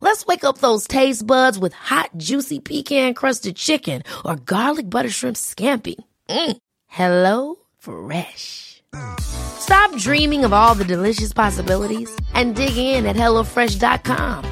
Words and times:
Let's 0.00 0.26
wake 0.26 0.44
up 0.44 0.58
those 0.58 0.86
taste 0.88 1.26
buds 1.26 1.58
with 1.58 1.74
hot, 1.74 2.10
juicy 2.16 2.58
pecan 2.58 3.14
crusted 3.14 3.56
chicken 3.56 4.02
or 4.24 4.36
garlic 4.36 4.88
butter 4.88 5.10
shrimp 5.10 5.36
scampi. 5.36 5.96
Mm. 6.28 6.56
Hello 6.86 7.56
Fresh. 7.78 8.82
Stop 9.20 9.94
dreaming 9.96 10.44
of 10.44 10.52
all 10.52 10.74
the 10.74 10.84
delicious 10.84 11.32
possibilities 11.32 12.10
and 12.34 12.56
dig 12.56 12.76
in 12.76 13.06
at 13.06 13.14
HelloFresh.com. 13.14 14.44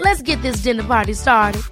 Let's 0.00 0.22
get 0.22 0.40
this 0.42 0.62
dinner 0.62 0.84
party 0.84 1.14
started. 1.14 1.62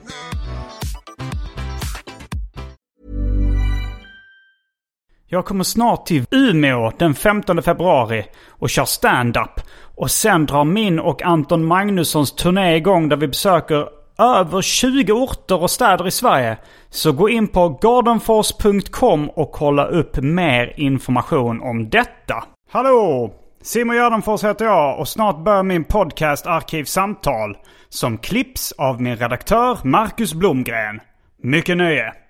Jag 5.27 5.45
kommer 5.45 5.65
snart 5.65 6.07
till 6.07 6.25
Umeå 6.31 6.93
den 6.99 7.15
15 7.15 7.63
februari 7.63 8.25
och 8.49 8.71
kör 8.71 8.85
stand-up. 8.85 9.61
Och 9.97 10.11
sen 10.11 10.47
drar 10.47 10.65
min 10.65 11.01
och 11.01 11.23
Anton 11.23 11.65
Magnussons 11.65 12.33
turné 12.33 12.77
igång 12.77 13.09
där 13.09 13.17
vi 13.17 13.29
besöker 13.29 13.89
över 14.19 14.63
20 14.63 15.13
orter 15.13 15.63
och 15.63 15.71
städer 15.71 16.07
i 16.07 16.11
Sverige. 16.11 16.57
Så 16.91 17.13
gå 17.13 17.29
in 17.29 17.49
på 17.49 17.69
gardenfors.com 17.69 19.29
och 19.29 19.53
kolla 19.53 19.85
upp 19.85 20.17
mer 20.17 20.73
information 20.77 21.61
om 21.61 21.91
detta. 21.91 22.45
Hallå! 22.71 23.35
Simon 23.63 23.97
Gärdenfors 23.97 24.45
heter 24.45 24.65
jag 24.65 24.99
och 24.99 25.09
snart 25.09 25.45
börjar 25.45 25.63
min 25.63 25.85
podcast 25.85 26.47
Arkivsamtal. 26.47 27.57
Som 27.89 28.19
klipps 28.19 28.73
av 28.73 29.03
min 29.03 29.17
redaktör 29.17 29.79
Marcus 29.83 30.35
Blomgren. 30.35 31.01
Mycket 31.43 31.77
nöje! 31.77 32.24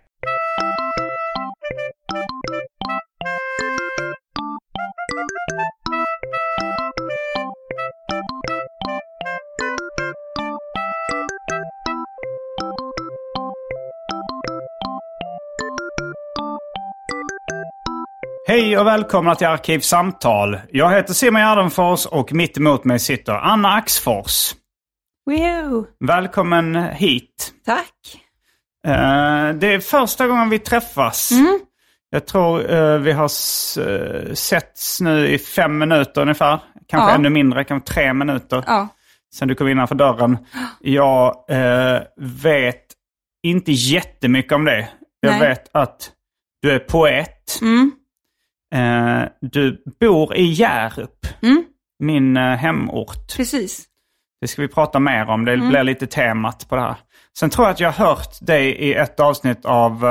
Hej 18.47 18.79
och 18.79 18.87
välkomna 18.87 19.35
till 19.35 19.47
Arkivsamtal. 19.47 20.59
Jag 20.71 20.91
heter 20.93 21.15
Simon 21.15 21.41
Gärdenfors 21.43 22.07
och 22.07 22.33
mitt 22.33 22.57
emot 22.57 22.85
mig 22.85 22.99
sitter 22.99 23.33
Anna 23.33 23.69
Axfors. 23.73 24.55
Woohoo! 25.31 25.87
Välkommen 26.05 26.77
hit. 26.77 27.53
Tack. 27.67 28.21
Eh, 28.87 29.55
det 29.55 29.75
är 29.75 29.81
första 29.81 30.27
gången 30.27 30.51
vi 30.51 30.59
träffas. 30.59 31.31
Mm. 31.31 31.61
Jag 32.11 32.27
tror 32.27 32.73
eh, 32.75 32.99
vi 32.99 33.13
har 33.13 33.25
eh, 33.25 34.33
setts 34.35 35.01
nu 35.01 35.29
i 35.29 35.39
fem 35.39 35.79
minuter 35.79 36.21
ungefär. 36.21 36.61
Kanske 36.89 37.11
Ja. 37.11 37.15
ännu 37.15 37.29
mindre, 37.31 37.65
kanske 37.65 37.93
tre 37.93 38.13
minuter. 38.15 38.65
Ja. 38.67 38.89
Sen 39.35 39.49
du 39.49 39.55
kom 39.55 39.69
innanför 39.69 39.95
dörren. 39.95 40.39
Jag 40.81 41.45
eh, 41.51 42.01
vet 42.43 42.85
inte 43.43 43.73
jättemycket 43.73 44.53
om 44.53 44.65
det. 44.65 44.89
Jag 45.21 45.31
Nej. 45.31 45.41
vet 45.49 45.71
att 45.73 46.11
du 46.63 46.71
är 46.71 46.79
poet. 46.79 47.59
Mm. 47.63 47.93
Eh, 48.75 49.23
du 49.41 49.83
bor 50.01 50.35
i 50.37 50.43
Hjärup, 50.45 51.27
Mm. 51.43 51.65
min 51.99 52.37
eh, 52.37 52.43
hemort. 52.43 53.37
Precis. 53.37 53.85
Det 54.41 54.49
ska 54.49 54.63
vi 54.63 54.69
prata 54.69 54.99
mer 55.01 55.31
om. 55.31 55.45
Det 55.45 55.53
Mm. 55.53 55.69
blir 55.69 55.83
lite 55.85 56.07
temat 56.07 56.69
på 56.69 56.75
det 56.77 56.83
här. 56.83 56.97
Sen 57.39 57.51
tror 57.51 57.67
jag 57.67 57.73
att 57.73 57.81
jag 57.81 57.93
har 57.93 58.07
hört 58.07 58.39
dig 58.41 58.67
i 58.71 58.95
ett 58.95 59.21
avsnitt 59.21 59.65
av 59.65 60.05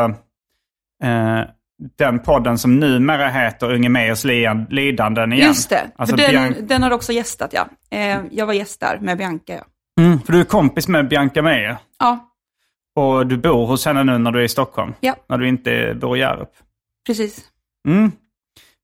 eh, 1.03 1.09
eh, 1.39 1.45
den 1.97 2.19
podden 2.19 2.57
som 2.57 2.79
numera 2.79 3.29
heter 3.29 3.73
Unge 3.73 3.89
Meyers 3.89 4.23
li- 4.23 4.65
lidanden 4.69 5.33
igen. 5.33 5.47
Just 5.47 5.69
det. 5.69 5.91
Alltså 5.95 6.15
den, 6.15 6.31
Bian- 6.31 6.61
den 6.67 6.83
har 6.83 6.91
också 6.91 7.11
gästat, 7.13 7.53
ja. 7.53 7.67
Eh, 7.97 8.19
jag 8.31 8.45
var 8.45 8.53
gäst 8.53 8.79
där 8.79 8.99
med 8.99 9.17
Bianca, 9.17 9.53
ja. 9.53 9.63
mm, 10.03 10.19
för 10.21 10.33
du 10.33 10.39
är 10.39 10.43
kompis 10.45 10.87
med 10.87 11.07
Bianca 11.07 11.41
Meyer. 11.41 11.77
Ja, 11.99 12.29
Och 12.95 13.27
du 13.27 13.37
bor 13.37 13.65
hos 13.65 13.85
henne 13.85 14.03
nu 14.03 14.17
när 14.17 14.31
du 14.31 14.39
är 14.39 14.43
i 14.43 14.49
Stockholm. 14.49 14.93
Ja. 14.99 15.15
När 15.29 15.37
du 15.37 15.47
inte 15.47 15.97
bor 16.01 16.17
i 16.17 16.19
Hjärup. 16.19 16.49
precis. 17.07 17.41
Mm. 17.87 18.11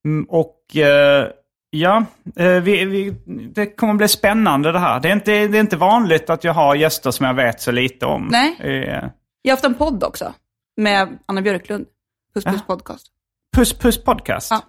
Mm, 0.06 0.26
och 0.30 0.76
eh, 0.76 1.28
ja, 1.70 2.06
eh, 2.36 2.52
vi, 2.52 2.86
vi, 2.86 3.10
det 3.54 3.66
kommer 3.66 3.94
bli 3.94 4.08
spännande 4.08 4.72
det 4.72 4.80
här. 4.80 5.00
Det 5.00 5.10
är, 5.10 5.14
inte, 5.14 5.48
det 5.48 5.58
är 5.58 5.62
inte 5.62 5.78
vanligt 5.78 6.30
att 6.30 6.44
jag 6.44 6.54
har 6.54 6.76
gäster 6.76 7.12
som 7.12 7.26
jag 7.26 7.34
vet 7.34 7.62
så 7.62 7.72
lite 7.72 8.06
om. 8.06 8.28
Nej. 8.32 8.56
Eh, 8.60 9.04
Jag 9.42 9.52
har 9.52 9.52
haft 9.52 9.66
en 9.66 9.76
podd 9.76 10.04
också. 10.04 10.34
Med 10.78 11.18
Anna 11.26 11.42
Björklund. 11.42 11.86
Puss 12.34 12.44
Puss 12.46 12.66
Podcast. 12.68 13.08
Puss 13.56 13.74
Puss 13.80 14.04
Podcast? 14.04 14.52
Ja. 14.52 14.62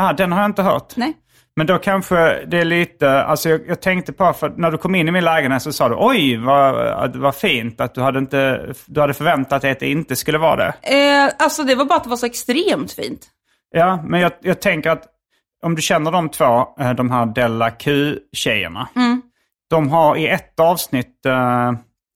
Ah, 0.00 0.12
den 0.12 0.32
har 0.32 0.40
jag 0.40 0.48
inte 0.50 0.62
hört. 0.62 0.96
Nej. 0.96 1.12
Men 1.56 1.66
då 1.66 1.78
kanske 1.78 2.44
det 2.46 2.58
är 2.58 2.64
lite, 2.64 3.22
alltså 3.22 3.48
jag, 3.48 3.60
jag 3.68 3.80
tänkte 3.80 4.12
på, 4.12 4.32
för 4.32 4.48
när 4.56 4.70
du 4.70 4.78
kom 4.78 4.94
in 4.94 5.08
i 5.08 5.10
min 5.10 5.24
lägenhet 5.24 5.62
så 5.62 5.72
sa 5.72 5.88
du 5.88 5.94
oj 5.98 6.36
vad, 6.36 7.16
vad 7.16 7.34
fint 7.34 7.80
att 7.80 7.94
du 7.94 8.00
hade, 8.00 8.18
inte, 8.18 8.72
du 8.86 9.00
hade 9.00 9.14
förväntat 9.14 9.62
dig 9.62 9.70
att 9.70 9.80
det 9.80 9.90
inte 9.90 10.16
skulle 10.16 10.38
vara 10.38 10.56
det. 10.56 10.96
Eh, 11.26 11.32
alltså 11.38 11.64
det 11.64 11.74
var 11.74 11.84
bara 11.84 11.96
att 11.96 12.04
det 12.04 12.10
var 12.10 12.16
så 12.16 12.26
extremt 12.26 12.92
fint. 12.92 13.26
Ja, 13.70 14.02
men 14.04 14.20
jag, 14.20 14.32
jag 14.40 14.60
tänker 14.60 14.90
att 14.90 15.04
om 15.62 15.74
du 15.74 15.82
känner 15.82 16.12
de 16.12 16.28
två, 16.28 16.68
eh, 16.80 16.92
de 16.92 17.10
här 17.10 17.26
Della 17.26 17.70
Q-tjejerna. 17.70 18.88
De 19.70 19.88
har 19.88 20.16
i 20.16 20.28
ett 20.28 20.60
avsnitt, 20.60 21.26
eh, 21.26 21.68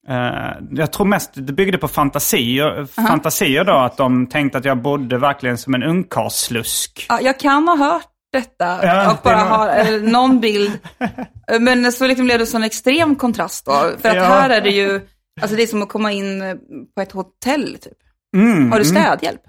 eh, 0.08 0.50
jag 0.70 0.92
tror 0.92 1.06
mest 1.06 1.30
det 1.34 1.52
byggde 1.52 1.78
på 1.78 1.88
fantasier, 1.88 2.86
fantasier 2.86 3.64
då, 3.64 3.72
att 3.72 3.96
de 3.96 4.26
tänkte 4.26 4.58
att 4.58 4.64
jag 4.64 4.82
bodde 4.82 5.18
verkligen 5.18 5.58
som 5.58 5.74
en 5.74 5.82
ungkarlslusk. 5.82 7.06
Ja, 7.08 7.20
jag 7.20 7.38
kan 7.38 7.68
ha 7.68 7.76
hört 7.76 8.08
detta 8.32 8.86
Ja, 8.86 9.12
och 9.12 9.18
bara 9.22 9.36
ha 9.36 9.74
eh, 9.74 10.02
någon 10.02 10.41
bild. 10.41 10.78
Eh, 10.98 11.60
Men 11.60 11.92
så 11.92 12.06
liksom 12.06 12.26
blev 12.26 12.38
det 12.38 12.46
sån 12.46 12.62
extrem 12.62 13.16
kontrast 13.16 13.66
då. 13.66 13.72
För 13.72 14.08
att 14.08 14.16
Ja. 14.16 14.24
här 14.24 14.50
är 14.50 14.60
det 14.60 14.70
ju, 14.70 15.00
alltså 15.41 15.56
det 15.56 15.62
är 15.62 15.66
som 15.66 15.82
att 15.82 15.88
komma 15.88 16.12
in 16.12 16.42
eh, 16.42 16.54
på 16.96 17.02
ett 17.02 17.12
hotell 17.12 17.78
typ. 17.80 17.92
Mm, 18.36 18.72
Har 18.72 18.78
du 18.80 18.91
mm. 18.91 19.02
städhjälp? 19.02 19.41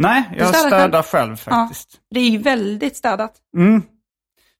Nej, 0.00 0.22
jag 0.38 0.48
städar 0.48 0.68
städar 0.78 1.02
själv 1.02 1.36
faktiskt. 1.36 2.00
Det 2.14 2.20
är 2.20 2.28
ju 2.30 2.38
väldigt 2.38 2.96
städat. 2.96 3.32
Mm. 3.56 3.82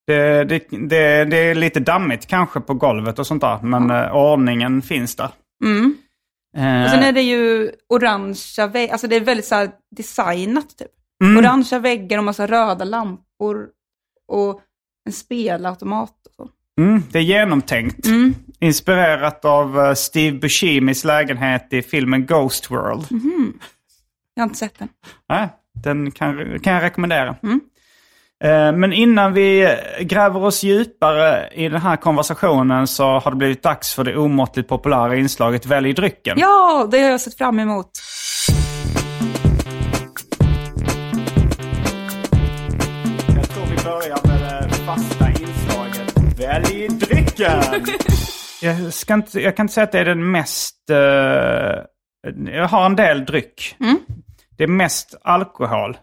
Det, 0.06 0.44
det, 0.44 0.58
det, 0.70 1.24
det 1.24 1.36
är 1.36 1.54
lite 1.54 1.80
dammigt 1.80 2.26
kanske 2.26 2.60
på 2.60 2.74
golvet 2.74 3.18
och 3.18 3.26
sånt 3.26 3.40
där, 3.40 3.58
men 3.62 3.90
eh, 3.90 4.16
ordningen 4.16 4.82
finns 4.82 5.16
där. 5.16 5.30
Mm. 5.64 5.96
Eh, 6.56 6.84
Och 6.84 6.90
sen 6.90 7.02
är 7.02 7.12
det 7.12 7.22
ju 7.22 7.70
orangea 7.88 8.66
väggar, 8.66 8.92
alltså 8.92 9.06
det 9.08 9.16
är 9.16 9.20
väldigt 9.20 9.46
så 9.46 9.66
designat 9.96 10.76
typ. 10.78 10.88
mm, 11.24 11.36
Orangea 11.38 11.78
väggar 11.78 12.18
och 12.18 12.24
massa 12.24 12.46
röda 12.46 12.84
lampor 12.84 13.66
och 14.32 14.60
en 15.06 15.12
spelautomat 15.12 16.14
och 16.26 16.34
så. 16.46 16.48
mm, 16.82 17.02
det 17.12 17.18
är 17.18 17.22
genomtänkt. 17.22 18.06
Mm. 18.06 18.34
Inspirerat 18.60 19.44
av 19.44 19.80
eh, 19.80 19.94
Steve 19.94 20.38
Buscemi's 20.38 21.06
lägenhet 21.06 21.66
i 21.70 21.82
filmen 21.82 22.26
Ghost 22.26 22.70
World. 22.70 23.06
Jag 24.40 24.44
har 24.44 24.48
inte 24.48 24.58
sett 24.58 24.78
den. 24.78 24.88
Nej, 25.28 25.48
den 25.84 26.10
kan, 26.10 26.58
kan 26.60 26.72
jag 26.72 26.82
rekommendera. 26.82 27.36
Mm. 27.42 27.60
Eh, 28.44 28.72
Men 28.78 28.92
innan 28.92 29.32
vi 29.32 29.76
gräver 30.00 30.42
oss 30.44 30.62
djupare 30.62 31.48
i 31.54 31.68
den 31.68 31.80
här 31.80 31.96
konversationen 31.96 32.86
så 32.86 33.18
har 33.18 33.30
det 33.30 33.36
blivit 33.36 33.62
dags 33.62 33.94
för 33.94 34.04
det 34.04 34.16
omåttligt 34.16 34.68
populära 34.68 35.16
inslaget 35.16 35.66
Välj 35.66 35.92
drycken. 35.92 36.38
Ja, 36.40 36.88
det 36.90 36.98
har 37.00 37.10
jag 37.10 37.20
sett 37.20 37.38
fram 37.38 37.58
emot. 37.58 37.90
Jag 43.36 43.48
tror 43.48 43.64
vi 43.66 43.76
börjar 43.84 44.26
med 44.26 44.68
det 44.70 44.74
fasta 44.74 45.28
inslaget 45.30 46.40
Välj 46.40 46.88
drycken! 46.88 47.62
jag, 48.62 48.92
ska 48.92 49.14
inte, 49.14 49.40
jag 49.40 49.56
kan 49.56 49.64
inte 49.64 49.74
säga 49.74 49.84
att 49.84 49.92
det 49.92 49.98
är 50.00 50.04
den 50.04 50.30
mest... 50.30 50.90
eh, 50.90 50.96
jag 52.54 52.68
har 52.68 52.86
en 52.86 52.96
del 52.96 53.24
dryck. 53.24 53.76
Mm. 53.80 53.98
Det 54.60 54.64
är 54.64 54.68
mest 54.68 55.14
alkohol. 55.22 55.96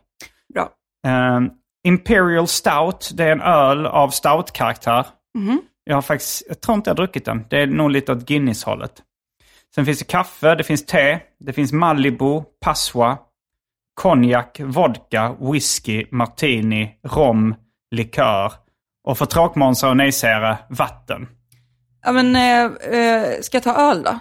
Bra. 0.54 0.69
Eh, 1.07 1.39
Imperial 1.88 2.48
Stout, 2.48 3.12
det 3.13 3.24
är 3.24 3.31
en 3.31 3.42
öl 3.42 3.86
av 3.86 4.09
stout-karaktär. 4.09 5.06
Mhm. 5.38 5.62
Jag 5.83 5.95
har 5.95 6.01
faktiskt, 6.01 6.44
jag 6.48 6.62
tror 6.62 6.75
inte 6.75 6.89
jag 6.89 6.94
har 6.94 6.98
druckit 6.98 7.25
den. 7.25 7.45
Det 7.50 7.62
är 7.62 7.68
nog 7.68 7.92
lite 7.92 8.12
åt 8.12 8.25
Guinness-hållet. 8.25 8.92
Sen 9.75 9.86
finns 9.86 10.00
det 10.00 10.06
kaffe, 10.06 10.56
det 10.56 10.63
finns 10.63 10.86
te, 10.86 11.19
det 11.39 11.54
finns 11.54 11.71
Malibu, 11.71 12.42
Passoa, 12.65 13.18
konjak, 14.01 14.60
vodka, 14.60 15.36
whisky, 15.39 16.06
martini, 16.12 17.00
rom, 17.03 17.56
likör 17.95 18.53
och 19.03 19.18
för 19.18 19.25
tråkmånsar 19.25 19.89
och 19.89 19.98
nejsägare, 19.98 20.57
vatten. 20.69 21.27
Ja, 22.06 22.12
men 22.12 22.36
eh, 22.36 22.65
eh, 23.00 23.42
ska 23.42 23.57
jag 23.57 23.63
ta 23.63 23.75
öl 23.75 24.03
då? 24.03 24.19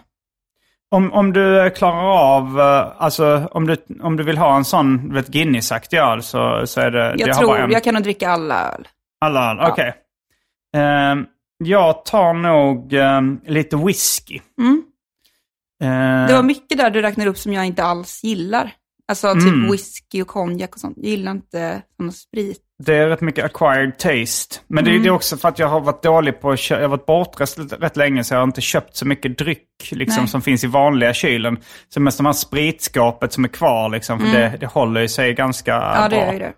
Om, 0.91 1.13
om 1.13 1.33
du 1.33 1.71
klarar 1.77 2.37
av, 2.37 2.61
eh, 2.61 2.93
alltså 3.03 3.49
om 3.51 3.67
du, 3.67 3.77
om 4.03 4.17
du 4.17 4.23
vill 4.25 4.39
ha 4.39 4.57
en 4.57 4.65
sån 4.65 5.15
vet, 5.15 5.29
Guinness-aktig 5.29 5.99
öl 5.99 6.23
så, 6.23 6.63
så 6.67 6.81
är 6.81 6.91
det... 6.91 7.15
Jag 7.19 7.29
det 7.29 7.35
tror, 7.35 7.59
en. 7.59 7.71
jag 7.71 7.85
kan 7.85 7.95
nog 7.95 8.03
dricka 8.03 8.29
alla 8.31 8.73
öl. 8.73 8.89
Alla 9.21 9.51
öl, 9.51 9.57
Ja. 9.61 9.71
okej. 9.73 9.95
Ehm, 10.77 11.27
jag 11.65 12.05
tar 12.05 12.33
nog 12.35 12.93
ehm, 12.93 13.41
lite 13.47 13.77
whisky. 13.77 14.41
Mm. 14.61 14.83
Ehm, 15.83 16.27
Det 16.27 16.35
var 16.35 16.43
mycket 16.43 16.79
där 16.79 16.91
du 16.91 17.03
räknade 17.03 17.31
upp 17.31 17.39
som 17.39 17.53
jag 17.53 17.67
inte 17.67 17.85
alls 17.85 18.25
gillar. 18.25 18.73
Alltså 19.09 19.33
typ 19.35 19.43
Mm. 19.43 19.71
whisky 19.71 20.23
och 20.23 20.29
konjak 20.29 20.75
och 20.75 20.81
sånt. 20.81 20.97
Jag 20.97 21.11
gillar 21.11 21.33
inte 21.33 21.83
sån 21.97 22.13
sprit. 22.13 22.63
Det 22.79 22.95
är 22.95 23.09
rätt 23.09 23.21
mycket 23.21 23.45
acquired 23.45 23.99
taste. 23.99 24.61
Men 24.67 24.85
det, 24.85 24.91
Mm. 24.91 25.03
det 25.03 25.09
är 25.09 25.11
också 25.13 25.37
för 25.37 25.49
att 25.49 25.59
jag 25.59 25.69
har 25.69 25.81
varit 25.81 26.03
dålig 26.03 26.41
på. 26.41 26.57
Jag 26.71 26.81
har 26.81 26.89
varit 26.89 27.07
bortrest 27.07 27.59
rätt, 27.59 27.73
rätt 27.83 27.97
länge 27.97 28.25
så 28.25 28.35
jag 28.35 28.39
har 28.39 28.45
inte 28.45 28.61
köpt 28.61 28.97
så 28.97 29.07
mycket 29.07 29.39
dryck 29.39 29.69
liksom, 29.91 30.27
som 30.27 30.43
finns 30.43 30.65
i 30.65 30.67
vanliga 30.67 31.15
kylen. 31.15 31.59
Så 31.89 32.01
mest 32.01 32.17
de 32.19 32.27
här 32.27 32.33
spritskapet 32.33 33.33
som 33.33 33.45
är 33.45 33.49
kvar 33.49 33.89
liksom. 33.89 34.19
För 34.21 34.27
det, 34.27 34.57
det 34.61 34.67
håller 34.67 35.01
ju 35.01 35.09
sig 35.09 35.35
ganska 35.35 35.75
Mm. 35.77 36.03
Ja, 36.03 36.09
det 36.09 36.17
bra. 36.17 36.33
gör 36.33 36.39
det. 36.39 36.53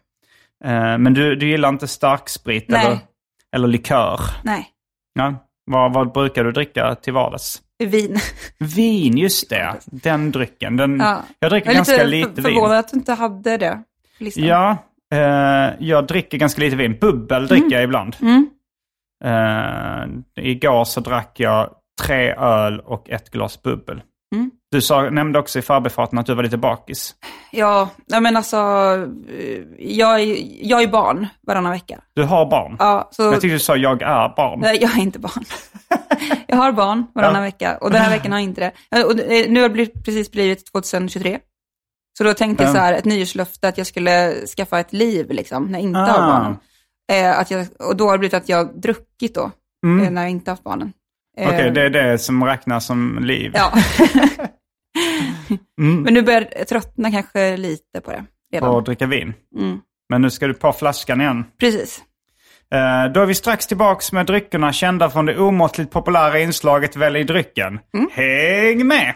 Eh, 0.65 0.99
men 0.99 1.15
du, 1.15 1.37
du 1.37 1.49
gillar 1.49 1.69
inte 1.69 1.89
starksprit 1.89 2.65
Nej. 2.69 2.87
eller, 2.87 2.99
eller 3.57 3.69
likör? 3.69 4.21
Nej, 4.43 4.67
Ja. 5.15 5.35
Vad, 5.71 5.93
vad 5.93 6.13
brukar 6.13 6.45
du 6.45 6.53
dricka 6.53 6.95
till 6.95 7.13
vardags? 7.13 7.63
vin. 7.85 8.19
Vin, 8.59 9.19
just 9.19 9.51
det. 9.51 9.75
Den 9.87 10.31
drycken. 10.33 10.77
Den, 10.77 11.01
Ja. 11.01 11.23
Jag 11.39 11.51
dricker 11.51 11.67
Jag 11.67 11.73
är 11.73 11.77
ganska 11.77 12.05
lite 12.05 12.29
lite 12.29 12.43
för- 12.43 12.49
vin. 12.49 12.55
förvånad 12.55 12.79
att 12.79 12.89
du 12.93 12.97
inte 12.99 13.13
hade 13.13 13.57
det 13.57 13.83
listan. 14.19 14.45
Ja, 14.45 14.77
eh, 15.15 15.75
jag 15.79 16.07
dricker 16.07 16.39
ganska 16.39 16.61
lite 16.61 16.77
vin. 16.77 16.99
Bubbel 17.01 17.47
dricker 17.47 17.71
jag 17.75 17.83
ibland. 17.85 18.17
Mm. 18.21 18.51
Eh, 19.25 20.09
igår 20.45 20.85
så 20.85 21.01
drack 21.01 21.41
jag 21.41 21.71
tre 22.03 22.33
öl 22.35 22.81
och 22.81 23.11
ett 23.11 23.31
glas 23.31 23.63
bubbel. 23.63 24.03
Mm. 24.35 24.51
Du 24.71 24.81
sa, 24.81 25.11
nämnde 25.11 25.39
också 25.39 25.59
i 25.59 25.63
förbifarten 25.63 26.19
att 26.19 26.27
du 26.27 26.35
var 26.35 26.43
lite 26.43 26.57
bakis. 26.57 27.15
Ja, 27.53 27.89
men 28.21 28.37
alltså, 28.37 28.57
eh, 29.39 29.63
jag 29.79 30.21
är, 30.21 30.37
jag 30.67 30.83
är 30.83 30.89
barn 30.89 31.27
varannan 31.47 31.73
vecka. 31.73 32.01
Du 32.15 32.23
har 32.25 32.51
barn. 32.51 32.77
Ja, 32.79 33.09
så, 33.13 33.23
Jag 33.23 33.33
tyckte 33.41 33.55
du 33.55 33.59
sa 33.59 33.77
jag 33.77 34.03
är 34.03 34.37
barn. 34.37 34.61
nej, 34.61 34.79
jag 34.81 34.99
är 34.99 35.01
inte 35.03 35.19
barn. 35.19 35.45
jag 36.47 36.57
har 36.57 36.73
barn 36.73 37.07
varannan 37.15 37.35
Ja. 37.35 37.41
vecka 37.41 37.77
och 37.81 37.91
den 37.91 38.03
här 38.03 38.11
veckan 38.11 38.33
har 38.33 38.39
jag 38.39 38.45
inte 38.45 38.73
det. 38.91 39.05
Och 39.05 39.17
det- 39.17 39.51
nu 39.51 39.63
har 39.63 39.69
det 39.69 39.87
precis 40.05 40.31
blivit 40.33 40.67
2023. 40.73 41.39
Så 42.19 42.25
då 42.25 42.35
tänkte 42.35 42.65
jag 42.65 42.71
Ja. 42.71 42.75
så 42.75 42.81
här, 42.81 42.93
ett 42.93 43.05
nyårslöfte 43.05 43.69
att 43.69 43.79
jag 43.79 43.87
skulle 43.87 44.33
skaffa 44.57 44.81
ett 44.81 44.93
liv 44.93 45.27
liksom, 45.31 45.65
när 45.65 45.73
jag 45.79 45.83
inte 45.83 46.01
Ah. 46.01 46.05
har 46.05 46.19
barnen. 46.29 46.57
Eh, 47.13 47.39
att 47.39 47.51
jag, 47.51 47.67
och 47.79 47.97
då 47.97 48.05
har 48.07 48.13
det 48.13 48.19
blivit 48.19 48.35
att 48.35 48.49
jag 48.49 48.57
har 48.57 48.65
druckit 48.81 49.35
då, 49.35 49.51
Mm. 49.87 50.05
eh, 50.07 50.11
när 50.11 50.23
jag 50.23 50.31
inte 50.31 50.51
haft 50.51 50.63
barnen. 50.65 50.93
Eh, 51.39 51.49
Okej, 51.49 51.71
det 51.71 51.83
är 51.83 51.91
det 51.91 52.19
som 52.19 52.45
räknas 52.45 52.87
som 52.87 53.19
liv. 53.25 53.53
Ja. 53.55 53.73
Mm. 55.81 56.03
Men 56.03 56.15
nu 56.15 56.23
börjar 56.23 56.49
jag 56.57 56.69
tröttna 56.69 57.11
kanske 57.11 57.57
lite 57.57 58.01
på 58.05 58.11
det 58.11 58.25
redan. 58.53 58.69
Och 58.69 58.83
dricka 58.85 59.07
vin. 59.07 59.35
Mm. 59.59 59.79
Men 60.09 60.23
nu 60.23 60.31
ska 60.31 60.47
du 60.47 60.55
på 60.55 60.73
flaskan 60.73 61.21
igen. 61.21 61.45
Precis. 61.61 62.03
Eh, 62.75 63.13
då 63.13 63.21
är 63.21 63.27
vi 63.27 63.35
strax 63.35 63.67
tillbaks 63.67 64.13
med 64.13 64.27
dryckerna 64.27 64.73
kända 64.73 65.11
från 65.11 65.27
det 65.27 65.39
omåttligt 65.39 65.91
populära 65.91 66.39
inslaget 66.41 66.97
Välj 66.97 67.25
drycken. 67.25 67.81
Mm. 67.95 68.09
Häng 68.13 68.87
med! 68.87 69.15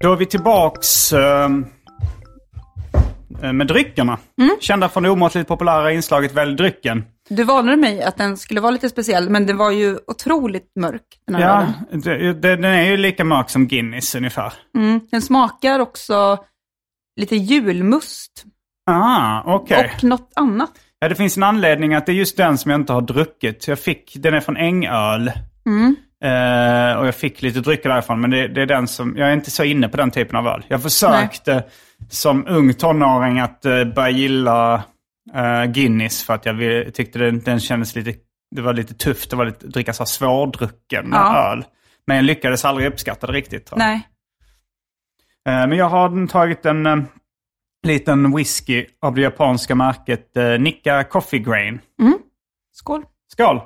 Då 0.00 0.12
är 0.12 0.16
vi 0.16 0.26
tillbaks 0.26 1.12
eh, 1.12 1.48
med 3.52 3.66
dryckerna. 3.66 4.18
Mm. 4.40 4.56
Kända 4.60 4.88
från 4.88 5.02
det 5.02 5.10
omåttligt 5.10 5.48
populära 5.48 5.92
inslaget 5.92 6.32
Välj 6.34 6.56
drycken. 6.56 7.04
Du 7.28 7.44
varnade 7.44 7.76
mig 7.76 8.02
att 8.02 8.16
den 8.16 8.36
skulle 8.36 8.60
vara 8.60 8.70
lite 8.70 8.88
speciell, 8.88 9.30
men 9.30 9.46
den 9.46 9.56
var 9.56 9.70
ju 9.70 9.98
otroligt 10.06 10.72
mörk, 10.80 11.02
den 11.26 11.34
här 11.36 11.42
Ja, 11.90 11.98
det, 11.98 12.32
det, 12.32 12.56
den 12.56 12.64
är 12.64 12.82
ju 12.82 12.96
lika 12.96 13.24
mörk 13.24 13.50
som 13.50 13.68
Guinness 13.68 14.14
ungefär. 14.14 14.52
Mm. 14.76 15.00
Den 15.10 15.22
smakar 15.22 15.80
också 15.80 16.44
lite 17.20 17.36
julmust 17.36 18.44
Ah, 18.86 19.42
okej. 19.54 19.92
och 19.96 20.04
något 20.04 20.32
annat. 20.36 20.70
Ja, 21.00 21.08
det 21.08 21.14
finns 21.14 21.36
en 21.36 21.42
anledning 21.42 21.94
att 21.94 22.06
det 22.06 22.12
är 22.12 22.14
just 22.16 22.36
den 22.36 22.58
som 22.58 22.70
jag 22.70 22.80
inte 22.80 22.92
har 22.92 23.00
druckit. 23.00 23.68
Jag 23.68 23.78
fick, 23.78 24.12
den 24.16 24.34
är 24.34 24.40
från 24.40 24.56
Ängöl. 24.56 25.32
Mm. 25.66 25.96
Eh, 26.24 26.98
och 26.98 27.06
jag 27.06 27.14
fick 27.14 27.42
lite 27.42 27.60
drycker 27.60 27.88
därifrån. 27.88 28.20
Men 28.20 28.30
det, 28.30 28.48
det 28.48 28.62
är 28.62 28.66
den 28.66 28.88
som, 28.88 29.16
jag 29.16 29.28
är 29.28 29.32
inte 29.32 29.50
så 29.50 29.64
inne 29.64 29.88
på 29.88 29.96
den 29.96 30.10
typen 30.10 30.36
av 30.36 30.46
öl. 30.46 30.64
Jag 30.68 30.82
försökte 30.82 31.64
som 32.10 32.46
ung 32.48 32.74
tonåring 32.74 33.40
att 33.40 33.66
uh, 33.66 33.84
börja 33.84 34.10
gilla 34.10 34.74
eh, 35.34 35.64
Guinness. 35.64 36.24
För 36.24 36.34
att 36.34 36.46
jag 36.46 36.54
vill, 36.54 36.92
tyckte 36.92 37.18
den, 37.18 37.40
den 37.40 37.60
kändes 37.60 37.96
lite, 37.96 38.14
det 38.56 38.62
var 38.62 38.72
lite 38.72 38.94
tufft. 38.94 39.30
Det 39.30 39.36
var 39.36 39.44
lite, 39.44 39.66
dricka 39.66 39.92
så 39.92 40.06
svårdrucken 40.06 41.08
Ja. 41.12 41.50
öl. 41.52 41.64
Men 42.06 42.16
jag 42.16 42.24
lyckades 42.24 42.64
aldrig 42.64 42.88
uppskatta 42.88 43.26
det 43.26 43.32
riktigt. 43.32 43.72
Nej. 43.76 43.94
Eh, 45.48 45.66
Men 45.66 45.72
jag 45.72 45.88
har 45.88 46.26
tagit 46.26 46.66
en 46.66 46.86
eh, 46.86 46.96
liten 47.86 48.36
whisky 48.36 48.86
av 49.02 49.14
det 49.14 49.20
japanska 49.20 49.74
märket 49.74 50.36
uh, 50.36 50.58
Nikka 50.58 51.04
Coffee 51.04 51.38
Grain. 51.38 51.80
Skål. 52.72 53.04
Skål! 53.32 53.60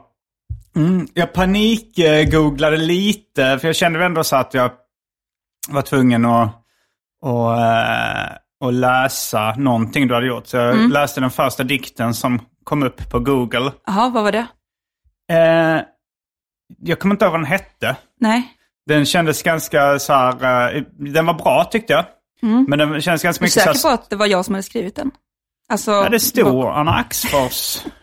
Mm, 0.76 1.06
jag 1.14 1.32
panikgooglade 1.32 2.76
lite, 2.76 3.58
för 3.58 3.69
jag 3.69 3.76
kände 3.76 4.05
ändå 4.05 4.25
så 4.25 4.37
att 4.37 4.55
jag 4.55 4.70
var 5.69 5.82
tvungen 5.82 6.25
att, 6.25 6.49
att, 7.25 7.58
eh, 7.58 8.69
att 8.69 8.75
läsa 8.75 9.55
någonting 9.56 10.08
du 10.08 10.14
hade 10.14 10.26
gjort. 10.26 10.46
Så 10.46 10.56
jag 10.56 10.90
läste 10.90 11.20
den 11.20 11.31
första 11.31 11.64
dikten 11.64 12.14
som 12.14 12.40
kom 12.64 12.82
upp 12.82 13.10
på 13.10 13.19
Google. 13.19 13.72
Jaha, 13.87 14.10
vad 14.10 14.22
var 14.25 14.32
det? 14.32 14.46
Eh, 15.32 15.82
jag 16.78 16.99
kommer 16.99 17.14
inte 17.14 17.25
ihåg 17.25 17.32
vad 17.32 17.40
den 17.40 17.46
hette. 17.46 17.96
Nej. 18.20 18.56
Den 18.87 19.06
kändes 19.06 19.43
ganska 19.43 19.99
så 19.99 20.12
här, 20.12 20.76
eh, 20.76 20.82
den 20.99 21.26
var 21.26 21.34
bra 21.34 21.64
tyckte 21.64 21.93
jag. 21.93 22.05
Men 22.69 22.79
den 22.79 23.00
kändes 23.00 23.23
ganska 23.23 23.29
Är 23.29 23.32
du 23.32 23.44
mycket 23.44 23.52
så 23.52 23.61
säker 23.75 23.88
på 23.88 23.88
att 23.88 24.11
det 24.11 24.17
var 24.17 24.26
jag 24.26 24.44
som 24.44 24.55
hade 24.55 24.62
skrivit 24.62 24.96
den? 24.96 25.11
Alltså, 25.69 25.91
Ja, 25.91 26.08
det 26.08 26.20
stod 26.20 26.64
Anna 26.64 26.94
Axfors. 26.94 27.79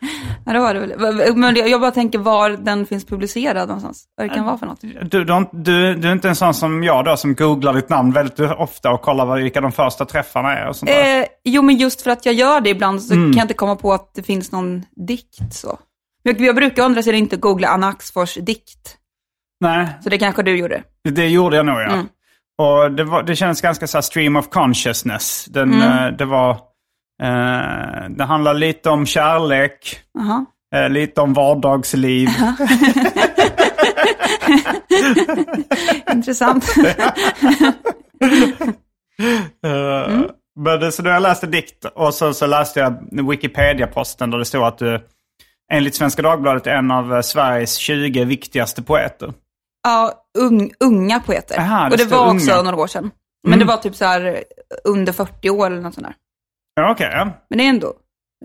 Ja, 0.45 0.53
det 0.53 0.59
var 0.59 0.73
det 0.73 0.79
väl. 0.95 1.35
Men 1.35 1.55
jag 1.55 1.81
bara 1.81 1.91
tänker 1.91 2.19
var 2.19 2.49
den 2.49 2.85
finns 2.85 3.05
publicerad 3.05 3.67
någonstans. 3.67 4.05
Vad 4.17 4.29
det 4.29 4.33
kan 4.35 4.45
vara 4.45 4.57
för 4.57 4.65
något. 4.65 4.81
Du, 4.81 5.23
du, 5.23 5.23
du, 5.51 5.95
du 5.95 6.07
är 6.07 6.11
inte 6.11 6.29
en 6.29 6.35
sån 6.35 6.53
som 6.53 6.83
jag 6.83 7.05
då 7.05 7.17
som 7.17 7.35
googlar 7.35 7.73
ditt 7.73 7.89
namn 7.89 8.11
väldigt 8.13 8.39
ofta 8.39 8.91
och 8.91 9.01
kollar 9.01 9.35
vilka 9.41 9.61
de 9.61 9.71
första 9.71 10.05
träffarna 10.05 10.57
är 10.57 10.67
och 10.69 10.75
sånt 10.75 10.91
där. 10.91 11.19
Eh, 11.19 11.25
jo, 11.43 11.61
men 11.61 11.77
just 11.77 12.01
för 12.01 12.11
att 12.11 12.25
jag 12.25 12.35
gör 12.35 12.61
det 12.61 12.69
ibland 12.69 13.03
så 13.03 13.13
Mm. 13.13 13.31
kan 13.31 13.37
jag 13.37 13.43
inte 13.43 13.53
komma 13.53 13.75
på 13.75 13.93
att 13.93 14.13
det 14.13 14.23
finns 14.23 14.51
någon 14.51 14.83
dikt 15.07 15.53
så. 15.53 15.79
Men 16.23 16.43
jag 16.43 16.55
brukar 16.55 16.81
å 16.81 16.85
andra 16.85 17.03
sidan 17.03 17.17
inte 17.19 17.37
googla 17.37 17.67
Anna 17.67 17.87
Axfors 17.87 18.35
dikt. 18.35 18.97
Nej, 19.59 19.87
Så 20.03 20.09
det 20.09 20.17
kanske 20.17 20.43
du 20.43 20.57
gjorde. 20.57 20.83
det, 21.03 21.11
det 21.11 21.27
gjorde 21.27 21.55
jag 21.55 21.65
nog 21.65 21.75
ja. 21.75 21.83
Mm. 21.93 22.07
Och 22.57 22.91
det, 22.91 23.03
var, 23.03 23.23
det 23.23 23.35
känns 23.35 23.61
ganska 23.61 23.87
så 23.87 24.01
stream 24.01 24.35
of 24.35 24.49
consciousness. 24.49 25.45
Den, 25.45 25.73
Mm. 25.73 25.81
eh, 26.07 26.11
det 26.17 26.25
var... 26.25 26.51
Eh, 27.23 28.09
det 28.09 28.23
handlar 28.23 28.53
lite 28.53 28.89
om 28.89 29.05
kärlek, 29.05 29.99
Jaha. 30.13 30.45
eh, 30.75 30.89
lite 30.89 31.21
om 31.21 31.33
vardagsliv. 31.33 32.29
Intressant. 36.13 36.65
Eh, 39.65 40.21
Men 40.59 40.79
det, 40.79 40.91
så 40.91 41.01
då 41.01 41.09
jag 41.09 41.21
läste 41.23 41.47
dikt 41.47 41.85
och 41.85 42.13
så, 42.13 42.33
så 42.33 42.47
läste 42.47 42.79
jag 42.79 43.07
Wikipedia-posten 43.29 44.31
där 44.31 44.37
det 44.37 44.45
stod 44.45 44.63
att 44.63 44.77
du 44.77 45.07
enligt 45.73 45.95
Svenska 45.95 46.21
Dagbladet 46.21 46.67
är 46.67 46.75
en 46.75 46.91
av 46.91 47.13
eh, 47.13 47.21
Sveriges 47.21 47.75
20 47.75 48.23
viktigaste 48.25 48.81
poeter. 48.83 49.33
Ja, 49.83 50.25
ung, 50.37 50.71
unga 50.79 51.19
poeter. 51.19 51.59
Aha, 51.59 51.85
det 51.89 51.91
och 51.91 51.97
det 51.97 52.05
var 52.05 52.23
unga. 52.29 52.33
också 52.33 52.61
några 52.63 52.77
år 52.77 52.87
sedan. 52.87 53.11
Men 53.47 53.59
det 53.59 53.65
var 53.65 53.77
typ 53.77 53.95
så 53.95 54.05
här 54.05 54.25
eh, 54.25 54.41
under 54.83 55.13
40 55.13 55.49
år 55.49 55.65
eller 55.67 55.81
något 55.81 55.93
sånt 55.93 56.07
där. 56.07 56.15
Ja, 56.73 56.91
okej. 56.91 57.09
ja. 57.13 57.25
Men 57.49 57.57
det 57.57 57.63
är 57.65 57.69
ändå... 57.69 57.93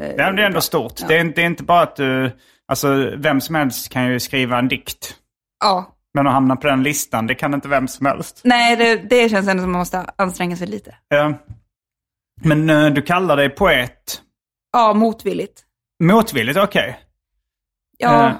eh, 0.00 0.07
Ja, 0.11 0.33
det 0.33 0.43
är 0.43 0.47
ändå 0.47 0.50
bra. 0.55 0.61
stort. 0.61 0.93
Ja. 1.00 1.07
Det, 1.09 1.14
är, 1.16 1.21
inte- 1.21 1.35
det 1.40 1.43
är 1.43 1.47
inte 1.47 1.62
bara 1.62 1.83
att 1.83 1.97
du... 1.97 2.37
Alltså, 2.69 3.12
vem 3.16 3.40
som 3.40 3.55
helst 3.55 3.88
kan 3.88 4.07
ju 4.07 4.21
skriva 4.21 4.59
en 4.59 4.69
dikt. 4.69 5.16
Ja. 5.64 5.93
Men 6.14 6.26
att 6.26 6.33
hamna 6.33 6.57
på 6.57 6.66
den 6.66 6.83
listan, 6.83 7.26
det 7.26 7.35
kan 7.35 7.55
inte 7.55 7.69
vem 7.69 7.88
som 7.88 8.07
helst. 8.07 8.40
Nej, 8.45 8.76
det, 8.76 8.97
det 8.97 9.28
känns 9.28 9.49
ändå 9.49 9.61
som 9.62 9.71
att 9.71 9.73
man 9.73 9.78
måste 9.78 10.07
anstränga 10.16 10.57
sig 10.57 10.66
lite. 10.66 10.95
Ja. 11.09 11.33
Men 12.43 12.71
eh, 12.71 12.87
du 12.90 13.02
kallar 13.02 13.37
dig 13.37 13.49
poet. 13.50 14.23
Ja, 14.73 14.93
motvilligt. 14.95 15.62
Motvilligt, 16.02 16.59
okej. 16.59 17.00
Ja, 17.99 18.12
Eh, 18.14 18.21
det 18.21 18.26
är 18.26 18.37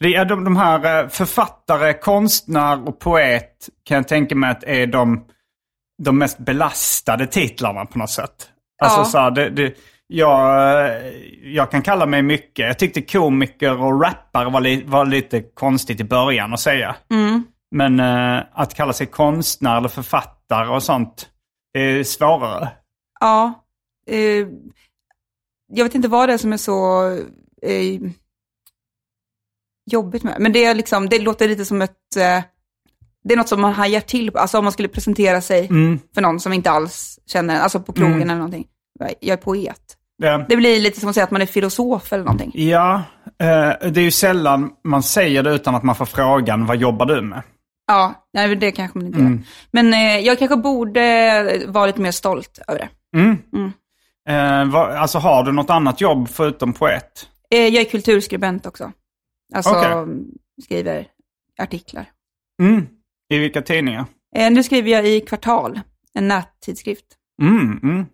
de, 0.00 0.44
de 0.44 0.56
här 0.56 1.02
eh, 1.02 1.08
författare, 1.08 1.92
konstnär 1.92 2.88
och 2.88 2.98
poet 2.98 3.68
kan 3.84 3.96
jag 3.96 4.08
tänka 4.08 4.34
mig 4.34 4.50
att 4.50 4.64
är 4.64 4.86
de, 4.86 5.24
de 6.02 6.18
mest 6.18 6.38
belastade 6.38 7.26
titlarna 7.26 7.86
på 7.86 7.98
något 7.98 8.10
sätt. 8.10 8.50
Alltså 8.82 9.00
Ja. 9.00 9.04
så 9.04 9.18
här, 9.18 9.30
det, 9.30 9.50
det, 9.50 9.74
jag, 10.06 10.58
eh, 10.86 11.12
jag 11.42 11.70
kan 11.70 11.82
kalla 11.82 12.06
mig 12.06 12.22
mycket. 12.22 12.66
Jag 12.66 12.78
tyckte 12.78 13.02
komiker 13.02 13.82
och 13.82 14.02
rappare 14.02 14.50
var, 14.50 14.60
li, 14.60 14.82
var 14.84 15.04
lite 15.04 15.40
konstigt 15.42 16.00
i 16.00 16.04
början 16.04 16.52
att 16.52 16.60
säga. 16.60 16.96
Mm. 17.10 17.44
Men 17.70 18.00
eh, 18.00 18.42
att 18.52 18.74
kalla 18.74 18.92
sig 18.92 19.06
konstnär 19.06 19.76
eller 19.76 19.88
författare 19.88 20.68
och 20.68 20.82
sånt 20.82 21.28
är 21.78 22.02
svårare. 22.02 22.68
ja. 23.20 23.64
eh, 24.06 24.46
jag 25.72 25.84
vet 25.84 25.94
inte 25.94 26.08
vad 26.08 26.28
det 26.28 26.32
är 26.32 26.38
som 26.38 26.52
är 26.52 26.56
så 26.56 27.10
eh, 27.62 28.00
jobbigt 29.92 30.22
med 30.22 30.36
Men 30.38 30.52
det, 30.52 30.64
är 30.64 30.74
liksom, 30.74 31.08
det 31.08 31.18
låter 31.18 31.48
lite 31.48 31.64
som 31.64 31.82
ett, 31.82 31.90
eh, 32.16 32.42
det 33.24 33.34
är 33.34 33.36
något 33.36 33.48
som 33.48 33.60
man 33.60 33.72
hajar 33.72 34.00
till 34.00 34.30
på. 34.32 34.38
Alltså 34.38 34.58
om 34.58 34.64
man 34.64 34.72
skulle 34.72 34.88
presentera 34.88 35.40
sig 35.40 35.66
Mm. 35.66 35.98
för 36.14 36.22
någon 36.22 36.40
som 36.40 36.52
inte 36.52 36.70
alls 36.70 37.18
känner 37.26 37.54
en, 37.54 37.60
alltså 37.60 37.80
på 37.80 37.92
krogen 37.92 38.12
Mm. 38.14 38.22
eller 38.30 38.34
någonting. 38.38 38.66
Jag 39.20 39.32
är 39.32 39.36
poet. 39.36 39.80
Ja. 40.22 40.44
Det 40.48 40.56
blir 40.56 40.80
lite 40.80 41.00
som 41.00 41.08
att 41.08 41.14
säga 41.14 41.24
att 41.24 41.30
man 41.30 41.42
är 41.42 41.46
filosof 41.46 42.12
eller 42.12 42.24
någonting. 42.24 42.50
Ja, 42.54 42.94
eh, 43.40 43.90
det 43.90 44.00
är 44.00 44.04
ju 44.04 44.10
sällan 44.10 44.70
man 44.84 45.02
säger 45.02 45.42
det 45.42 45.50
utan 45.54 45.74
att 45.74 45.82
man 45.82 45.94
får 45.94 46.06
frågan 46.06 46.66
vad 46.66 46.76
jobbar 46.76 47.06
du 47.06 47.22
med? 47.22 47.42
Ja, 47.86 48.14
nej, 48.34 48.56
det 48.56 48.72
kanske 48.72 48.98
man 48.98 49.06
inte 49.06 49.18
Mm. 49.18 49.32
gör. 49.32 49.42
Men 49.70 49.94
eh, 49.94 50.18
jag 50.18 50.38
kanske 50.38 50.56
borde 50.56 51.64
vara 51.68 51.86
lite 51.86 52.00
mer 52.00 52.10
stolt 52.12 52.58
över 52.68 52.78
det. 52.80 53.18
Mm. 53.18 53.38
Mm. 53.54 53.72
Eh, 54.28 55.00
alltså 55.02 55.18
har 55.18 55.42
du 55.44 55.52
något 55.52 55.70
annat 55.70 56.00
jobb 56.00 56.28
förutom 56.28 56.72
poet? 56.72 57.26
Jag 57.48 57.60
är 57.74 57.84
kulturskribent 57.84 58.66
också. 58.66 58.92
Alltså 59.54 59.70
Okej. 59.70 60.24
skriver 60.62 61.06
artiklar. 61.58 62.10
Mm. 62.62 62.86
I 63.32 63.38
vilka 63.38 63.62
tidningar? 63.62 64.06
Eh, 64.36 64.50
nu 64.52 64.62
skriver 64.62 64.90
jag 64.90 65.08
i 65.08 65.20
Kvartal, 65.20 65.80
en 66.14 66.28
nättidskrift. 66.28 67.06
Mm, 67.42 67.80
mm. 67.82 68.06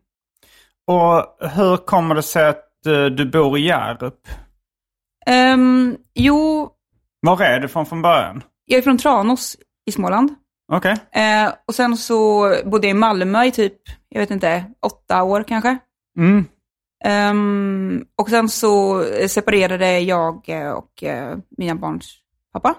Och 0.87 1.37
hur 1.51 1.77
kommer 1.77 2.15
det 2.15 2.23
sig 2.23 2.49
att 2.49 2.87
eh, 2.87 3.05
du 3.05 3.31
bor 3.31 3.59
i 3.59 3.67
Hjärup? 3.67 4.29
Ehm, 5.27 5.97
jo, 6.15 6.71
Var 7.21 7.43
är 7.43 7.61
du 7.61 7.69
från 7.69 7.87
från 7.87 8.03
början? 8.03 8.43
jag 8.65 8.79
är 8.79 8.83
från 8.83 8.99
Tranås 8.99 9.57
i 9.87 9.93
Småland. 9.93 10.35
Okej. 10.73 10.97
Eh, 11.13 11.53
och 11.69 11.75
sen 11.75 11.97
så 11.97 12.49
bodde 12.65 12.87
jag 12.87 12.97
i 12.97 12.99
Malmö 12.99 13.45
i 13.45 13.51
typ, 13.51 13.77
jag 14.09 14.21
vet 14.21 14.31
inte, 14.31 14.65
åtta 14.83 15.23
år 15.23 15.43
kanske. 15.49 15.79
Mm. 16.19 16.45
Ehm, 17.05 18.05
och 18.17 18.31
sen 18.31 18.49
så 18.49 19.05
separerade 19.29 20.01
jag 20.01 20.49
eh, 20.49 20.71
och 20.71 21.03
eh, 21.03 21.39
mina 21.57 21.75
barns 21.75 22.19
pappa. 22.53 22.75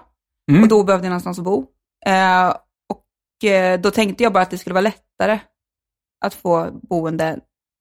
Mm. 0.50 0.62
Och 0.62 0.68
då 0.68 0.84
behövde 0.84 1.06
jag 1.06 1.10
någonstans 1.10 1.38
att 1.38 1.44
bo. 1.44 1.66
Eh, 2.06 2.48
och 2.88 3.48
eh, 3.50 3.80
då 3.80 3.90
tänkte 3.90 4.22
jag 4.22 4.32
bara 4.32 4.42
att 4.42 4.50
det 4.50 4.58
skulle 4.58 4.74
vara 4.74 4.80
lättare 4.82 5.40
att 6.24 6.34
få 6.34 6.70
boende 6.82 7.38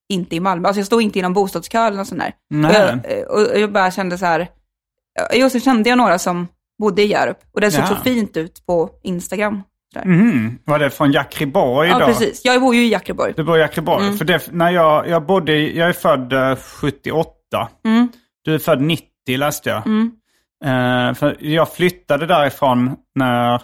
inte 0.09 0.35
i 0.35 0.39
Malmö. 0.39 0.67
Alltså 0.67 0.79
jag 0.79 0.85
stod 0.87 1.01
inte 1.01 1.19
i 1.19 1.21
någon 1.21 1.33
bostadskö 1.33 1.79
eller 1.87 1.97
något 1.97 2.07
sånt 2.07 2.21
där. 2.21 2.33
Nej. 2.49 2.69
Och 2.71 2.81
jag, 2.81 3.19
eh, 3.19 3.25
och 3.53 3.59
jag 3.59 3.71
bara 3.71 3.91
kände 3.91 4.17
så 4.17 4.25
här, 4.25 4.47
och 5.45 5.51
så 5.51 5.59
kände 5.59 5.89
jag 5.89 5.97
några 5.97 6.19
som 6.19 6.47
bodde 6.79 7.01
i 7.03 7.05
Hjärup. 7.05 7.39
Och 7.51 7.61
det 7.61 7.71
såg 7.71 7.83
Ja. 7.83 7.87
så 7.87 7.95
fint 7.95 8.37
ut 8.37 8.65
på 8.65 8.89
Instagram. 9.03 9.61
Mhm. 10.05 10.59
Var 10.65 10.79
det 10.79 10.89
från 10.89 11.11
Jackriborg 11.11 11.89
Ja, 11.89 11.99
då? 11.99 12.05
precis. 12.05 12.45
Jag 12.45 12.61
bor 12.61 12.75
ju 12.75 12.81
i 12.81 12.91
Jackreborg. 12.91 13.33
Du 13.37 13.43
bor 13.43 13.57
i 13.57 13.59
Jackriborg? 13.61 14.05
Mm. 14.05 14.17
För 14.17 14.25
det, 14.25 14.47
när 14.51 14.71
jag, 14.71 15.07
jag 15.09 15.25
bodde 15.25 15.57
jag 15.59 15.89
är 15.89 15.93
född 15.93 16.33
eh, 16.33 16.55
78. 16.55 17.29
Mm, 17.85 18.07
Du 18.43 18.53
är 18.55 18.59
född 18.59 18.81
90 18.81 19.05
läste 19.37 19.69
jag. 19.69 19.85
mm, 19.87 20.11
Eh, 20.65 21.13
för 21.13 21.37
jag 21.39 21.73
flyttade 21.73 22.25
därifrån 22.25 22.95
när, 23.15 23.61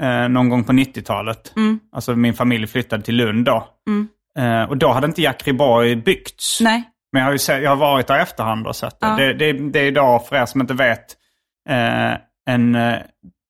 eh, 0.00 0.28
någon 0.28 0.48
gång 0.48 0.64
på 0.64 0.72
90-talet. 0.72 1.52
mm, 1.56 1.80
Alltså 1.92 2.16
min 2.16 2.34
familj 2.34 2.66
flyttade 2.66 3.02
till 3.02 3.16
Lund 3.16 3.44
då. 3.44 3.68
mm. 3.88 4.08
Eh, 4.38 4.68
och 4.70 4.76
då 4.76 4.88
hade 4.92 5.06
inte 5.06 5.22
Jackriborg 5.22 5.96
byggts. 5.96 6.60
Nej. 6.60 6.82
Men 7.12 7.20
jag 7.20 7.26
har, 7.26 7.32
ju 7.32 7.38
se, 7.38 7.52
jag 7.52 7.70
har 7.70 7.76
varit 7.76 8.06
där 8.06 8.18
i 8.18 8.22
efterhand 8.22 8.66
och 8.66 8.76
sett 8.76 9.00
det. 9.00 9.06
Ja. 9.06 9.16
Det, 9.16 9.32
det, 9.32 9.52
det 9.52 9.78
är 9.80 9.84
idag, 9.84 10.26
för 10.26 10.36
er 10.36 10.46
som 10.46 10.60
inte 10.60 10.74
vet, 10.74 11.04
eh, 11.68 12.12
en 12.50 12.74
eh, 12.74 12.96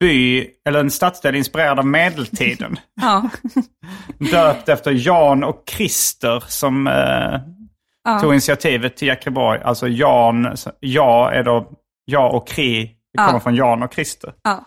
by, 0.00 0.46
eller 0.64 0.80
en 0.80 0.90
stadsdel 0.90 1.34
inspirerad 1.34 1.78
av 1.78 1.86
medeltiden. 1.86 2.76
Ja. 3.00 3.30
döpt 4.30 4.68
efter 4.68 4.90
Jan 4.92 5.44
och 5.44 5.64
Christer 5.70 6.44
som 6.48 6.86
eh, 6.86 7.40
Ja. 8.04 8.20
tog 8.20 8.32
initiativet 8.32 8.96
till 8.96 9.08
Jackreborg. 9.08 9.60
Alltså 9.62 9.88
Jan, 9.88 10.56
ja 10.80 11.30
är 11.30 11.42
då, 11.42 11.72
ja 12.04 12.30
och 12.30 12.48
kri, 12.48 12.82
det 12.84 12.92
Ja. 13.12 13.26
kommer 13.26 13.40
från 13.40 13.54
Jan 13.54 13.82
och 13.82 13.94
Christer. 13.94 14.34
Ja. 14.42 14.64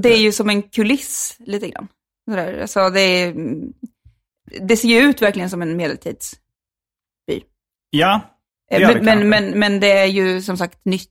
Det 0.00 0.08
är 0.08 0.18
ju 0.18 0.32
som 0.32 0.48
en 0.48 0.62
kuliss 0.62 1.36
lite 1.38 1.68
grann. 1.68 1.88
Alltså 2.60 2.90
det, 2.90 3.00
är, 3.00 3.34
det 4.60 4.76
ser 4.76 4.88
ju 4.88 4.98
ut 5.00 5.22
verkligen 5.22 5.50
som 5.50 5.62
en 5.62 5.76
medeltidsby. 5.76 6.38
Ja, 7.90 8.20
det 8.70 8.76
Eh, 8.82 8.88
det 8.88 8.94
Men, 9.02 9.04
men, 9.04 9.28
men, 9.28 9.58
men 9.58 9.80
det 9.80 9.92
är 9.92 10.04
ju 10.06 10.42
som 10.42 10.56
sagt 10.56 10.84
nytt. 10.84 11.10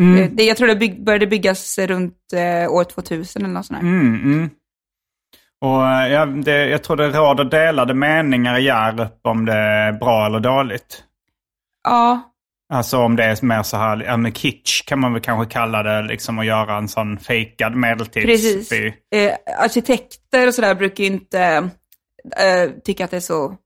Mm. 0.00 0.22
Eh, 0.22 0.30
Det, 0.30 0.44
jag 0.44 0.56
tror 0.56 0.68
det 0.68 0.76
bygg, 0.76 1.04
började 1.04 1.26
byggas 1.26 1.78
runt 1.78 2.16
eh, 2.34 2.72
år 2.72 2.84
2000 2.84 3.42
eller 3.44 3.54
något 3.54 3.66
sånt. 3.66 3.82
Mm, 3.82 4.14
mm. 4.14 4.50
Och 5.60 5.88
eh, 5.88 6.12
ja, 6.12 6.26
det, 6.26 6.66
jag 6.68 6.82
tror 6.82 6.96
det 6.96 7.08
råder 7.08 7.44
delade 7.44 7.94
meningar 7.94 8.58
i 8.58 8.64
Hjärup 8.64 9.20
om 9.22 9.44
det 9.44 9.52
är 9.54 9.92
bra 9.92 10.26
eller 10.26 10.40
dåligt. 10.40 11.04
Ja, 11.84 12.28
Alltså 12.72 12.98
om 12.98 13.16
det 13.16 13.24
är 13.24 13.44
mer 13.44 13.62
så 13.62 13.76
här, 13.76 14.02
ja 14.04 14.16
men 14.16 14.32
kitsch 14.32 14.84
kan 14.86 15.00
man 15.00 15.12
väl 15.12 15.22
kanske 15.22 15.52
kalla 15.52 15.82
det, 15.82 16.02
liksom 16.02 16.38
att 16.38 16.46
göra 16.46 16.76
en 16.76 16.88
sån 16.88 17.18
fejkad 17.18 17.72
precis. 17.72 17.80
medeltidsby. 17.80 18.92
Eh, 19.14 19.32
arkitekter 19.58 20.46
och 20.46 20.54
sådär 20.54 20.74
brukar 20.74 21.04
ju 21.04 21.10
inte 21.10 21.70
eh, 22.36 22.70
tycka 22.84 23.04
att 23.04 23.10
det 23.10 23.16
är 23.16 23.20
så 23.20 23.56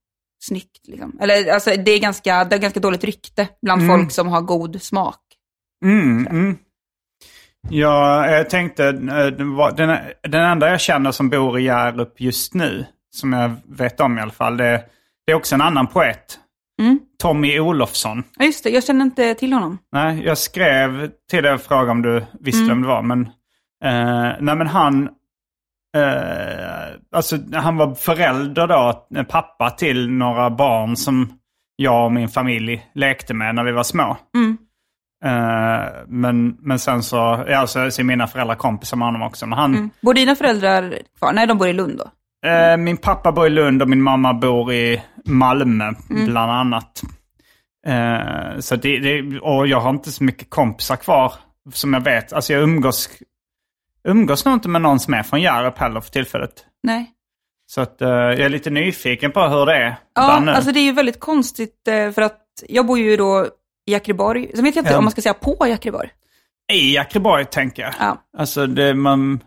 snyggt. 0.44 0.88
Liksom. 0.88 1.18
Eller 1.20 1.52
alltså 1.52 1.70
det 1.70 1.90
är 1.90 1.98
ganska, 1.98 2.44
det 2.44 2.56
är 2.56 2.60
ganska 2.60 2.80
dåligt 2.80 3.04
rykte 3.04 3.48
bland 3.62 3.82
Mm. 3.82 3.96
folk 3.98 4.12
som 4.12 4.28
har 4.28 4.40
god 4.40 4.82
smak. 4.82 5.20
Mm, 5.84 6.26
mm. 6.26 6.56
Ja, 7.68 8.30
jag 8.30 8.50
tänkte, 8.50 8.88
eh, 8.88 9.26
den, 9.76 9.98
den 10.22 10.42
enda 10.44 10.70
jag 10.70 10.80
känner 10.80 11.12
som 11.12 11.28
bor 11.30 11.58
i 11.58 11.62
Hjärup 11.64 12.20
just 12.20 12.54
nu, 12.54 12.86
som 13.10 13.32
jag 13.32 13.50
vet 13.68 14.00
om 14.00 14.18
i 14.18 14.20
alla 14.20 14.30
fall, 14.32 14.56
det, 14.56 14.84
det 15.26 15.32
är 15.32 15.36
också 15.36 15.54
en 15.54 15.60
annan 15.60 15.86
poet. 15.86 16.38
Mm. 16.82 17.00
Tommy 17.22 17.60
Olofsson. 17.60 18.22
Ja, 18.38 18.44
just 18.44 18.64
det. 18.64 18.70
Jag 18.70 18.84
känner 18.84 19.02
inte 19.04 19.34
till 19.34 19.52
honom. 19.52 19.78
Nej, 19.92 20.22
jag 20.24 20.38
skrev 20.38 21.10
till 21.30 21.42
dig 21.42 21.52
och 21.52 21.60
frågade 21.60 21.90
om 21.90 22.02
du 22.02 22.24
visste 22.40 22.62
Mm. 22.62 22.68
vem 22.68 22.82
det 22.82 22.88
var. 22.88 23.02
Men, 23.02 23.20
eh, 23.84 24.36
nej, 24.40 24.56
men 24.56 24.66
han, 24.66 25.08
eh, 25.96 26.96
alltså, 27.12 27.36
han 27.52 27.76
var 27.76 27.94
förälder 27.94 28.66
då, 28.66 29.06
en 29.14 29.24
pappa 29.24 29.70
till 29.70 30.10
några 30.10 30.50
barn 30.50 30.96
som 30.96 31.38
jag 31.76 32.04
och 32.04 32.12
min 32.12 32.28
familj 32.28 32.86
lekte 32.94 33.34
med 33.34 33.54
när 33.54 33.64
vi 33.64 33.72
var 33.72 33.82
små. 33.82 34.16
Mm. 34.36 34.56
Eh, 35.24 35.84
men, 36.08 36.56
men 36.60 36.78
sen 36.78 37.02
så, 37.02 37.44
ja, 37.48 37.66
så, 37.66 37.90
så 37.90 38.00
är 38.02 38.04
mina 38.04 38.26
föräldrar 38.26 38.54
kompisar 38.54 38.96
med 38.96 39.08
honom 39.08 39.22
också. 39.22 39.46
Men 39.46 39.58
han, 39.58 39.74
Mm. 39.74 39.90
Bor 40.00 40.14
dina 40.14 40.36
föräldrar 40.36 40.98
kvar? 41.18 41.32
Nej, 41.32 41.46
de 41.46 41.58
bor 41.58 41.68
i 41.68 41.72
Lund 41.72 41.98
då. 41.98 42.10
eh, 42.48 42.76
min 42.76 42.96
pappa 42.96 43.32
bor 43.32 43.46
i 43.46 43.50
Lund 43.50 43.82
och 43.82 43.88
min 43.88 44.02
mamma 44.02 44.34
bor 44.34 44.72
i 44.72 45.02
Malmö 45.26 45.92
Mm. 46.10 46.24
bland 46.26 46.52
annat. 46.52 47.02
Eh, 47.86 48.58
så 48.58 48.76
det, 48.76 48.98
det, 48.98 49.40
och 49.40 49.66
jag 49.66 49.80
har 49.80 49.90
inte 49.90 50.10
så 50.12 50.24
mycket 50.24 50.50
kompisar 50.50 50.96
kvar 50.96 51.32
som 51.72 51.92
jag 51.94 52.00
vet. 52.00 52.32
Alltså 52.32 52.52
jag 52.52 52.62
umgås, 52.62 53.08
umgås 54.08 54.44
nog 54.44 54.54
inte 54.54 54.68
med 54.68 54.82
någon 54.82 55.00
som 55.00 55.14
är 55.14 55.22
från 55.22 55.40
Hjärup 55.40 55.78
heller 55.78 56.00
för 56.00 56.10
tillfället. 56.10 56.64
Nej. 56.82 57.10
Så 57.68 57.80
att, 57.80 58.02
eh, 58.02 58.08
jag 58.08 58.40
är 58.40 58.48
lite 58.48 58.70
nyfiken 58.70 59.32
på 59.32 59.40
hur 59.40 59.66
det 59.66 59.74
är 59.76 59.80
där 59.84 59.96
Ja, 60.14 60.40
nu. 60.40 60.50
alltså 60.52 60.72
det 60.72 60.80
är 60.80 60.84
ju 60.84 60.92
väldigt 60.92 61.20
konstigt 61.20 61.74
för 62.14 62.22
att 62.22 62.40
jag 62.68 62.86
bor 62.86 62.98
ju 62.98 63.16
då 63.16 63.46
i 63.86 63.92
Jackreborg. 63.92 64.50
Sen 64.54 64.64
vet 64.64 64.76
jag 64.76 64.82
inte 64.82 64.92
Ja. 64.92 64.98
om 64.98 65.04
man 65.04 65.10
ska 65.10 65.20
säga 65.22 65.34
på 65.34 65.66
Jackreborg. 65.68 66.08
I 66.72 66.94
Jackreborg 66.94 67.44
tänker 67.44 67.82
jag. 67.82 67.92
Ja. 68.00 68.16
Alltså 68.38 68.66
det, 68.66 68.94
man, 68.94 69.40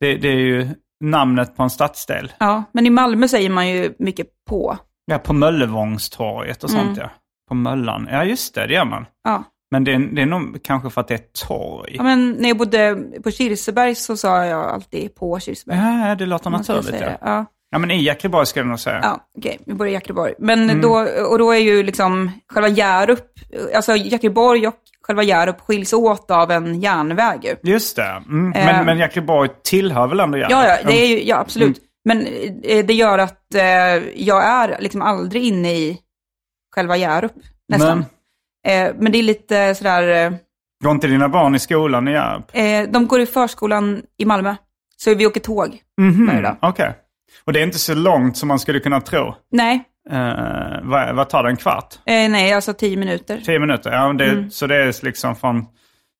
det, 0.00 0.16
det 0.16 0.28
är 0.28 0.32
ju 0.38 0.68
namnet 1.04 1.56
på 1.56 1.62
en 1.62 1.70
stadsdel. 1.70 2.32
ja, 2.38 2.62
men 2.72 2.86
i 2.86 2.90
Malmö 2.90 3.28
säger 3.28 3.50
man 3.50 3.68
ju 3.68 3.94
mycket 3.98 4.26
på. 4.48 4.76
Ja, 5.06 5.18
på 5.18 5.32
Möllevångstorget 5.32 6.64
och 6.64 6.70
sånt 6.70 6.82
Mm. 6.82 6.98
ja. 7.00 7.10
På 7.48 7.54
Möllan. 7.54 8.08
Ja, 8.10 8.24
just 8.24 8.54
det, 8.54 8.66
det 8.66 8.74
gör 8.74 8.84
man. 8.84 9.06
Ja. 9.24 9.44
Men 9.70 9.84
det 9.84 9.92
är, 9.94 9.98
det 9.98 10.22
är 10.22 10.26
nog 10.26 10.58
kanske 10.62 10.90
för 10.90 11.00
att 11.00 11.08
det 11.08 11.14
är 11.14 11.18
ett 11.18 11.32
torg. 11.46 11.94
ja, 11.96 12.02
men 12.02 12.30
när 12.30 12.48
jag 12.48 12.56
bodde 12.58 12.96
på 13.24 13.30
Kirseberg 13.30 13.94
så 13.94 14.16
sa 14.16 14.44
jag 14.44 14.64
alltid 14.64 15.14
på 15.14 15.40
Kirseberg. 15.40 15.78
Ja, 16.08 16.14
det 16.14 16.26
låter 16.26 16.50
naturligt. 16.50 17.00
Ja. 17.00 17.18
Ja, 17.20 17.44
ja, 17.76 17.78
men 17.80 17.90
i 17.90 18.02
Jackreborg 18.04 18.46
skulle 18.46 18.60
jag 18.62 18.68
nog 18.68 18.80
säga. 18.80 19.00
ja 19.02 19.20
okej, 19.38 19.58
vi 19.66 19.74
bor 19.74 19.88
i 19.88 19.92
Jackreborg. 19.92 20.34
Men 20.38 20.62
Mm. 20.70 20.80
då, 20.80 20.94
och 21.30 21.38
då 21.38 21.52
är 21.52 21.58
ju 21.58 21.82
liksom 21.82 22.30
själva 22.52 22.68
Hjärup, 22.68 23.24
alltså 23.74 23.96
Jackreborg 23.96 24.66
och 24.68 24.74
själva 25.02 25.22
Hjärup 25.22 25.60
skiljs 25.60 25.92
åt 25.92 26.30
av 26.30 26.50
en 26.50 26.80
järnväg 26.80 27.38
ju. 27.44 27.70
Just 27.72 27.96
det. 27.96 28.22
Mm. 28.28 28.52
Eh. 28.52 28.64
Men, 28.66 28.86
men 28.86 28.98
Jackreborg 28.98 29.50
tillhör 29.64 30.06
väl 30.06 30.20
ändå 30.20 30.38
Hjärup? 30.38 30.50
Ja, 30.50 30.66
ja, 30.68 30.76
det 30.86 31.02
är 31.04 31.06
ju, 31.06 31.24
ja 31.24 31.36
absolut. 31.38 31.78
Mm. 31.78 31.80
Men 32.04 32.26
eh, 32.62 32.86
det 32.86 32.94
gör 32.94 33.18
att 33.18 33.54
eh, 33.54 33.62
jag 34.14 34.44
är 34.44 34.76
liksom 34.80 35.02
aldrig 35.02 35.44
inne 35.44 35.72
i 35.74 35.98
själva 36.74 36.96
Hjärup, 36.96 37.32
nästan. 37.68 38.04
Eh, 38.68 38.90
men 38.98 39.12
det 39.12 39.18
är 39.18 39.22
lite 39.22 39.74
sådär, 39.74 40.34
Går 40.84 40.92
inte 40.92 41.06
dina 41.06 41.28
barn 41.28 41.54
i 41.54 41.58
skolan 41.58 42.08
i 42.08 42.12
Hjärup? 42.12 42.50
eh, 42.52 42.82
de 42.92 43.06
går 43.06 43.20
i 43.20 43.26
förskolan 43.26 44.02
i 44.18 44.24
Malmö. 44.24 44.54
Så 44.96 45.14
vi 45.14 45.26
åker 45.26 45.40
tåg 45.40 45.78
Mhm, 46.00 46.26
varje 46.26 46.40
dag. 46.40 46.56
Okej. 46.62 46.92
Och 47.44 47.52
det 47.52 47.60
är 47.60 47.64
inte 47.64 47.78
så 47.78 47.94
långt 47.94 48.36
som 48.36 48.48
man 48.48 48.58
skulle 48.58 48.80
kunna 48.80 49.00
tro. 49.00 49.34
Nej, 49.52 49.84
Eh, 50.10 50.80
vad, 50.82 51.14
vad 51.16 51.28
tar 51.28 51.42
det, 51.42 51.48
en 51.50 51.56
kvart? 51.56 51.94
eh, 52.06 52.28
nej, 52.30 52.52
alltså 52.52 52.72
tio 52.74 52.96
minuter. 52.96 53.40
Tio 53.44 53.58
minuter? 53.58 53.92
Ja, 53.92 54.12
det, 54.12 54.24
Mm. 54.30 54.50
Så 54.50 54.66
det 54.66 54.76
är 54.76 55.04
liksom 55.04 55.36
från 55.36 55.66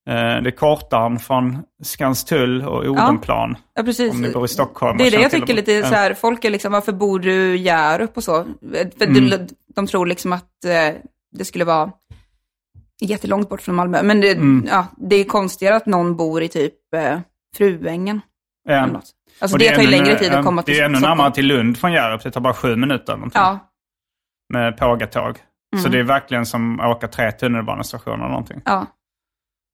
Eh, 0.08 0.14
det 0.42 0.48
är 0.48 0.50
kortaren 0.50 1.18
från 1.18 1.58
Skanstull 1.82 2.62
och 2.62 2.84
Odenplan. 2.84 3.56
Ja, 3.74 3.82
precis. 3.82 4.12
Om 4.14 4.22
ni 4.22 4.32
bor 4.32 4.44
i 4.44 4.48
Stockholm. 4.48 4.98
Det 4.98 5.06
är 5.06 5.10
det 5.10 5.20
jag 5.22 5.30
tycker 5.30 5.54
lite 5.54 5.82
så 5.82 5.94
här, 5.94 6.14
folk 6.14 6.44
är 6.44 6.50
liksom, 6.50 6.72
varför 6.72 6.92
bor 6.92 7.18
du 7.18 7.54
i 7.54 7.56
Hjärup 7.62 8.16
och 8.16 8.24
så? 8.24 8.44
För 8.98 9.04
Mm. 9.06 9.30
de, 9.30 9.38
de 9.74 9.86
tror 9.86 10.06
liksom 10.06 10.32
att 10.32 10.64
eh, 10.64 10.94
det 11.32 11.44
skulle 11.44 11.64
vara 11.64 11.90
jättelångt 13.00 13.48
bort 13.48 13.62
från 13.62 13.74
Malmö. 13.74 14.02
Men 14.02 14.20
det, 14.20 14.30
Mm. 14.32 14.66
ja, 14.70 14.86
det 14.96 15.16
är 15.16 15.24
konstigare 15.24 15.76
att 15.76 15.86
någon 15.86 16.16
bor 16.16 16.42
i 16.42 16.48
typ 16.48 16.74
eh, 16.96 17.18
Fruängen. 17.56 18.20
Ja. 18.68 18.72
Eller 18.74 18.92
något. 18.92 19.10
Alltså 19.40 19.58
det, 19.58 19.68
är 19.68 19.74
tar 19.74 19.82
ju 19.82 19.88
längre 19.90 20.18
tid 20.18 20.32
att 20.32 20.44
komma 20.44 20.62
till 20.62 20.74
Det 20.74 20.80
är 20.80 20.84
ännu 20.84 21.00
närmare 21.00 21.30
till 21.32 21.46
Lund 21.46 21.78
från 21.78 21.92
Hjärup. 21.92 22.22
Det 22.22 22.30
tar 22.30 22.40
bara 22.40 22.54
sju 22.54 22.76
minuter 22.76 23.04
eller 23.12 23.16
någonting. 23.16 23.40
Ja, 23.40 23.58
Med 24.52 24.76
pågatåg. 24.76 25.36
Så 25.76 25.78
Mm. 25.80 25.92
det 25.92 25.98
är 25.98 26.02
verkligen 26.02 26.46
som 26.46 26.80
att 26.80 26.96
åka 26.96 27.08
tre 27.08 27.32
tunnelbanestationer 27.32 28.16
eller 28.18 28.28
någonting. 28.28 28.60
ja, 28.64 28.86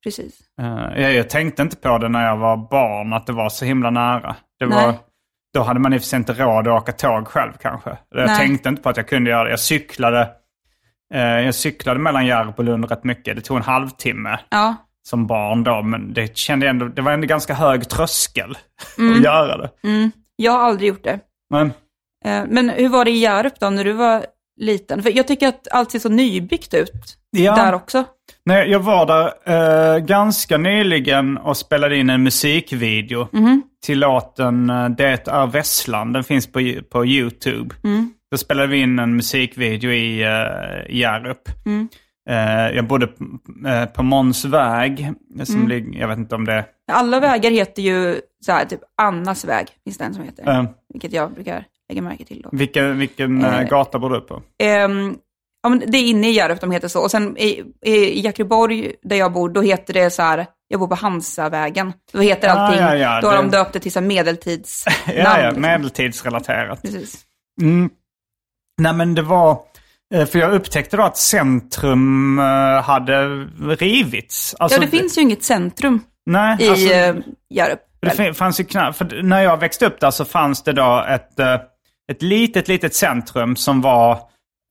precis. 0.05 0.41
Eh, 0.61 1.03
jag, 1.03 1.15
jag 1.15 1.31
tänkte 1.31 1.63
inte 1.63 1.77
på 1.77 1.99
det 1.99 2.09
när 2.09 2.27
jag 2.27 2.37
var 2.37 2.57
barn, 2.57 3.13
att 3.13 3.27
det 3.27 3.33
var 3.33 3.49
så 3.49 3.65
himla 3.65 3.91
nära. 3.91 4.37
Det 4.59 4.67
var, 4.67 4.87
Nej. 4.87 4.99
då 5.55 5.63
hade 5.63 5.81
man 5.81 5.93
i 5.93 5.97
och 5.97 6.01
för 6.01 6.07
sig 6.09 6.17
inte 6.17 6.33
råd 6.33 6.69
att 6.69 6.83
åka 6.83 6.93
tåg 6.93 7.29
själv 7.29 7.53
kanske. 7.61 7.91
Jag 8.11 8.27
Nej. 8.27 8.39
tänkte 8.39 8.69
inte 8.69 8.83
på 8.83 8.89
att 8.89 8.97
jag 8.97 9.09
kunde 9.09 9.31
göra 9.31 9.45
det. 9.45 9.51
Jag 9.51 9.61
cyklade, 9.61 10.31
eh, 11.15 11.21
jag 11.21 11.55
cyklade 11.55 12.01
mellan 12.01 12.27
Hjärup 12.27 12.59
och 12.59 12.65
Lund 12.65 12.91
rätt 12.91 13.05
mycket. 13.05 13.37
Det 13.37 13.43
tog 13.43 13.57
en 13.57 13.63
halvtimme 13.63 14.39
Ja, 14.51 14.77
som 15.09 15.27
barn 15.27 15.65
då, 15.65 15.83
men 15.83 16.15
det, 16.15 16.37
kände 16.37 16.67
jag 16.67 16.71
ändå, 16.71 16.87
det 16.89 17.03
var 17.03 17.13
ändå 17.13 17.27
ganska 17.27 17.55
hög 17.55 17.89
tröskel 17.89 18.59
Mm. 18.99 19.13
att 19.19 19.25
göra 19.25 19.57
det. 19.57 19.71
jag 20.37 20.53
har 20.53 20.59
aldrig 20.61 20.89
gjort 20.89 21.05
det. 21.05 21.19
Men, 21.51 21.73
Eh, 22.25 22.45
Men 22.49 22.69
hur 22.69 22.89
var 22.89 23.05
det 23.05 23.11
i 23.11 23.19
Hjärup 23.19 23.61
då, 23.61 23.71
när 23.71 23.85
du 23.85 23.93
var 23.93 24.27
liten? 24.61 25.03
För 25.03 25.17
jag 25.17 25.27
tycker 25.29 25.49
att 25.49 25.69
allt 25.71 25.91
ser 25.91 25.99
så 25.99 26.09
nybyggt 26.09 26.75
ut 26.75 27.17
Ja. 27.31 27.57
där 27.57 27.75
också. 27.75 28.05
Nej, 28.45 28.71
jag 28.71 28.81
var 28.81 29.07
där 29.07 29.33
eh, 29.95 29.99
ganska 29.99 30.59
nyligen 30.59 31.39
och 31.39 31.57
spelade 31.57 31.97
in 31.97 32.11
en 32.11 32.23
musikvideo 32.23 33.29
Mhm. 33.33 33.63
till 33.87 33.99
låten 33.99 34.71
eh, 34.71 34.89
Det 34.89 35.29
är 35.29 35.47
Vesslan. 35.47 36.13
Den 36.13 36.25
finns 36.25 36.47
på, 36.53 36.61
på 36.91 37.07
YouTube. 37.07 37.75
Mm. 37.85 38.13
Då 38.31 38.39
spelade 38.39 38.69
vi 38.69 38.77
in 38.81 38.99
en 38.99 39.17
musikvideo 39.17 39.91
i 39.91 40.25
uh, 40.25 40.97
Hjärup. 40.97 41.43
Mm. 41.67 41.89
Eh, 42.31 42.77
jag 42.77 42.87
bodde 42.87 43.09
eh, 43.67 43.85
på 43.87 44.03
Måns 44.03 44.45
väg. 44.45 45.13
Som 45.45 45.55
Mm. 45.57 45.69
ligger, 45.69 46.01
jag 46.01 46.09
vet 46.09 46.19
inte 46.19 46.35
om 46.35 46.45
det 46.45 46.65
Alla 46.93 47.21
vägar 47.21 47.51
heter 47.51 47.83
ju 47.83 48.21
så 48.47 48.53
här, 48.53 48.65
typ 48.65 48.81
Annas 49.03 49.45
väg, 49.45 49.67
finns 49.85 49.99
det 49.99 50.05
en 50.05 50.15
som 50.15 50.25
heter. 50.25 50.45
är... 50.49 50.67
Vilket 50.93 51.13
jag 51.13 51.33
brukar 51.35 51.65
lägga 51.89 52.03
märke 52.03 52.25
till 52.25 52.43
då. 52.43 52.49
vilken 52.53 52.99
vilken 52.99 53.45
eh, 53.45 53.59
Eh. 53.61 53.69
gata 53.69 53.99
bor 53.99 54.11
du 54.11 54.21
på? 54.21 54.43
Ehm, 54.63 55.17
ja, 55.63 55.69
men 55.69 55.83
det 55.87 55.99
är 55.99 56.03
inne 56.09 56.29
i 56.29 56.33
Hjärup 56.33 56.61
de 56.61 56.71
heter 56.71 56.89
så. 56.89 57.01
Och 57.01 57.11
sen 57.11 57.37
i, 57.39 57.63
i 57.85 58.21
Jakriborg, 58.21 58.93
där 59.03 59.17
jag 59.17 59.33
bor, 59.33 59.49
då 59.49 59.61
heter 59.63 59.95
det 59.95 60.11
så 60.11 60.23
här, 60.23 60.47
jag 60.69 60.81
bor 60.81 60.89
på 60.89 60.95
Hansavägen. 60.95 61.93
Då 62.13 62.21
heter 62.21 62.49
Ah, 62.49 62.53
allting, 62.53 62.81
ja, 62.83 62.97
ja, 62.97 63.21
då 63.21 63.27
har 63.29 63.37
det- 63.37 63.43
de 63.43 63.51
döpt 63.51 63.73
det 63.73 63.79
till 63.81 63.93
så 63.93 64.01
här 64.01 64.07
medeltidsnamn. 64.07 64.97
Ja, 65.07 65.39
ja, 65.41 65.47
liksom. 65.47 65.63
medeltidsrelaterat. 65.63 66.83
Precis. 66.83 67.25
Mm. 67.61 67.91
Nej 68.83 68.93
men 68.95 69.15
det 69.15 69.23
var, 69.23 69.51
eh, 69.53 69.59
för 70.13 70.39
jag 70.39 70.53
upptäckte 70.53 70.97
då 70.97 71.03
att 71.03 71.17
centrum 71.17 72.39
eh, 72.39 72.83
hade 72.83 73.29
rivits. 73.79 74.55
Alltså, 74.59 74.79
Ja, 74.79 74.85
det 74.91 74.99
finns 74.99 75.19
ju 75.19 75.23
inget 75.23 75.43
centrum 75.43 76.01
Nej, 76.27 76.57
i 76.61 76.69
alltså, 76.69 76.93
eh, 76.93 77.15
Hjärup. 77.51 77.81
det 78.01 78.35
fanns 78.35 78.61
ju 78.61 78.65
knappt, 78.65 78.99
för 78.99 79.23
när 79.23 79.43
jag 79.43 79.57
växte 79.61 79.87
upp 79.87 80.01
där 80.01 80.11
så 80.11 80.25
fanns 80.25 80.63
det 80.63 80.73
då 80.73 81.05
ett, 81.09 81.39
eh, 81.39 81.55
ett 82.13 82.23
litet, 82.23 82.69
litet 82.69 82.95
centrum 82.95 83.57
som 83.57 83.81
var, 83.81 84.13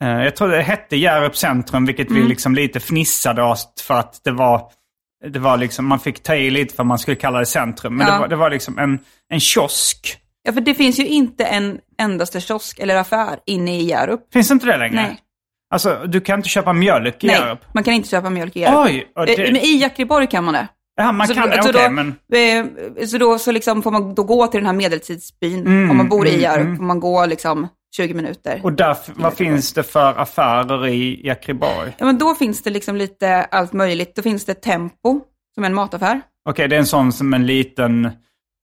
eh, 0.03 0.10
jag 0.24 0.36
tror 0.36 0.48
det 0.48 0.62
hette 0.62 0.95
Hjärup 0.98 1.38
centrum, 1.38 1.86
vilket 1.86 2.10
Mm. 2.10 2.21
vi 2.24 2.29
liksom 2.29 2.55
lite 2.55 2.79
fnissade 2.79 3.43
åt 3.43 3.83
för 3.88 3.93
att 3.93 4.21
det 4.24 4.31
var, 4.31 4.62
det 5.31 5.39
var 5.39 5.57
liksom, 5.57 5.86
man 5.88 6.00
fick 6.00 6.24
ta 6.24 6.36
i 6.36 6.50
lite 6.50 6.75
för 6.75 6.83
att 6.83 6.88
man 6.88 7.00
skulle 7.00 7.15
kalla 7.17 7.39
det 7.39 7.45
centrum. 7.45 7.95
Men 7.98 8.07
Ja. 8.07 8.13
det, 8.13 8.19
var, 8.19 8.27
det 8.27 8.36
var 8.36 8.50
liksom 8.50 8.77
en, 8.79 9.00
en 9.29 9.39
kiosk. 9.39 10.17
Ja, 10.43 10.53
för 10.53 10.62
det 10.62 10.74
finns 10.74 11.00
ju 11.00 11.07
inte 11.07 11.45
en 11.45 11.77
endaste 11.98 12.41
kiosk 12.41 12.79
eller 12.79 12.95
affär 12.95 13.39
inne 13.45 13.79
i 13.79 13.83
Hjärup. 13.83 14.19
Finns 14.33 14.51
inte 14.51 14.65
det 14.65 14.77
längre? 14.77 14.95
Nej. 14.95 15.17
Alltså, 15.71 16.03
du 16.07 16.21
kan 16.21 16.39
inte 16.39 16.49
köpa 16.49 16.73
mjölk 16.73 17.23
i 17.23 17.27
Nej, 17.27 17.35
Hjärup? 17.35 17.59
man 17.73 17.83
kan 17.83 17.93
inte 17.93 18.09
köpa 18.09 18.29
mjölk 18.29 18.55
i 18.55 18.59
Hjärup. 18.59 18.77
Oj! 18.85 19.07
och 19.15 19.29
Eh, 19.29 19.35
det- 19.37 19.51
Men 19.51 19.61
i 19.61 19.77
Jakriborg 19.81 20.27
kan 20.27 20.43
man 20.43 20.53
det. 20.53 20.67
Ja, 20.95 21.11
man 21.11 21.27
Så 21.27 21.33
kan 21.33 21.49
det, 21.49 21.63
så 21.63 21.69
okej, 21.69 21.83
då- 21.83 21.91
men... 21.91 22.07
Eh, 22.97 23.05
Så 23.07 23.17
då 23.17 23.39
så 23.39 23.51
liksom 23.51 23.81
får 23.84 23.91
man 23.91 24.15
då 24.15 24.23
gå 24.23 24.47
till 24.47 24.60
den 24.60 24.65
här 24.67 24.73
medeltidsbyn. 24.73 25.60
Mm, 25.67 25.91
Om 25.91 25.97
man 25.97 26.10
bor 26.10 26.27
i 26.27 26.29
mm, 26.29 26.41
Hjärup 26.41 26.62
mm. 26.65 26.77
får 26.77 26.84
man 26.84 26.99
gå 26.99 27.25
liksom 27.25 27.67
20 27.95 28.13
minuter. 28.13 28.60
Och 28.63 28.73
där, 28.73 28.97
vad 29.15 29.34
finns 29.34 29.73
det 29.73 29.84
för 29.84 30.19
affärer 30.19 30.88
i 30.88 31.21
Jakriborg? 31.27 31.95
Ja, 31.97 32.05
men 32.05 32.17
då 32.17 32.36
finns 32.36 32.63
det 32.63 32.69
liksom 32.69 32.95
lite 32.95 33.43
allt 33.43 33.73
möjligt. 33.73 34.15
Då 34.15 34.21
finns 34.21 34.45
det 34.45 34.53
Tempo, 34.53 35.19
som 35.55 35.63
är 35.63 35.67
en 35.67 35.73
mataffär. 35.73 36.21
Okej, 36.49 36.67
det 36.67 36.75
är 36.75 36.79
en 36.79 36.86
sån 36.86 37.12
som 37.13 37.34
en 37.34 37.45
liten, 37.45 38.10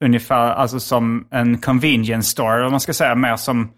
ungefär, 0.05 0.53
alltså 0.55 0.81
som 0.81 1.29
en 1.31 1.59
convenience 1.59 2.31
store, 2.31 2.65
om 2.65 2.71
man 2.71 2.81
ska 2.81 2.93
säga, 2.93 3.15
mer 3.15 3.37
som, 3.37 3.71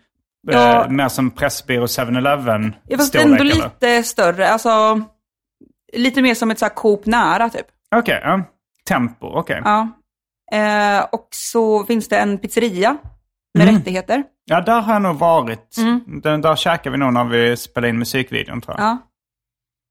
Ja. 0.48 0.84
eh, 0.84 0.90
mer 0.90 1.08
som 1.08 1.30
Pressbyrå 1.30 1.86
7-Eleven 1.86 2.74
Ja, 2.88 2.96
fast 2.98 3.14
ändå 3.14 3.34
eller? 3.34 3.44
lite 3.44 4.02
större. 4.02 4.48
Alltså, 4.48 5.00
lite 5.92 6.22
mer 6.22 6.34
som 6.34 6.50
ett 6.50 6.58
så 6.58 6.64
här 6.64 6.74
Coop 6.74 7.06
nära 7.06 7.48
typ. 7.50 7.66
Okej, 7.96 8.20
ja. 8.24 8.42
Tempo, 8.88 9.26
okej. 9.26 9.62
Ja. 9.64 9.88
Eh, 10.52 11.04
och 11.12 11.28
så 11.30 11.84
finns 11.84 12.08
det 12.08 12.18
en 12.18 12.38
pizzeria 12.38 12.96
med 13.54 13.62
Mm. 13.68 13.76
rättigheter. 13.78 14.24
Ja, 14.44 14.60
där 14.60 14.80
har 14.80 14.92
jag 14.92 15.02
nog 15.02 15.16
varit. 15.16 15.76
Mm. 15.78 16.00
Den, 16.22 16.40
där 16.40 16.56
käkade 16.56 16.90
vi 16.90 16.98
nog 16.98 17.12
när 17.12 17.24
vi 17.24 17.56
spelade 17.56 17.88
in 17.88 17.98
musikvideon, 17.98 18.60
tror 18.60 18.76
jag. 18.80 18.86
Ja. 18.86 18.98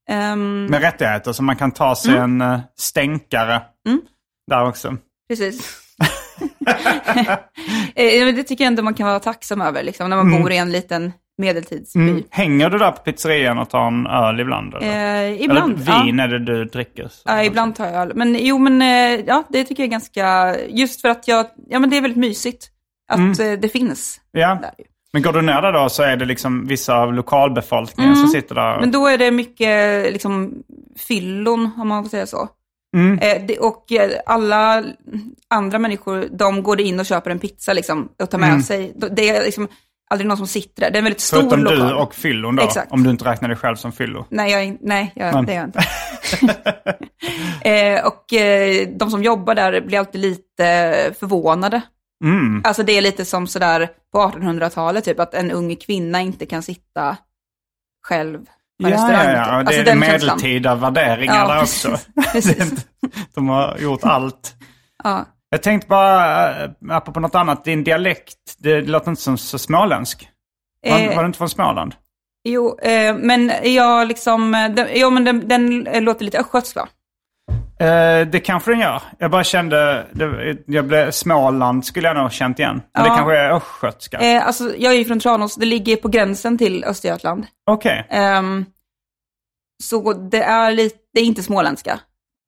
Ehm, 0.09 0.65
Med 0.65 0.81
rättigheter, 0.81 1.31
så 1.31 1.43
man 1.43 1.55
kan 1.55 1.71
ta 1.71 1.95
sig 1.95 2.17
en 2.17 2.41
uh, 2.41 2.59
stänkare 2.77 3.61
Mm. 3.87 4.01
där 4.47 4.65
också. 4.67 4.97
Precis. 5.29 5.81
Eh, 7.95 8.35
det 8.35 8.43
tycker 8.43 8.63
jag 8.63 8.67
ändå 8.67 8.83
man 8.83 8.93
kan 8.93 9.07
vara 9.07 9.19
tacksam 9.19 9.61
över, 9.61 9.83
liksom, 9.83 10.09
när 10.09 10.17
man 10.17 10.27
Mm. 10.27 10.41
bor 10.41 10.51
i 10.51 10.57
en 10.57 10.71
liten 10.71 11.13
medeltidsby. 11.37 11.99
Mm. 11.99 12.23
Hänger 12.29 12.69
du 12.69 12.77
där 12.77 12.91
på 12.91 12.97
pizzerian 13.03 13.57
och 13.57 13.69
tar 13.69 13.87
en 13.87 14.07
öl 14.07 14.39
ibland? 14.39 14.73
Eller? 14.75 15.23
Eh, 15.29 15.41
ibland, 15.41 15.73
eller 15.87 16.03
vin 16.05 16.19
är 16.19 16.27
det 16.27 16.39
du 16.39 16.65
dricker? 16.65 17.11
ja. 17.25 17.35
ja. 17.37 17.43
Ibland 17.43 17.75
tar 17.75 17.85
jag 17.85 17.95
öl. 17.95 18.11
Men 18.15 18.37
jo, 18.39 18.57
men 18.57 18.81
eh, 18.81 19.19
ja, 19.27 19.43
det 19.49 19.63
tycker 19.63 19.83
jag 19.83 19.87
är 19.87 19.91
ganska, 19.91 20.55
just 20.69 21.01
för 21.01 21.09
att 21.09 21.27
jag, 21.27 21.45
ja 21.69 21.79
men 21.79 21.89
det 21.89 21.97
är 21.97 22.01
väldigt 22.01 22.17
mysigt 22.19 22.67
att 23.11 23.17
Mm. 23.17 23.31
eh, 23.53 23.59
det 23.59 23.69
finns 23.69 24.19
Ja. 24.31 24.57
där. 24.61 24.71
Men 25.13 25.21
går 25.21 25.33
du 25.33 25.41
ner 25.41 25.61
där 25.61 25.71
då 25.73 25.89
så 25.89 26.03
är 26.03 26.15
det 26.17 26.25
liksom 26.25 26.67
vissa 26.67 26.95
av 26.97 27.13
lokalbefolkningen 27.13 28.15
som 28.15 28.27
sitter 28.27 28.55
där. 28.55 28.69
Mm. 28.69 28.79
Men 28.81 28.91
då 28.91 29.07
är 29.07 29.17
det 29.17 29.31
mycket 29.31 30.13
liksom 30.13 30.53
fyllon, 31.07 31.71
om 31.77 31.87
man 31.87 32.03
får 32.03 32.09
säga 32.09 32.25
så. 32.25 32.47
Mm. 32.97 33.19
Eh, 33.19 33.45
det, 33.47 33.57
och 33.59 33.91
eh, 33.91 34.11
alla 34.25 34.83
andra 35.47 35.79
människor, 35.79 36.27
de 36.31 36.63
går 36.63 36.81
in 36.81 36.99
och 36.99 37.05
köper 37.05 37.31
en 37.31 37.39
pizza 37.39 37.73
liksom, 37.73 38.09
och 38.23 38.29
tar 38.29 38.37
med 38.37 38.49
Mm. 38.49 38.61
sig. 38.61 38.93
Det 39.11 39.29
är 39.29 39.43
liksom 39.43 39.67
aldrig 40.09 40.27
någon 40.27 40.37
som 40.37 40.47
sitter 40.47 40.81
där. 40.81 40.91
Det 40.91 40.95
är 40.95 40.99
en 40.99 41.03
väldigt 41.03 41.21
stor 41.21 41.37
Förutom 41.39 41.63
lokal. 41.63 41.77
du 41.87 41.93
och 41.93 42.15
fyllon 42.15 42.55
då, 42.55 42.63
Exakt. 42.63 42.91
om 42.91 43.03
du 43.03 43.09
inte 43.09 43.25
räknar 43.25 43.49
dig 43.49 43.57
själv 43.57 43.75
som 43.75 43.91
fyllo. 43.91 44.25
Nej, 44.29 44.51
jag, 44.51 44.77
nej 44.81 45.11
jag, 45.15 45.45
det 45.45 45.53
gör 45.53 45.59
jag 45.59 45.67
inte. 45.67 45.79
eh, 47.69 48.05
och 48.07 48.33
eh, 48.33 48.87
de 48.87 49.11
som 49.11 49.23
jobbar 49.23 49.55
där 49.55 49.81
blir 49.81 49.99
alltid 49.99 50.21
lite 50.21 51.13
förvånade. 51.19 51.81
Mm. 52.23 52.61
Alltså 52.63 52.83
det 52.83 52.97
är 52.97 53.01
lite 53.01 53.25
som 53.25 53.47
sådär 53.47 53.89
på 54.11 54.19
1800-talet, 54.19 55.03
typ 55.05 55.19
att 55.19 55.33
en 55.33 55.51
ung 55.51 55.75
kvinna 55.75 56.21
inte 56.21 56.45
kan 56.45 56.63
sitta 56.63 57.17
själv 58.07 58.39
på 58.83 58.89
Ja, 58.89 58.93
restaurang. 58.93 59.25
ja, 59.25 59.31
ja. 59.33 59.51
det 59.51 59.57
Alltså 59.57 59.81
är 59.91 59.95
medeltida 59.95 60.75
värderingar 60.75 61.35
Ja, 61.35 61.47
där 61.53 61.61
också. 61.61 61.97
Precis. 62.31 62.73
De 63.35 63.49
har 63.49 63.77
gjort 63.77 64.03
allt. 64.03 64.55
Ja. 65.03 65.25
Jag 65.49 65.63
tänkte 65.63 65.87
bara, 65.87 66.49
äh, 66.63 66.69
apropå 66.89 67.19
något 67.19 67.35
annat, 67.35 67.63
din 67.65 67.83
dialekt, 67.83 68.35
det 68.59 68.81
låter 68.81 69.09
inte 69.09 69.21
som 69.21 69.37
så 69.37 69.59
småländsk. 69.59 70.29
Var, 70.89 70.99
Eh, 70.99 71.15
var 71.15 71.23
du 71.23 71.27
inte 71.27 71.37
från 71.37 71.49
Småland? 71.49 71.95
Jo, 72.43 72.79
eh, 72.79 73.15
men 73.15 73.51
jag 73.63 74.07
liksom, 74.07 74.55
eh, 74.55 74.69
den, 74.69 74.87
jo, 74.95 75.09
men 75.09 75.23
den, 75.23 75.47
den 75.47 75.87
eh, 75.87 76.01
låter 76.01 76.25
lite 76.25 76.39
östgötsk 76.39 76.75
va? 76.75 76.87
Eh, 77.79 78.27
det 78.27 78.39
kanske 78.39 78.71
den 78.71 78.79
gör. 78.79 79.01
Jag 79.17 79.31
bara 79.31 79.43
kände, 79.43 80.07
det, 80.11 80.57
jag 80.65 80.85
blev, 80.85 81.11
Småland 81.11 81.85
skulle 81.85 82.07
jag 82.07 82.15
nog 82.15 82.23
ha 82.23 82.29
känt 82.29 82.59
igen. 82.59 82.81
Men 82.93 83.03
det 83.03 83.09
Ja. 83.09 83.15
kanske 83.15 83.37
är 83.37 83.49
östgötska. 83.51 84.17
Eh, 84.17 84.47
alltså, 84.47 84.75
jag 84.77 84.93
är 84.93 84.97
ju 84.97 85.05
från 85.05 85.19
Tranås, 85.19 85.55
det 85.55 85.65
ligger 85.65 85.95
på 85.95 86.07
gränsen 86.07 86.57
till 86.57 86.83
Östergötland. 86.83 87.45
Okej. 87.71 88.07
Ehm, 88.09 88.65
så 89.83 90.13
det 90.13 90.43
är, 90.43 90.71
lite, 90.71 90.95
det 91.13 91.19
är 91.19 91.25
inte 91.25 91.43
småländska 91.43 91.99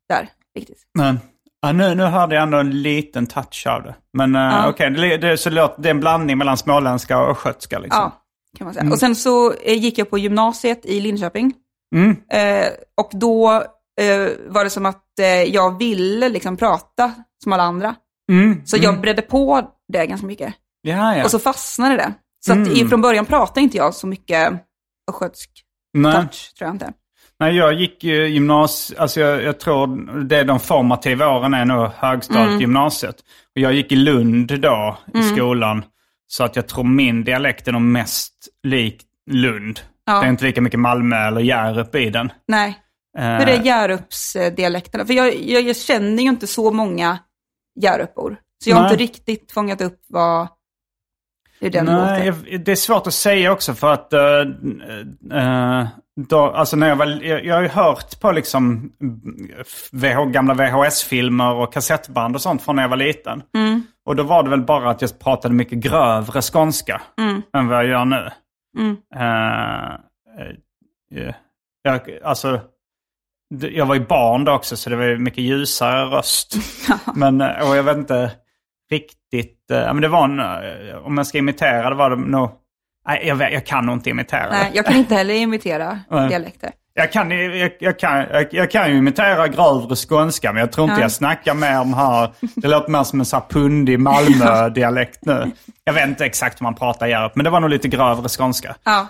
där 0.09 0.29
riktigt. 0.57 0.77
Men, 0.97 1.19
ja, 1.61 1.71
nu, 1.71 1.95
nu 1.95 2.03
hörde 2.03 2.35
jag 2.35 2.41
ändå 2.43 2.57
en 2.57 2.81
liten 2.81 3.27
touch 3.27 3.67
av 3.69 3.83
det. 3.83 3.95
Men 4.13 4.35
uh, 4.35 4.41
Ja. 4.41 4.69
okej, 4.69 4.89
det, 4.89 5.17
det, 5.17 5.37
så 5.37 5.49
låter, 5.49 5.81
det 5.81 5.89
är 5.89 5.91
en 5.91 5.99
blandning 5.99 6.37
mellan 6.37 6.57
småländska 6.57 7.19
och 7.19 7.29
östgötska 7.31 7.79
liksom. 7.79 7.99
Ja, 8.01 8.11
kan 8.57 8.65
man 8.65 8.73
säga. 8.73 8.91
Och 8.91 8.99
sen 8.99 9.15
så 9.15 9.53
eh, 9.53 9.73
gick 9.73 9.97
jag 9.97 10.09
på 10.09 10.17
gymnasiet 10.17 10.85
i 10.85 10.99
Linköping. 10.99 11.53
Mm. 11.95 12.09
Eh, 12.31 12.67
och 13.01 13.09
då 13.13 13.63
eh, 14.01 14.29
var 14.47 14.63
det 14.63 14.69
som 14.69 14.85
att 14.85 15.19
eh, 15.19 15.25
jag 15.27 15.77
ville 15.79 16.29
liksom 16.29 16.57
prata 16.57 17.11
som 17.43 17.53
alla 17.53 17.63
andra. 17.63 17.95
Mm. 18.31 18.61
Så 18.65 18.77
jag 18.77 19.01
bredde 19.01 19.21
på 19.21 19.61
det 19.93 20.05
ganska 20.05 20.27
mycket. 20.27 20.53
Ja, 20.81 21.15
ja. 21.17 21.23
Och 21.23 21.31
så 21.31 21.39
fastnade 21.39 21.95
det. 21.95 22.13
Så 22.45 22.51
att 22.51 22.57
Mm. 22.57 22.71
i- 22.71 22.87
från 22.89 23.01
början 23.01 23.25
pratade 23.25 23.61
inte 23.61 23.77
jag 23.77 23.93
så 23.93 24.07
mycket 24.07 24.53
östgötsk 25.11 25.49
touch, 26.13 26.53
tror 26.57 26.67
jag 26.67 26.75
inte. 26.75 26.93
Nej, 27.39 27.55
jag 27.55 27.73
gick 27.73 28.03
ju 28.03 28.27
gymnasiet, 28.27 28.99
alltså 28.99 29.19
jag, 29.19 29.43
jag 29.43 29.59
tror 29.59 29.87
det 30.23 30.37
är 30.37 30.43
de 30.45 30.59
formativa 30.59 31.27
åren 31.37 31.53
är 31.53 31.65
nog 31.65 31.89
högstadiet, 31.97 32.47
Mm. 32.47 32.61
gymnasiet. 32.61 33.15
Och 33.55 33.61
jag 33.61 33.73
gick 33.73 33.91
i 33.91 33.95
Lund 33.95 34.59
då 34.61 34.97
i 35.13 35.23
skolan. 35.23 35.83
Så 36.27 36.43
att 36.43 36.55
jag 36.55 36.67
tror 36.67 36.83
min 36.83 37.23
dialekt 37.23 37.67
är 37.67 37.71
nog 37.71 37.81
mest 37.81 38.33
lik 38.63 39.01
Lund. 39.31 39.79
Ja. 40.05 40.19
Det 40.19 40.25
är 40.25 40.29
inte 40.29 40.45
lika 40.45 40.61
mycket 40.61 40.79
Malmö 40.79 41.27
eller 41.27 41.41
Hjärup 41.41 41.95
i 41.95 42.09
den. 42.09 42.31
Nej. 42.47 42.79
Eh, 43.17 43.23
Hur 43.37 43.49
är 43.49 43.61
Hjärupsdialekterna? 43.63 45.05
För 45.05 45.13
jag, 45.13 45.35
jag, 45.35 45.61
jag 45.61 45.75
känner 45.75 46.23
ju 46.23 46.29
inte 46.29 46.47
så 46.47 46.71
många 46.71 47.19
Hjärupor. 47.79 48.37
Så 48.63 48.69
jag 48.69 48.75
har 48.75 48.83
Nej. 48.83 48.91
inte 48.91 49.03
riktigt 49.03 49.51
fångat 49.51 49.81
upp 49.81 49.99
vad, 50.07 50.47
hur 51.59 51.69
den 51.69 51.85
Nej, 51.85 52.25
låter. 52.31 52.57
det 52.57 52.71
är 52.71 52.75
svårt 52.75 53.07
att 53.07 53.13
säga 53.13 53.51
också 53.51 53.73
för 53.73 53.93
att... 53.93 54.13
eh, 54.13 54.39
eh, 55.39 55.87
då, 56.29 56.39
alltså 56.39 56.75
när 56.75 56.89
jag, 56.89 56.95
var, 56.95 57.05
jag, 57.23 57.45
jag 57.45 57.55
har 57.55 57.61
ju 57.61 57.67
hört 57.67 58.19
på 58.19 58.31
liksom 58.31 58.91
VH, 59.91 60.25
gamla 60.31 60.53
VHS-filmer 60.53 61.53
och 61.53 61.73
kassettband 61.73 62.35
och 62.35 62.41
sånt 62.41 62.61
från 62.61 62.75
när 62.75 62.83
jag 62.83 62.89
var 62.89 62.97
liten. 62.97 63.43
Mm. 63.55 63.83
Och 64.05 64.15
då 64.15 64.23
var 64.23 64.43
det 64.43 64.49
väl 64.49 64.61
bara 64.61 64.89
att 64.89 65.01
jag 65.01 65.19
pratade 65.19 65.53
mycket 65.53 65.77
grövre 65.77 66.41
skånska 66.41 67.01
Mm. 67.19 67.41
än 67.53 67.67
vad 67.67 67.77
jag 67.77 67.85
gör 67.89 68.05
nu. 68.05 68.29
Mm. 68.79 68.97
Eh, 69.15 69.91
eh, 71.15 71.35
jag, 71.83 72.01
alltså, 72.23 72.59
jag 73.59 73.85
var 73.85 73.95
ju 73.95 74.05
barn 74.05 74.45
då 74.45 74.51
också 74.51 74.77
så 74.77 74.89
det 74.89 74.95
var 74.95 75.03
ju 75.03 75.17
mycket 75.17 75.43
ljusare 75.43 76.05
röst. 76.05 76.55
men, 77.15 77.41
eh, 77.41 77.69
och 77.69 77.77
jag 77.77 77.83
vet 77.83 77.97
inte 77.97 78.31
riktigt, 78.91 79.71
eh, 79.71 79.77
ja, 79.77 79.93
men 79.93 80.01
det 80.01 80.07
var 80.07 80.23
en, 80.23 80.39
eh, 80.39 81.05
om 81.05 81.17
jag 81.17 81.27
ska 81.27 81.37
imitera 81.37 81.89
det 81.89 81.95
var 81.95 82.09
det 82.09 82.15
nog, 82.15 82.51
nej 83.07 83.23
jag, 83.27 83.35
vet, 83.35 83.53
jag 83.53 83.65
kan 83.65 83.85
nog 83.85 83.95
inte 83.95 84.09
imitera 84.09 84.49
Nej, 84.51 84.71
jag 84.73 84.85
kan 84.85 84.95
inte 84.95 85.15
heller 85.15 85.33
imitera 85.33 85.99
dialekter. 86.29 86.71
Jag 86.93 87.11
kan, 87.11 87.31
jag, 87.31 87.71
jag, 87.79 87.99
kan, 87.99 88.25
jag, 88.51 88.71
kan 88.71 88.91
ju 88.91 88.97
imitera 88.97 89.47
grövre 89.47 89.95
skånska 89.95 90.53
men 90.53 90.59
jag 90.59 90.71
tror 90.71 90.85
inte 90.89 90.99
Ja. 90.99 91.01
jag 91.01 91.11
snackar 91.11 91.53
mer 91.53 91.79
om 91.81 91.93
här, 91.93 92.31
det 92.55 92.67
låter 92.67 92.91
mer 92.91 93.03
som 93.03 93.19
en 93.19 93.25
pundig 93.49 93.99
Malmö-dialekt 93.99 95.25
nu. 95.25 95.51
Jag 95.83 95.93
vet 95.93 96.07
inte 96.07 96.25
exakt 96.25 96.61
hur 96.61 96.63
man 96.63 96.75
pratar 96.75 97.07
i 97.07 97.09
Hjärup 97.09 97.35
men 97.35 97.43
det 97.43 97.49
var 97.49 97.59
nog 97.59 97.69
lite 97.69 97.87
grövre 97.87 98.29
skånska. 98.29 98.75
Ja. 98.83 99.07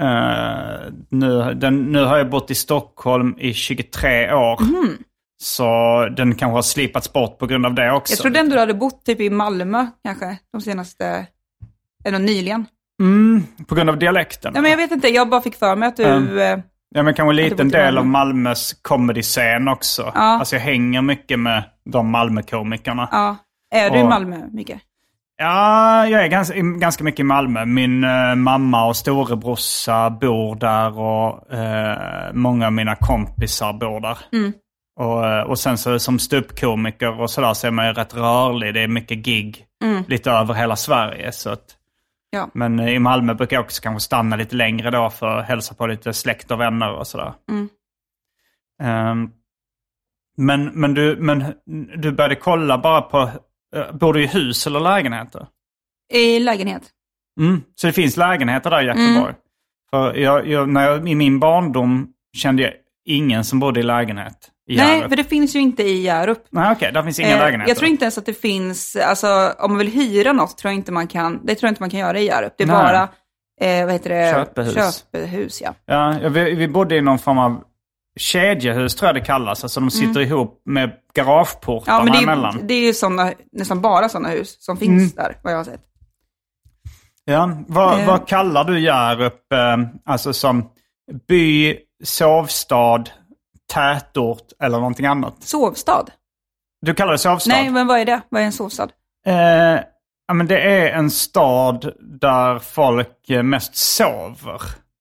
Eh, 0.00 0.92
nu, 1.10 1.54
den, 1.54 1.92
nu 1.92 2.04
har 2.04 2.18
jag 2.18 2.30
bott 2.30 2.50
i 2.50 2.54
Stockholm 2.54 3.34
i 3.38 3.52
23 3.54 4.32
år. 4.32 4.62
Mhm. 4.64 4.96
Så 5.42 5.64
den 6.16 6.34
kanske 6.34 6.54
har 6.54 6.62
slipats 6.62 7.12
bort 7.12 7.38
på 7.38 7.46
grund 7.46 7.66
av 7.66 7.74
det 7.74 7.92
också. 7.92 8.12
Jag 8.12 8.18
trodde 8.18 8.38
ändå 8.40 8.54
du 8.54 8.60
hade 8.60 8.74
bott 8.74 9.04
typ 9.04 9.20
i 9.20 9.30
Malmö 9.30 9.86
kanske, 10.04 10.38
de 10.52 10.60
senaste, 10.60 11.26
eller 12.04 12.18
nyligen. 12.18 12.66
Mm, 13.02 13.42
på 13.66 13.74
grund 13.74 13.90
av 13.90 13.98
dialekten. 13.98 14.52
Ja, 14.54 14.60
men 14.60 14.70
jag 14.70 14.78
vet 14.78 14.90
inte, 14.90 15.08
jag 15.08 15.28
bara 15.28 15.40
fick 15.40 15.54
för 15.56 15.76
mig 15.76 15.88
att 15.88 15.96
du... 15.96 16.04
Mm. 16.04 16.38
eh, 16.38 16.64
Ja, 16.94 17.02
men 17.02 17.14
kanske 17.14 17.32
en 17.32 17.36
liten 17.36 17.66
i 17.66 17.70
del 17.70 17.98
av 17.98 18.06
Malmös 18.06 18.72
comedy-scen 18.82 19.68
också. 19.68 20.02
Ja. 20.14 20.20
Alltså 20.20 20.56
jag 20.56 20.60
hänger 20.62 21.02
mycket 21.02 21.38
med 21.38 21.62
de 21.90 22.10
Malmö-komikerna. 22.10 23.08
Ja. 23.12 23.36
Är 23.74 23.90
du 23.90 23.98
i 23.98 24.02
Och- 24.02 24.06
Malmö 24.08 24.36
mycket? 24.52 24.80
Ja, 25.36 26.06
jag 26.06 26.24
är 26.24 26.28
ganska, 26.28 26.54
ganska 26.60 27.04
mycket 27.04 27.20
i 27.20 27.24
Malmö. 27.24 27.64
Min 27.64 28.04
eh, 28.04 28.34
mamma 28.34 28.86
och 28.86 28.96
storebrorsa 28.96 30.10
bor 30.10 30.54
där 30.56 30.98
och 30.98 31.52
eh, 31.52 32.32
många 32.32 32.66
av 32.66 32.72
mina 32.72 32.96
kompisar 32.96 33.72
bor 33.72 34.00
där. 34.00 34.18
Mm. 34.32 34.52
Och, 35.00 35.26
eh, 35.26 35.42
och 35.42 35.58
sen 35.58 35.78
så 35.78 35.98
som 35.98 36.18
ståuppkomiker 36.18 37.20
och 37.20 37.30
sådär 37.30 37.54
så 37.54 37.66
är 37.66 37.70
man 37.70 37.86
ju 37.86 37.92
rätt 37.92 38.14
rörlig. 38.14 38.74
Det 38.74 38.80
är 38.80 38.88
mycket 38.88 39.18
gig 39.18 39.62
Mm. 39.84 40.04
lite 40.08 40.30
över 40.30 40.54
hela 40.54 40.76
Sverige. 40.76 41.32
Så 41.32 41.50
att, 41.50 41.64
Ja. 42.30 42.48
men 42.54 42.80
eh, 42.80 42.88
i 42.94 42.98
Malmö 42.98 43.34
brukar 43.34 43.56
jag 43.56 43.64
också 43.64 43.82
kanske 43.82 44.04
stanna 44.04 44.36
lite 44.36 44.56
längre 44.56 44.90
då 44.90 45.10
för 45.10 45.26
att 45.38 45.46
hälsa 45.46 45.74
på 45.74 45.86
lite 45.86 46.12
släkt 46.12 46.50
och 46.50 46.60
vänner 46.60 46.92
och 46.92 47.06
sådär. 47.06 47.32
Mm. 47.50 47.68
Ehm, 48.82 49.30
men, 50.36 50.64
men, 50.66 50.94
du, 50.94 51.16
men 51.20 51.44
du 51.96 52.12
började 52.12 52.34
kolla 52.34 52.78
bara 52.78 53.02
på, 53.02 53.30
bor 53.92 54.12
du 54.12 54.22
i 54.24 54.26
hus 54.26 54.66
eller 54.66 54.80
lägenheter? 54.80 55.46
I 56.12 56.38
lägenhet? 56.38 56.82
Mm. 57.40 57.62
Så 57.74 57.86
det 57.86 57.92
finns 57.92 58.16
lägenheter 58.16 58.70
där 58.70 58.82
i 58.82 58.86
Jäckeborg? 58.86 59.34
För 59.90 60.14
jag, 60.14 60.46
jag, 60.48 60.68
när 60.68 60.86
jag, 60.90 61.08
I 61.08 61.14
min 61.14 61.40
barndom 61.40 62.08
kände 62.36 62.62
jag 62.62 62.72
ingen 63.08 63.44
som 63.44 63.60
bodde 63.60 63.80
i 63.80 63.82
lägenhet 63.82 64.50
i 64.70 64.76
Nej, 64.76 64.96
Hjärup. 64.96 65.08
för 65.10 65.16
det 65.16 65.24
finns 65.24 65.56
ju 65.56 65.60
inte 65.60 65.82
i 65.82 66.02
Hjärup. 66.02 66.44
Nej, 66.50 66.72
okej, 66.72 66.92
där 66.92 67.02
finns 67.02 67.18
inga 67.20 67.28
Eh, 67.28 67.38
lägenheter. 67.38 67.70
Jag 67.70 67.78
tror 67.78 67.90
inte 67.90 68.04
ens 68.04 68.18
att 68.18 68.26
det 68.26 68.34
finns, 68.40 68.96
alltså 68.96 69.52
om 69.58 69.70
man 69.70 69.78
vill 69.78 69.92
hyra 69.92 70.32
något 70.32 70.58
tror 70.58 70.70
jag 70.70 70.78
inte 70.78 70.92
man 70.92 71.06
kan, 71.06 71.46
det 71.46 71.54
tror 71.54 71.66
jag 71.68 71.70
inte 71.70 71.82
man 71.82 71.90
kan 71.90 72.00
göra 72.00 72.18
i 72.20 72.24
Hjärup. 72.26 72.54
Det 72.58 72.64
är 72.64 72.68
Nej. 72.68 72.76
bara, 72.76 73.08
eh, 73.60 73.84
vad 73.84 73.92
heter 73.92 74.10
det? 74.10 74.32
Köpehus. 74.34 74.74
Köpehus, 74.74 75.62
ja. 75.62 75.74
Ja, 75.86 76.18
ja, 76.22 76.28
vi, 76.28 76.54
vi 76.54 76.68
bodde 76.68 76.96
i 76.96 77.00
någon 77.00 77.18
form 77.18 77.38
av 77.38 77.62
kedjehus 78.16 78.94
tror 78.94 79.08
jag 79.08 79.14
det 79.14 79.20
kallas. 79.20 79.62
Alltså 79.64 79.80
de 79.80 79.90
sitter 79.90 80.20
ihop 80.20 80.62
med 80.64 80.90
garageportarna 81.14 82.00
Mm. 82.00 82.06
Ja, 82.08 82.12
men 82.12 82.26
det 82.26 82.32
emellan. 82.32 82.58
är, 82.58 82.62
det 82.62 82.74
är 82.74 82.80
ju 82.86 82.94
såna, 82.94 83.32
nästan 83.52 83.80
bara 83.80 84.08
sådana 84.08 84.28
hus 84.28 84.56
som 84.64 84.76
finns 84.76 85.14
Mm. 85.14 85.24
där, 85.24 85.38
vad 85.42 85.52
jag 85.52 85.56
har 85.58 85.64
sett. 85.64 85.80
Ja, 87.24 87.50
vad, 87.68 88.00
Eh. 88.00 88.06
vad 88.06 88.28
kallar 88.28 88.64
du 88.64 88.80
Hjärup, 88.80 89.52
eh, 89.52 89.76
alltså 90.04 90.32
som 90.32 90.68
by, 91.28 91.76
sovstad, 92.04 93.04
tätort 93.72 94.46
eller 94.62 94.78
någonting 94.78 95.06
annat? 95.06 95.42
Sovstad? 95.42 96.04
Du 96.80 96.94
kallar 96.94 97.12
det 97.12 97.18
sovstad? 97.18 97.52
Nej, 97.54 97.70
men 97.70 97.86
vad 97.86 97.98
är 98.00 98.04
det? 98.04 98.20
Vad 98.28 98.42
är 98.42 98.46
en 98.46 98.52
sovstad? 98.52 98.88
Eh, 99.26 99.34
ja, 100.28 100.34
men 100.34 100.46
det 100.46 100.60
är 100.60 100.92
en 100.92 101.10
stad 101.10 101.92
där 102.20 102.58
folk 102.58 103.28
mest 103.42 103.76
sover. 103.76 104.60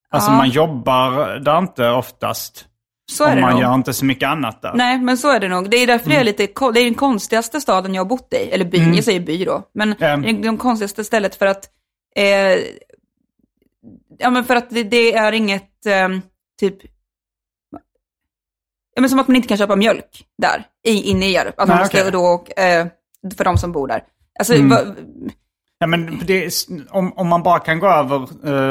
Alltså 0.10 0.32
Ja. 0.32 0.38
man 0.38 0.50
jobbar 0.50 1.40
där 1.40 1.58
inte 1.58 1.90
oftast. 1.90 2.66
Så 3.12 3.24
är 3.24 3.36
det 3.36 3.42
man 3.42 3.52
nog. 3.52 3.62
gör 3.62 3.76
inte 3.76 3.94
så 3.94 4.06
mycket 4.06 4.28
annat 4.30 4.62
där. 4.62 4.74
Nej, 4.74 5.00
men 5.00 5.18
så 5.18 5.30
är 5.32 5.40
det 5.40 5.48
nog. 5.48 5.70
Det 5.70 5.78
är 5.78 5.88
därför 5.88 6.10
det 6.10 6.16
är 6.16 6.24
lite, 6.24 6.48
ko- 6.48 6.72
det 6.72 6.80
är 6.80 6.84
den 6.86 6.94
konstigaste 6.94 7.62
staden 7.62 7.94
jag 7.94 8.00
har 8.04 8.10
bott 8.10 8.34
i. 8.34 8.36
Eller 8.52 8.66
byn, 8.66 8.94
jag 8.94 9.04
säger 9.04 9.20
by 9.20 9.46
då. 9.46 9.64
Men 9.74 9.94
Mm. 9.94 10.22
det 10.22 10.48
är 10.48 10.52
det 10.52 10.58
konstigaste 10.58 11.04
stället 11.04 11.36
för 11.36 11.46
att, 11.46 11.70
eh, 12.16 12.58
ja 14.18 14.30
men 14.30 14.44
för 14.44 14.56
att 14.56 14.70
det, 14.70 14.84
det 14.84 15.14
är 15.16 15.32
inget, 15.32 15.86
eh, 15.86 16.10
typ, 16.60 16.78
ja 18.96 19.02
men 19.02 19.10
som 19.10 19.20
att 19.20 19.28
man 19.28 19.36
inte 19.36 19.48
kan 19.48 19.58
köpa 19.58 19.76
mjölk 19.76 20.26
där, 20.38 20.68
i, 20.88 21.02
inne 21.02 21.26
i 21.26 21.32
Hjärup. 21.32 21.60
Alltså 21.60 21.74
Nej, 21.74 21.76
man 21.76 21.84
måste 21.84 22.00
okej. 22.02 22.12
då, 22.12 22.22
och, 22.26 22.60
eh, 22.60 22.88
för 23.38 23.44
de 23.44 23.58
som 23.58 23.72
bor 23.72 23.88
där. 23.88 24.04
Alltså, 24.40 24.54
Mm. 24.54 24.70
va, 24.70 24.78
Ja, 25.80 25.88
men 25.88 26.20
det 26.26 26.52
om, 26.90 27.14
om 27.14 27.28
man 27.28 27.44
bara 27.44 27.60
kan 27.60 27.80
gå 27.80 27.88
över 27.88 28.16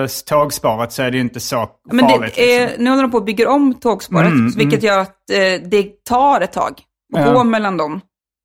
eh, 0.02 0.06
tågspåret 0.26 0.92
så 0.92 1.02
är 1.02 1.10
det 1.10 1.16
ju 1.16 1.20
inte 1.20 1.40
så 1.40 1.70
men 1.92 2.08
farligt. 2.08 2.34
det, 2.36 2.60
liksom. 2.66 2.84
nu 2.84 2.90
håller 2.90 3.02
de 3.02 3.10
på 3.10 3.18
att 3.18 3.24
bygga 3.24 3.50
om 3.50 3.74
tågspåret, 3.74 4.26
Mm, 4.26 4.52
vilket 4.56 4.82
gör 4.82 4.98
att 4.98 5.30
eh, 5.30 5.68
det 5.68 6.04
tar 6.04 6.40
ett 6.40 6.52
tag 6.52 6.72
att 7.14 7.20
Ja. 7.26 7.32
gå 7.32 7.44
mellan 7.44 7.76
dem. 7.76 8.00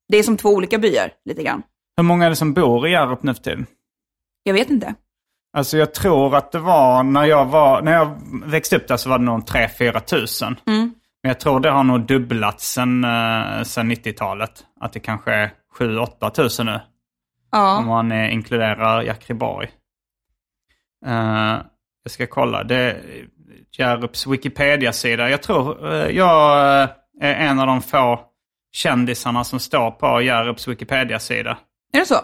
Det 0.09 0.17
är 0.17 0.23
som 0.23 0.37
två 0.37 0.49
olika 0.49 0.77
byar, 0.77 1.11
lite 1.25 1.43
grann. 1.43 1.61
Hur 1.97 2.03
många 2.03 2.25
är 2.25 2.29
det 2.29 2.35
som 2.35 2.53
bor 2.53 2.87
i 2.87 2.91
Hjärup 2.91 3.23
nu 3.23 3.33
för 3.33 3.41
tiden? 3.43 3.65
Jag 4.43 4.53
vet 4.53 4.69
inte. 4.69 4.93
Alltså 5.57 5.77
jag 5.77 5.93
tror 5.93 6.35
att 6.35 6.51
det 6.51 6.59
var 6.59 7.03
när 7.03 7.25
jag 7.25 7.45
var, 7.45 7.81
när 7.81 7.93
jag 7.93 8.17
växte 8.45 8.75
upp 8.75 8.87
där 8.87 8.97
så 8.97 9.09
var 9.09 9.17
det 9.19 9.25
nog 9.25 9.39
3-4 9.43 9.99
tusen. 9.99 10.55
Mm. 10.67 10.93
Men 11.23 11.29
jag 11.29 11.39
tror 11.39 11.59
det 11.59 11.69
har 11.71 11.83
nog 11.83 12.01
dubblats 12.01 12.71
sen, 12.73 13.05
uh, 13.05 13.63
sen 13.63 13.91
90-talet. 13.91 14.51
Att 14.79 14.93
det 14.93 14.99
kanske 14.99 15.31
är 15.33 15.51
7-8 15.79 16.29
tusen 16.29 16.65
nu. 16.65 16.79
Ja. 17.51 17.77
Om 17.77 17.87
man 17.87 18.11
eh, 18.11 18.33
inkluderar 18.33 19.01
Jackriborg. 19.01 19.67
Uh, 21.07 21.57
jag 22.03 22.11
ska 22.11 22.27
kolla. 22.27 22.63
Det 22.63 22.75
är 22.75 22.97
Hjärups 23.77 24.27
Wikipedia-sida. 24.27 25.29
Jag 25.29 25.43
tror 25.43 25.93
eh, 25.93 26.07
jag 26.09 26.81
eh, 26.83 26.89
är 27.21 27.33
en 27.35 27.59
av 27.59 27.67
de 27.67 27.81
få 27.81 28.19
kändisarna 28.71 29.43
som 29.43 29.59
står 29.59 29.91
på 29.91 30.21
Hjärups 30.21 30.67
Wikipedia-sida. 30.67 31.57
Är 31.93 31.99
det 31.99 32.05
så? 32.05 32.15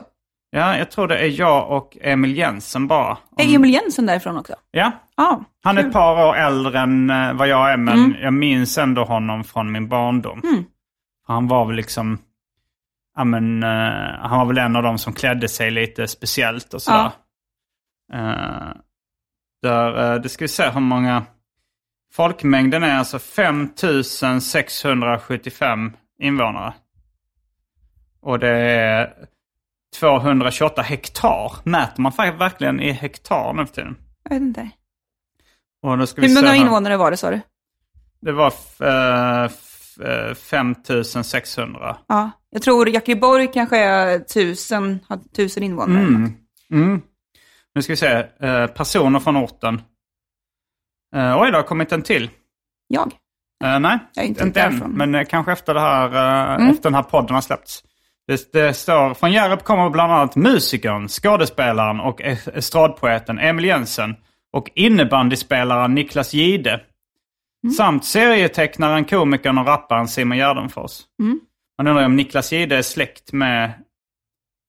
Ja, 0.49 0.77
jag 0.77 0.91
tror 0.91 1.07
det 1.07 1.17
är 1.17 1.39
jag 1.39 1.71
och 1.71 1.97
Emil 2.01 2.37
Jensen 2.37 2.87
bara. 2.87 3.17
Är 3.37 3.55
Emil 3.55 3.73
Jensen 3.73 4.05
därifrån 4.05 4.37
också? 4.37 4.53
Ja, 4.71 4.91
Ja. 5.17 5.43
han 5.63 5.77
är 5.77 5.83
ett 5.87 5.93
par 5.93 6.27
år 6.29 6.35
äldre 6.35 6.79
än 6.79 7.09
eh, 7.09 7.33
vad 7.33 7.47
jag 7.47 7.71
är, 7.71 7.77
men 7.77 7.93
Mm. 7.99 8.15
jag 8.21 8.33
minns 8.33 8.77
ändå 8.77 9.03
honom 9.03 9.43
från 9.43 9.71
min 9.71 9.87
barndom. 9.87 10.41
Mm. 10.43 10.63
Han 11.27 11.47
var 11.47 11.65
väl 11.65 11.75
liksom, 11.75 12.17
ja 13.15 13.23
men, 13.23 13.63
eh, 13.63 14.19
han 14.19 14.39
var 14.39 14.45
väl 14.45 14.57
en 14.57 14.75
av 14.75 14.83
dem 14.83 14.97
som 14.97 15.13
klädde 15.13 15.49
sig 15.49 15.71
lite 15.71 16.07
speciellt 16.07 16.73
och 16.73 16.81
sådär. 16.81 17.11
Eh, 18.13 18.71
där, 19.61 20.13
uh, 20.13 20.21
det 20.21 20.29
ska 20.29 20.43
vi 20.43 20.49
se 20.49 20.69
hur 20.69 20.79
många, 20.79 21.25
folkmängden 22.13 22.83
är 22.83 22.97
alltså 22.97 23.19
5675 23.19 25.93
invånare. 26.19 26.73
Och 28.21 28.39
det 28.39 28.49
är 28.49 29.13
228 29.99 30.81
hektar. 30.81 31.53
Mäter 31.63 32.01
man 32.01 32.11
verkligen 32.17 32.79
i 32.79 32.91
hektar 32.91 33.53
nu 33.53 33.65
för 33.65 33.73
tiden? 33.73 33.95
Jag 34.23 34.29
vet 34.29 34.41
inte. 34.41 34.69
Och 35.81 35.97
då 35.97 36.07
ska 36.07 36.21
vi 36.21 36.27
Hur 36.27 36.35
många 36.35 36.55
invånare 36.55 36.97
var 36.97 37.11
det 37.11 37.17
sa 37.17 37.31
du? 37.31 37.41
Det 38.21 38.31
var 38.31 38.47
uh, 38.47 38.53
5600. 40.35 41.97
Ja. 42.07 42.31
Jag 42.49 42.61
tror 42.61 42.89
Jackeborg 42.89 43.51
kanske 43.53 43.77
är 43.77 44.19
tusen, 44.19 44.99
har 45.07 45.19
tusen 45.35 45.63
invånare. 45.63 45.99
Mm. 46.03 46.31
Mm. 46.71 47.01
Nu 47.75 47.81
ska 47.81 47.93
vi 47.93 47.97
se. 47.97 48.25
eh, 48.39 48.67
personer 48.67 49.19
från 49.19 49.37
orten. 49.37 49.81
Uh, 51.15 51.41
oj, 51.41 51.51
det 51.51 51.57
har 51.57 51.63
kommit 51.63 51.91
en 51.91 52.01
till. 52.01 52.29
Jag? 52.87 53.11
Eh, 53.63 53.79
nej, 53.79 53.99
Jag 54.13 54.25
är 54.25 54.29
inte 54.29 54.43
inte 54.43 54.61
än. 54.61 54.77
Men 54.79 55.15
eh, 55.15 55.23
kanske 55.23 55.51
efter, 55.51 55.73
det 55.73 55.79
här, 55.79 56.05
eh, 56.49 56.55
Mm. 56.55 56.69
efter 56.69 56.83
den 56.83 56.93
här 56.93 57.03
podden 57.03 57.33
har 57.35 57.41
släppts. 57.41 57.83
Det, 58.27 58.51
det 58.53 58.73
står, 58.73 59.13
från 59.13 59.31
Hjärup 59.31 59.63
kommer 59.63 59.89
bland 59.89 60.11
annat 60.13 60.35
musikern, 60.35 61.07
skådespelaren 61.07 61.99
och 61.99 62.21
es- 62.21 62.47
estradpoeten 62.53 63.39
Emil 63.39 63.65
Jensen 63.65 64.15
och 64.53 64.69
innebandyspelaren 64.75 65.95
Niklas 65.95 66.33
Gide. 66.33 66.79
Mm. 67.65 67.73
Samt 67.73 68.05
serietecknaren, 68.05 69.05
komikern 69.05 69.57
och 69.57 69.67
rapparen 69.67 70.07
Simon 70.07 70.37
Gärdenfors. 70.37 71.01
Mm. 71.19 71.39
Man 71.77 71.87
undrar 71.87 72.05
om 72.05 72.15
Niklas 72.15 72.51
Gide 72.51 72.75
är 72.77 72.81
släkt 72.81 73.33
med... 73.33 73.71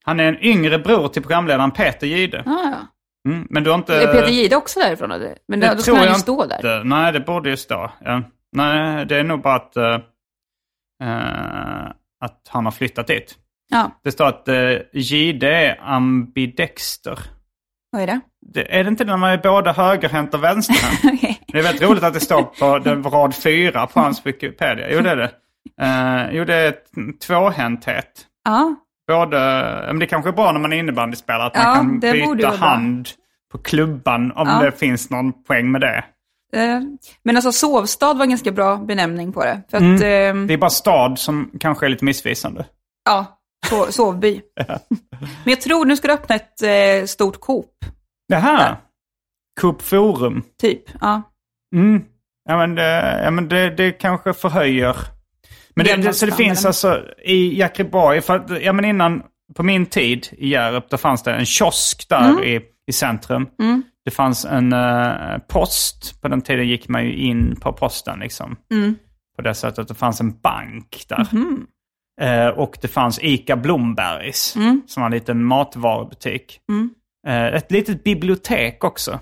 Han 0.04 0.20
är 0.20 0.24
en 0.24 0.44
yngre 0.44 0.78
bror 0.78 1.08
till 1.08 1.22
programledaren 1.22 1.70
Peter 1.70 2.06
Gide. 2.06 2.42
Ah, 2.46 2.70
ja. 2.70 2.86
Mm, 3.30 3.46
men 3.50 3.64
du 3.64 3.70
har 3.70 3.78
inte... 3.78 3.94
Är 4.02 4.12
Peter 4.12 4.28
Gide 4.28 4.56
också 4.56 4.80
därifrån? 4.80 5.10
Eller? 5.12 5.38
Men 5.48 5.60
Det 5.60 5.68
då, 5.68 5.74
då 5.74 5.80
ska 5.82 5.94
han 5.96 6.08
ju 6.08 6.14
stå 6.14 6.46
där. 6.46 6.56
inte. 6.56 6.82
Nej, 6.84 7.12
det 7.12 7.20
borde 7.20 7.50
ju 7.50 7.56
stå. 7.56 7.90
Ja. 8.00 8.22
Nej, 8.52 9.06
det 9.06 9.16
är 9.16 9.24
nog 9.24 9.42
bara 9.42 9.54
att, 9.54 9.76
eh, 9.76 9.98
att 12.20 12.40
han 12.48 12.64
har 12.64 12.72
flyttat 12.72 13.06
dit. 13.06 13.38
Ja, 13.70 13.90
Det 14.04 14.12
står 14.12 14.26
att 14.26 14.48
uh, 14.48 14.78
Gide 14.92 15.48
är 15.48 15.80
ambidexter. 15.82 17.18
vad 17.90 18.02
är 18.02 18.06
det? 18.06 18.20
Det, 18.54 18.78
är 18.78 18.84
det 18.84 18.88
inte 18.88 19.04
när 19.04 19.16
man 19.16 19.30
är 19.30 19.38
både 19.38 19.72
högerhänt 19.72 20.34
och 20.34 20.44
vänsterhänt? 20.44 21.00
Okej. 21.18 21.40
det 21.46 21.58
är 21.58 21.62
väldigt 21.62 21.82
roligt 21.82 22.02
att 22.04 22.14
det 22.14 22.20
står 22.20 22.42
på 22.42 22.78
den, 22.84 23.02
rad 23.02 23.34
fyra 23.34 23.86
på 23.86 24.00
hans 24.00 24.26
Wikipedia. 24.26 24.86
Jo, 24.90 25.00
det 25.00 25.10
är 25.10 25.16
det. 25.16 25.30
Eh, 25.82 26.36
jo, 26.36 26.44
det 26.44 26.54
är 26.54 26.74
tvåhänthet. 27.26 28.26
Ja, 28.44 28.74
Både, 29.08 29.38
men 29.86 29.98
det 29.98 30.06
kanske 30.06 30.30
är 30.30 30.32
bra 30.32 30.52
när 30.52 30.60
man 30.60 30.72
är 30.72 30.76
innebandyspelare 30.76 31.46
att 31.46 31.52
Ja, 31.54 31.64
man 31.64 32.00
kan 32.00 32.00
byta 32.00 32.36
bra. 32.36 32.50
hand 32.56 33.08
på 33.52 33.58
klubban 33.58 34.32
om 34.32 34.48
Ja. 34.48 34.60
det 34.64 34.72
finns 34.72 35.10
någon 35.10 35.42
poäng 35.44 35.70
med 35.72 35.80
det. 35.80 36.04
eh, 36.56 36.80
men 37.22 37.36
alltså 37.36 37.52
sovstad 37.52 38.14
var 38.14 38.22
en 38.22 38.28
ganska 38.30 38.52
bra 38.52 38.76
benämning 38.76 39.32
på 39.32 39.44
det. 39.44 39.62
Att, 39.72 39.80
Mm. 39.80 40.02
ehm, 40.02 40.46
Det 40.46 40.54
är 40.54 40.58
bara 40.58 40.70
stad 40.70 41.18
som 41.18 41.50
kanske 41.60 41.86
är 41.86 41.90
lite 41.90 42.04
missvisande. 42.04 42.66
ja, 43.04 43.38
so 43.68 43.92
sovby. 43.92 44.40
Men 45.20 45.50
jag 45.52 45.60
tror 45.60 45.84
nu 45.84 45.96
ska 45.96 46.08
du 46.08 46.14
öppna 46.14 46.34
ett 46.34 46.62
eh, 46.62 47.06
stort 47.06 47.40
Coop, 47.40 47.70
Här? 48.34 48.76
Coop 49.60 49.82
Forum. 49.82 50.42
typ. 50.60 50.82
Ja. 51.00 51.22
Mm. 51.74 52.04
Ja 52.48 52.56
men, 52.56 52.74
det, 52.74 53.20
ja, 53.24 53.30
men 53.30 53.48
det, 53.48 53.70
det 53.70 53.92
kanske 53.92 54.32
förhöjer. 54.32 54.96
Men 55.74 55.86
det, 55.86 55.96
det, 55.96 56.12
så 56.12 56.26
det 56.26 56.32
finns 56.32 56.64
alltså 56.64 57.04
i 57.24 57.58
Jakriborg, 57.58 58.20
för 58.20 58.60
ja 58.60 58.72
men 58.72 58.84
innan, 58.84 59.22
på 59.54 59.62
min 59.62 59.86
tid 59.86 60.28
i 60.38 60.48
Hjärup, 60.48 60.90
då 60.90 60.96
fanns 60.96 61.22
det 61.22 61.32
en 61.32 61.46
kiosk 61.46 62.08
där 62.08 62.44
i, 62.44 62.60
i 62.86 62.92
centrum. 62.92 63.46
Det 64.04 64.10
fanns 64.10 64.44
en 64.44 64.72
eh, 64.72 65.38
post, 65.48 66.22
på 66.22 66.28
den 66.28 66.42
tiden 66.42 66.68
gick 66.68 66.88
man 66.88 67.04
ju 67.04 67.16
in 67.16 67.56
på 67.60 67.72
posten 67.72 68.18
liksom. 68.18 68.56
På 69.36 69.42
det 69.42 69.54
sättet 69.54 69.78
att 69.78 69.88
det 69.88 69.94
fanns 69.94 70.20
en 70.20 70.40
bank 70.40 71.04
där. 71.08 71.26
Eh, 72.20 72.48
och 72.48 72.78
det 72.80 72.88
fanns 72.88 73.18
Ica 73.22 73.56
Blombergs, 73.56 74.56
som 74.86 75.00
var 75.00 75.06
en 75.06 75.12
liten 75.12 75.44
matvarubutik. 75.44 76.60
Eh, 77.26 77.46
ett 77.46 77.72
litet 77.72 78.04
bibliotek 78.04 78.84
också. 78.84 79.20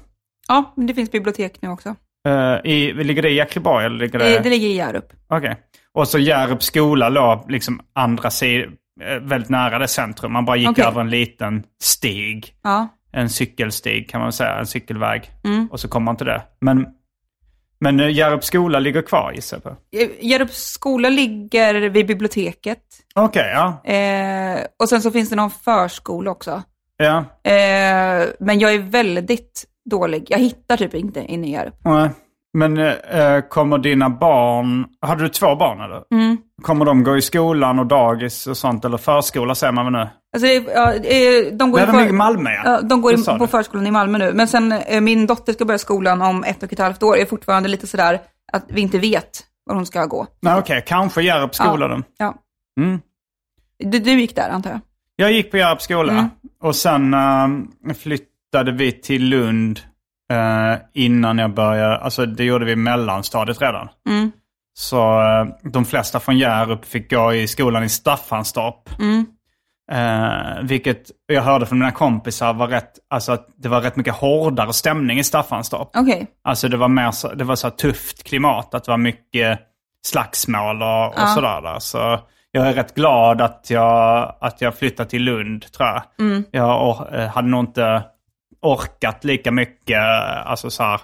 ja, 0.49 0.73
men 0.77 0.87
det 0.87 0.95
finns 0.95 1.11
bibliotek 1.11 1.63
nu 1.63 1.69
också. 1.69 1.95
Eh, 2.29 2.73
i, 2.73 2.93
ligger 2.93 3.23
det 3.23 3.31
i 3.31 3.37
Jakriborg 3.37 3.85
eller 3.85 3.99
ligger 3.99 4.19
det... 4.19 4.37
Eh, 4.37 4.43
det 4.43 4.49
ligger 4.51 4.69
i 4.69 4.73
Hjärup. 4.73 5.13
Okej. 5.29 5.57
Och 5.93 6.09
så 6.09 6.19
Hjärups 6.19 6.67
skola 6.67 7.09
låg 7.09 7.51
liksom 7.51 7.81
andra 7.93 8.31
sidan, 8.31 8.73
väldigt 9.21 9.51
nära 9.51 9.79
det 9.79 9.89
centrum. 9.89 10.33
Man 10.33 10.45
bara 10.45 10.57
gick 10.57 10.69
Okej. 10.69 10.85
över 10.85 11.01
en 11.01 11.11
liten 11.11 11.63
stig. 11.83 12.55
Ja. 12.63 12.89
En 13.13 13.29
cykelstig 13.31 14.11
kan 14.11 14.21
man 14.21 14.33
säga, 14.33 14.59
en 14.59 14.67
cykelväg. 14.67 15.31
Och 15.71 15.81
så 15.81 15.89
kommer 15.89 16.05
man 16.05 16.17
till 16.17 16.27
det. 16.27 16.43
Men, 16.61 16.87
men 17.81 18.13
Hjärups 18.13 18.47
skola 18.47 18.79
ligger 18.79 19.03
kvar 19.03 19.33
gissar 19.33 19.57
jag 19.57 19.65
på. 19.65 19.77
Hjärups 20.21 20.71
skola 20.73 21.09
ligger 21.09 21.75
vid 21.75 22.07
biblioteket. 22.07 22.83
Okej, 23.15 23.53
ja. 23.55 23.93
Eh, 23.93 24.67
och 24.79 24.89
sen 24.89 25.03
så 25.03 25.11
finns 25.11 25.31
det 25.31 25.37
någon 25.37 25.51
förskola 25.51 26.31
också. 26.31 26.63
Ja. 26.97 27.19
Eh, 27.51 28.29
men 28.41 28.59
jag 28.59 28.75
är 28.75 28.79
väldigt 28.79 29.65
dålig. 29.91 30.27
Jag 30.31 30.39
hittar 30.39 30.77
typ 30.77 30.95
inte 30.95 31.21
i 31.21 31.51
Hjärup. 31.51 31.75
Nej. 31.85 32.11
Men 32.59 32.79
eh, 32.79 33.41
kommer 33.49 33.79
dina 33.79 34.11
barn, 34.11 34.87
hade 35.01 35.23
du 35.23 35.29
två 35.29 35.57
barn 35.57 35.81
eller? 35.81 36.03
Mm. 36.15 36.37
Kommer 36.63 36.85
de 36.85 37.05
gå 37.05 37.17
i 37.17 37.23
skolan 37.23 37.79
och 37.79 37.87
dagis 37.87 38.47
och 38.47 38.57
sånt? 38.57 38.85
Eller 38.85 38.97
förskola 38.97 39.55
säger 39.55 39.73
man 39.73 39.85
väl 39.85 39.93
nu? 39.93 40.09
Alltså, 40.35 40.47
är- 40.47 40.75
ja, 40.75 40.93
eh, 40.95 41.53
de 41.57 41.71
går, 41.71 41.93
Nej, 41.93 42.09
i 42.09 42.13
Malmö 42.13 42.51
ja. 42.51 42.63
ja, 42.65 42.81
de 42.81 43.03
går 43.03 43.15
i, 43.15 43.39
på 43.39 43.47
förskolan 43.47 43.87
i 43.87 43.91
Malmö 43.91 44.19
nu. 44.19 44.33
Men 44.33 44.49
sen 44.49 44.73
eh, 44.73 45.01
min 45.01 45.27
dotter 45.27 45.53
ska 45.53 45.65
börja 45.65 45.79
skolan 45.79 46.23
om 46.23 46.45
ett 46.45 46.63
och 46.63 46.73
ett 46.73 46.79
halvt 46.79 47.03
år. 47.03 47.17
är 47.17 47.27
fortfarande 47.27 47.69
lite 47.69 47.87
sådär 47.87 48.21
att 48.53 48.65
vi 48.69 48.81
inte 48.81 48.99
vet 48.99 49.45
var 49.65 49.75
hon 49.75 49.87
ska 49.87 50.05
gå. 50.07 50.27
Nej 50.43 50.59
okej, 50.59 50.85
kanske 50.87 51.23
Hjärups 51.23 51.57
skola 51.59 51.89
då. 51.89 52.03
Ja. 52.19 52.35
Mm. 52.81 53.01
Du, 53.79 53.99
du 53.99 54.21
gick 54.21 54.37
där 54.37 54.49
antar 54.51 54.71
jag? 54.71 54.81
Jag 55.17 55.33
gick 55.33 55.51
på 55.51 55.57
Hjärups 55.57 55.85
skola 55.85 56.13
Mm. 56.13 56.31
och 56.63 56.77
sen 56.77 57.15
eh, 57.15 57.95
flyttade 57.95 58.73
vi 58.73 58.93
till 58.93 59.29
Lund 59.29 59.81
eh, 60.33 60.79
innan 60.95 61.39
jag 61.39 61.55
började. 61.55 61.97
Alltså 61.99 62.27
det 62.27 62.45
gjorde 62.45 62.65
vi 62.65 62.73
i 62.73 62.77
mellanstadiet 62.77 63.63
redan. 63.63 63.89
Mm. 64.09 64.33
Så 64.75 65.21
eh, 65.23 65.47
de 65.71 65.85
flesta 65.85 66.21
från 66.21 66.39
Hjärup 66.39 66.85
fick 66.85 67.11
gå 67.11 67.35
i 67.35 67.47
skolan 67.49 67.85
i 67.85 67.89
Staffanstorp. 67.89 68.91
Mm. 69.01 69.27
Vilket 70.63 71.11
jag 71.27 71.43
hörde 71.43 71.67
från 71.67 71.79
mina 71.79 71.93
kompisar 71.93 72.53
var 72.53 72.69
rätt, 72.69 72.93
alltså 73.11 73.33
att 73.33 73.49
det 73.57 73.69
var 73.69 73.81
rätt 73.81 73.97
mycket 73.97 74.15
hårdare 74.15 74.73
stämning 74.73 75.19
i 75.19 75.25
Staffanstorp. 75.25 75.89
Okej. 75.97 76.27
Alltså 76.45 76.69
det 76.69 76.77
var 76.77 76.89
mer 76.89 77.11
så, 77.11 77.35
det 77.35 77.45
var 77.45 77.57
så 77.57 77.71
tufft 77.71 78.25
klimat, 78.25 78.75
att 78.75 78.85
det 78.85 78.91
var 78.91 78.99
mycket 78.99 79.61
slagsmål 80.07 80.83
och, 80.83 81.07
och 81.23 81.29
sådär. 81.29 81.61
Där. 81.63 81.79
Så 81.79 82.21
jag 82.57 82.69
är 82.69 82.73
rätt 82.73 82.95
glad 82.95 83.41
att 83.41 83.71
jag, 83.71 84.35
att 84.41 84.61
jag 84.61 84.79
flyttade 84.79 85.11
till 85.11 85.23
Lund, 85.25 85.73
tror 85.73 85.89
jag. 85.89 86.03
Mm. 86.19 86.45
Jag 86.51 86.89
or, 86.89 87.15
eh, 87.21 87.27
hade 87.29 87.49
nog 87.49 87.61
inte 87.61 88.03
orkat 88.63 89.25
lika 89.25 89.51
mycket, 89.51 89.97
eh, 89.97 90.47
alltså 90.51 90.71
så 90.71 90.83
här, 90.83 91.01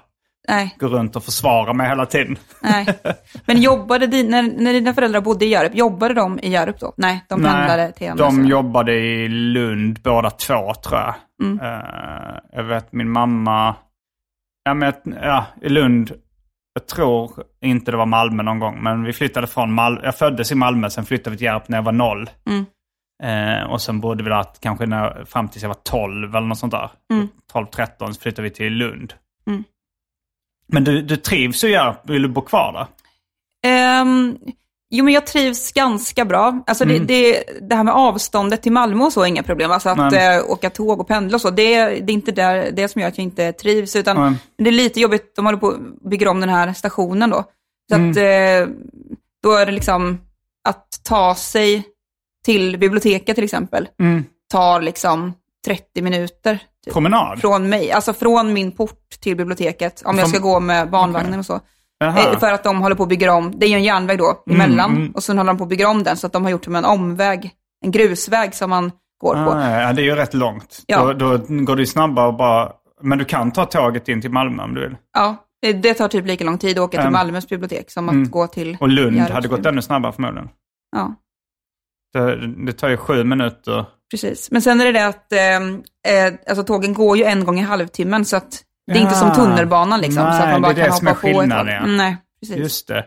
Nej, 0.48 0.76
gå 0.78 0.88
runt 0.88 1.16
och 1.16 1.24
försvara 1.24 1.72
mig 1.72 1.88
hela 1.88 2.06
tiden. 2.06 2.36
nej. 2.62 2.86
Men 3.46 3.60
jobbade 3.62 4.06
din, 4.06 4.30
när, 4.30 4.42
när 4.42 4.72
dina 4.72 4.94
föräldrar 4.94 5.20
bodde 5.20 5.44
i 5.44 5.48
Hjärup, 5.48 5.74
jobbade 5.74 6.14
de 6.14 6.38
i 6.38 6.48
Hjärup 6.50 6.80
då? 6.80 6.94
Nej, 6.96 7.24
de 7.28 7.42
pendlade 7.42 7.92
till 7.92 8.10
andra 8.10 8.24
de 8.24 8.30
sidan. 8.30 8.48
jobbade 8.48 8.92
i 8.92 9.28
Lund 9.28 10.00
båda 10.02 10.30
två 10.30 10.74
tror 10.74 11.00
jag. 11.00 11.14
Mm. 11.42 11.60
Eh, 11.60 12.34
jag 12.52 12.62
vet 12.64 12.92
min 12.92 13.10
mamma, 13.10 13.74
ja, 14.64 14.74
men, 14.74 14.92
ja 15.22 15.46
i 15.62 15.68
Lund, 15.68 16.12
jag 16.80 16.86
tror 16.86 17.44
inte 17.60 17.90
det 17.90 17.96
var 17.96 18.06
Malmö 18.06 18.42
någon 18.42 18.58
gång, 18.58 18.82
men 18.82 19.04
vi 19.04 19.12
flyttade 19.12 19.46
från 19.46 19.72
Malmö. 19.72 20.00
Jag 20.04 20.18
föddes 20.18 20.52
i 20.52 20.54
Malmö, 20.54 20.90
sen 20.90 21.04
flyttade 21.04 21.30
vi 21.30 21.36
till 21.36 21.44
Hjärup 21.44 21.68
när 21.68 21.78
jag 21.78 21.82
var 21.82 21.92
noll. 21.92 22.30
Mm. 22.46 22.66
Eh, 23.22 23.70
och 23.70 23.82
sen 23.82 24.00
bodde 24.00 24.24
vi 24.24 24.30
där 24.30 24.46
kanske 24.60 24.86
när, 24.86 25.24
fram 25.24 25.48
tills 25.48 25.62
jag 25.62 25.68
var 25.68 25.74
12 25.74 26.36
eller 26.36 26.46
något 26.46 26.58
sånt 26.58 26.72
där. 26.72 26.90
Mm. 27.12 27.28
12-13 27.52 28.12
så 28.12 28.20
flyttade 28.20 28.48
vi 28.48 28.54
till 28.54 28.72
Lund. 28.72 29.14
Mm. 29.46 29.64
Men 30.66 30.84
du, 30.84 31.02
du 31.02 31.16
trivs 31.16 31.64
i 31.64 31.70
Hjärup, 31.70 32.10
vill 32.10 32.22
du 32.22 32.28
bo 32.28 32.40
kvar 32.40 32.72
där? 32.72 32.86
Ehm, 33.70 34.38
jo, 34.90 35.04
men 35.04 35.14
jag 35.14 35.26
trivs 35.26 35.72
ganska 35.72 36.24
bra. 36.24 36.62
Alltså 36.66 36.84
Mm. 36.84 37.06
det, 37.06 37.32
det, 37.32 37.44
det 37.68 37.74
här 37.76 37.84
med 37.84 37.94
avståndet 37.94 38.62
till 38.62 38.72
Malmö 38.72 39.04
och 39.04 39.12
så 39.12 39.22
är 39.22 39.26
inga 39.26 39.42
problem. 39.42 39.70
Alltså 39.70 39.88
att 39.88 40.12
Nej. 40.12 40.36
eh, 40.36 40.50
åka 40.50 40.70
tåg 40.70 41.00
och 41.00 41.08
pendla 41.08 41.34
och 41.36 41.40
så, 41.40 41.50
det, 41.50 41.84
det 41.84 42.12
är 42.12 42.14
inte 42.14 42.32
där, 42.32 42.70
det 42.72 42.88
som 42.88 43.00
gör 43.00 43.08
att 43.08 43.18
jag 43.18 43.22
inte 43.24 43.52
trivs. 43.52 43.96
Utan 43.96 44.16
Nej. 44.16 44.32
det 44.58 44.68
är 44.70 44.72
lite 44.72 45.00
jobbigt, 45.00 45.36
de 45.36 45.44
håller 45.46 45.58
på 45.58 45.68
att 45.68 46.02
bygga 46.10 46.30
om 46.30 46.40
den 46.40 46.48
här 46.48 46.72
stationen 46.72 47.30
då. 47.30 47.44
Så 47.88 47.94
Mm. 47.96 48.10
att 48.10 48.16
eh, 48.16 48.74
då 49.42 49.52
är 49.52 49.66
det 49.66 49.72
liksom 49.72 50.18
att 50.68 50.86
ta 51.04 51.34
sig 51.34 51.84
till 52.44 52.78
biblioteket 52.78 53.34
till 53.34 53.44
exempel, 53.44 53.88
Mm. 54.00 54.24
tar 54.52 54.80
liksom 54.80 55.32
30 55.66 56.02
minuter. 56.02 56.58
Typ. 56.84 56.92
Promenad? 56.92 57.40
Från 57.40 57.68
mig, 57.68 57.92
alltså 57.92 58.12
från 58.12 58.52
min 58.52 58.72
port 58.72 59.08
till 59.20 59.36
biblioteket, 59.36 60.02
om 60.04 60.18
jag 60.18 60.24
Från- 60.30 60.30
ska 60.34 60.42
gå 60.48 60.60
med 60.60 60.90
barnvagnen 60.90 61.38
och 61.38 61.46
så. 61.46 61.60
Jaha. 62.04 62.32
Eh, 62.32 62.38
För 62.38 62.52
att 62.52 62.64
de 62.64 62.80
håller 62.80 62.96
på 62.96 63.02
att 63.02 63.08
bygga 63.08 63.32
om, 63.34 63.58
det 63.58 63.66
är 63.66 63.70
ju 63.70 63.74
en 63.76 63.82
järnväg 63.84 64.18
då 64.18 64.42
emellan, 64.50 64.90
mm. 64.96 65.10
och 65.12 65.22
sen 65.22 65.38
håller 65.38 65.52
de 65.52 65.58
på 65.58 65.64
att 65.64 65.70
bygga 65.70 65.88
om 65.88 66.02
den 66.02 66.16
så 66.16 66.26
att 66.26 66.32
de 66.32 66.44
har 66.44 66.50
gjort 66.50 66.64
som 66.64 66.76
en 66.76 66.84
omväg, 66.84 67.50
en 67.84 67.90
grusväg 67.90 68.54
som 68.54 68.70
man 68.70 68.92
går 69.20 69.34
på. 69.34 69.50
Ah, 69.50 69.80
ja, 69.80 69.92
det 69.92 70.02
är 70.02 70.04
ju 70.04 70.14
rätt 70.14 70.34
långt. 70.34 70.82
Ja. 70.86 71.12
Då, 71.12 71.12
då 71.12 71.38
går 71.64 71.76
det 71.76 71.82
ju 71.82 71.86
snabbare 71.86 72.26
och 72.26 72.34
bara... 72.36 72.72
Men 73.02 73.18
du 73.18 73.24
kan 73.24 73.50
ta 73.52 73.64
tåget 73.64 74.08
in 74.08 74.20
till 74.20 74.30
Malmö 74.30 74.62
om 74.62 74.74
du 74.74 74.80
vill. 74.80 74.96
Ja, 75.12 75.36
det- 75.62 75.72
det 75.72 75.94
tar 75.94 76.08
typ 76.08 76.26
lika 76.26 76.44
lång 76.44 76.58
tid 76.58 76.78
att 76.78 76.82
åka 76.84 76.90
till 76.90 77.00
Mm. 77.00 77.12
Malmös 77.12 77.48
bibliotek 77.48 77.90
som 77.90 78.08
att 78.08 78.14
Mm. 78.14 78.30
gå 78.30 78.46
till 78.46 78.76
Och 78.80 78.88
Lund 78.88 79.16
Hjärups 79.16 79.32
hade 79.32 79.48
gått 79.48 79.66
ännu 79.66 79.82
snabbare 79.82 80.12
förmodligen. 80.12 80.48
Ja, 80.96 81.14
Det, 82.12 82.46
det 82.66 82.72
tar 82.72 82.88
ju 82.88 82.96
sju 82.96 83.24
minuter. 83.24 83.84
precis. 84.10 84.50
Men 84.50 84.62
sen 84.62 84.80
är 84.80 84.84
det 84.84 84.92
det 84.92 85.06
att 85.06 85.32
eh, 85.32 85.56
eh, 86.26 86.34
alltså, 86.48 86.64
tågen 86.64 86.94
går 86.94 87.16
ju 87.16 87.24
en 87.24 87.44
gång 87.44 87.58
i 87.58 87.62
halvtimmen 87.62 88.24
så 88.24 88.36
att 88.36 88.62
det 88.86 88.92
är 88.92 88.96
inte 89.02 89.14
Ja. 89.14 89.18
som 89.18 89.32
tunnelbanan 89.34 90.00
liksom. 90.00 90.22
så 90.24 90.28
att 90.28 90.38
Nej, 90.40 90.52
man 90.52 90.62
bara 90.62 90.72
det 90.72 90.82
kan 90.82 90.92
hoppa 90.92 91.04
på 91.06 91.10
ett 91.10 91.18
skillnaden, 91.18 91.66
tåg. 91.66 91.74
ja. 91.74 91.78
Mm, 91.78 91.96
Nej, 91.96 92.16
precis. 92.40 92.56
Just 92.56 92.88
det. 92.88 93.04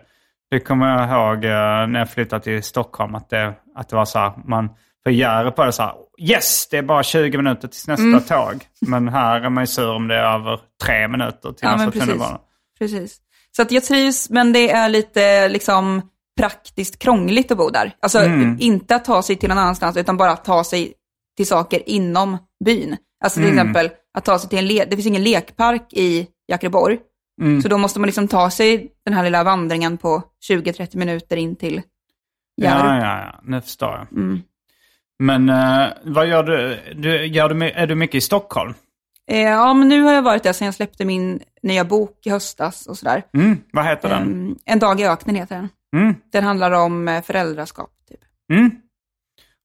Det 0.51 0.59
kommer 0.59 0.87
jag 0.87 1.09
ihåg 1.09 1.45
eh, 1.45 1.87
när 1.87 1.99
jag 1.99 2.09
flyttade 2.09 2.43
till 2.43 2.63
Stockholm. 2.63 3.15
Att 3.15 3.29
det, 3.29 3.53
att 3.75 3.89
det 3.89 3.95
var 3.95 4.05
så 4.05 4.19
här, 4.19 4.33
man, 4.45 4.69
för 5.03 5.11
Hjärup 5.11 5.57
var 5.57 5.65
det 5.65 5.71
så 5.71 5.83
här, 5.83 5.93
yes, 6.21 6.67
det 6.71 6.77
är 6.77 6.81
bara 6.81 7.03
20 7.03 7.37
minuter 7.37 7.67
tills 7.67 7.87
nästa 7.87 8.03
Mm. 8.03 8.21
tåg. 8.21 8.65
Men 8.87 9.07
här 9.09 9.41
är 9.41 9.49
man 9.49 9.63
ju 9.63 9.67
sur 9.67 9.95
om 9.95 10.07
det 10.07 10.15
är 10.15 10.33
över 10.39 10.59
tre 10.83 11.07
minuter 11.07 11.51
till 11.51 11.57
Ja, 11.61 11.71
nästa 11.71 11.85
precis. 11.91 12.01
tunnelbana. 12.01 12.39
Precis. 12.79 13.17
Så 13.55 13.61
att 13.61 13.71
jag 13.71 13.83
trivs, 13.83 14.29
men 14.29 14.53
det 14.53 14.71
är 14.71 14.89
lite 14.89 15.47
liksom 15.49 16.01
praktiskt 16.39 16.99
krångligt 16.99 17.51
att 17.51 17.57
bo 17.57 17.69
där. 17.69 17.91
Alltså 18.01 18.19
Mm. 18.19 18.57
inte 18.59 18.95
att 18.95 19.05
ta 19.05 19.21
sig 19.21 19.35
till 19.35 19.49
någon 19.49 19.57
annanstans, 19.57 19.97
utan 19.97 20.17
bara 20.17 20.31
att 20.31 20.45
ta 20.45 20.63
sig 20.63 20.93
till 21.37 21.47
saker 21.47 21.89
inom 21.89 22.37
byn. 22.65 22.97
Alltså 23.23 23.39
till 23.39 23.49
Mm. 23.49 23.57
exempel 23.59 23.89
att 24.13 24.25
ta 24.25 24.39
sig 24.39 24.49
till 24.49 24.59
en 24.59 24.67
le- 24.67 24.85
det 24.85 24.95
finns 24.95 25.07
ingen 25.07 25.23
lekpark 25.23 25.93
i 25.93 26.27
Jakriborg. 26.47 26.99
Mm. 27.41 27.61
Så 27.61 27.67
då 27.67 27.77
måste 27.77 27.99
man 27.99 28.07
liksom 28.07 28.27
ta 28.27 28.49
sig 28.49 28.91
den 29.05 29.13
här 29.13 29.23
lilla 29.23 29.43
vandringen 29.43 29.97
på 29.97 30.21
20-30 30.49 30.97
minuter 30.97 31.37
in 31.37 31.55
till 31.55 31.81
Hjärup. 32.61 32.83
Ja, 32.85 32.97
ja, 32.97 33.21
ja. 33.25 33.39
Nu 33.43 33.61
förstår 33.61 33.89
jag. 33.89 34.19
Mm. 34.19 34.41
Men 35.19 35.49
eh, 35.49 35.87
vad 36.03 36.27
gör 36.27 36.43
du? 36.43 36.79
du, 36.95 37.25
gör 37.25 37.49
du? 37.49 37.69
Är 37.69 37.87
du 37.87 37.95
mycket 37.95 38.15
i 38.15 38.21
Stockholm? 38.21 38.73
Eh, 39.31 39.39
ja, 39.41 39.73
men 39.73 39.89
nu 39.89 40.01
har 40.01 40.13
jag 40.13 40.21
varit 40.21 40.43
där 40.43 40.53
sedan 40.53 40.65
jag 40.65 40.75
släppte 40.75 41.05
min 41.05 41.39
nya 41.63 41.83
bok 41.83 42.19
i 42.25 42.29
höstas 42.29 42.87
och 42.87 42.97
sådär. 42.97 43.23
Mm. 43.33 43.57
Vad 43.71 43.85
heter 43.85 44.09
den? 44.09 44.21
Ehm, 44.21 44.55
en 44.65 44.79
dag 44.79 44.99
i 44.99 45.05
öknen 45.05 45.35
heter 45.35 45.55
den. 45.55 45.69
Mm. 45.95 46.15
Den 46.31 46.43
handlar 46.43 46.71
om 46.71 47.07
eh, 47.07 47.21
föräldraskap, 47.21 47.89
typ. 48.09 48.19
Mm. 48.53 48.71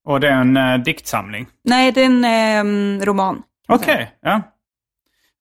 Och 0.05 0.21
det 0.21 0.29
är 0.29 0.41
en 0.41 0.57
uh, 0.57 0.79
diktsamling? 0.85 1.47
Nej, 1.65 1.93
det 1.93 2.01
är 2.01 2.07
en 2.07 2.25
ehm, 2.25 3.01
roman. 3.05 3.43
Okej, 3.69 3.87
säga. 3.87 4.09
ja. 4.21 4.43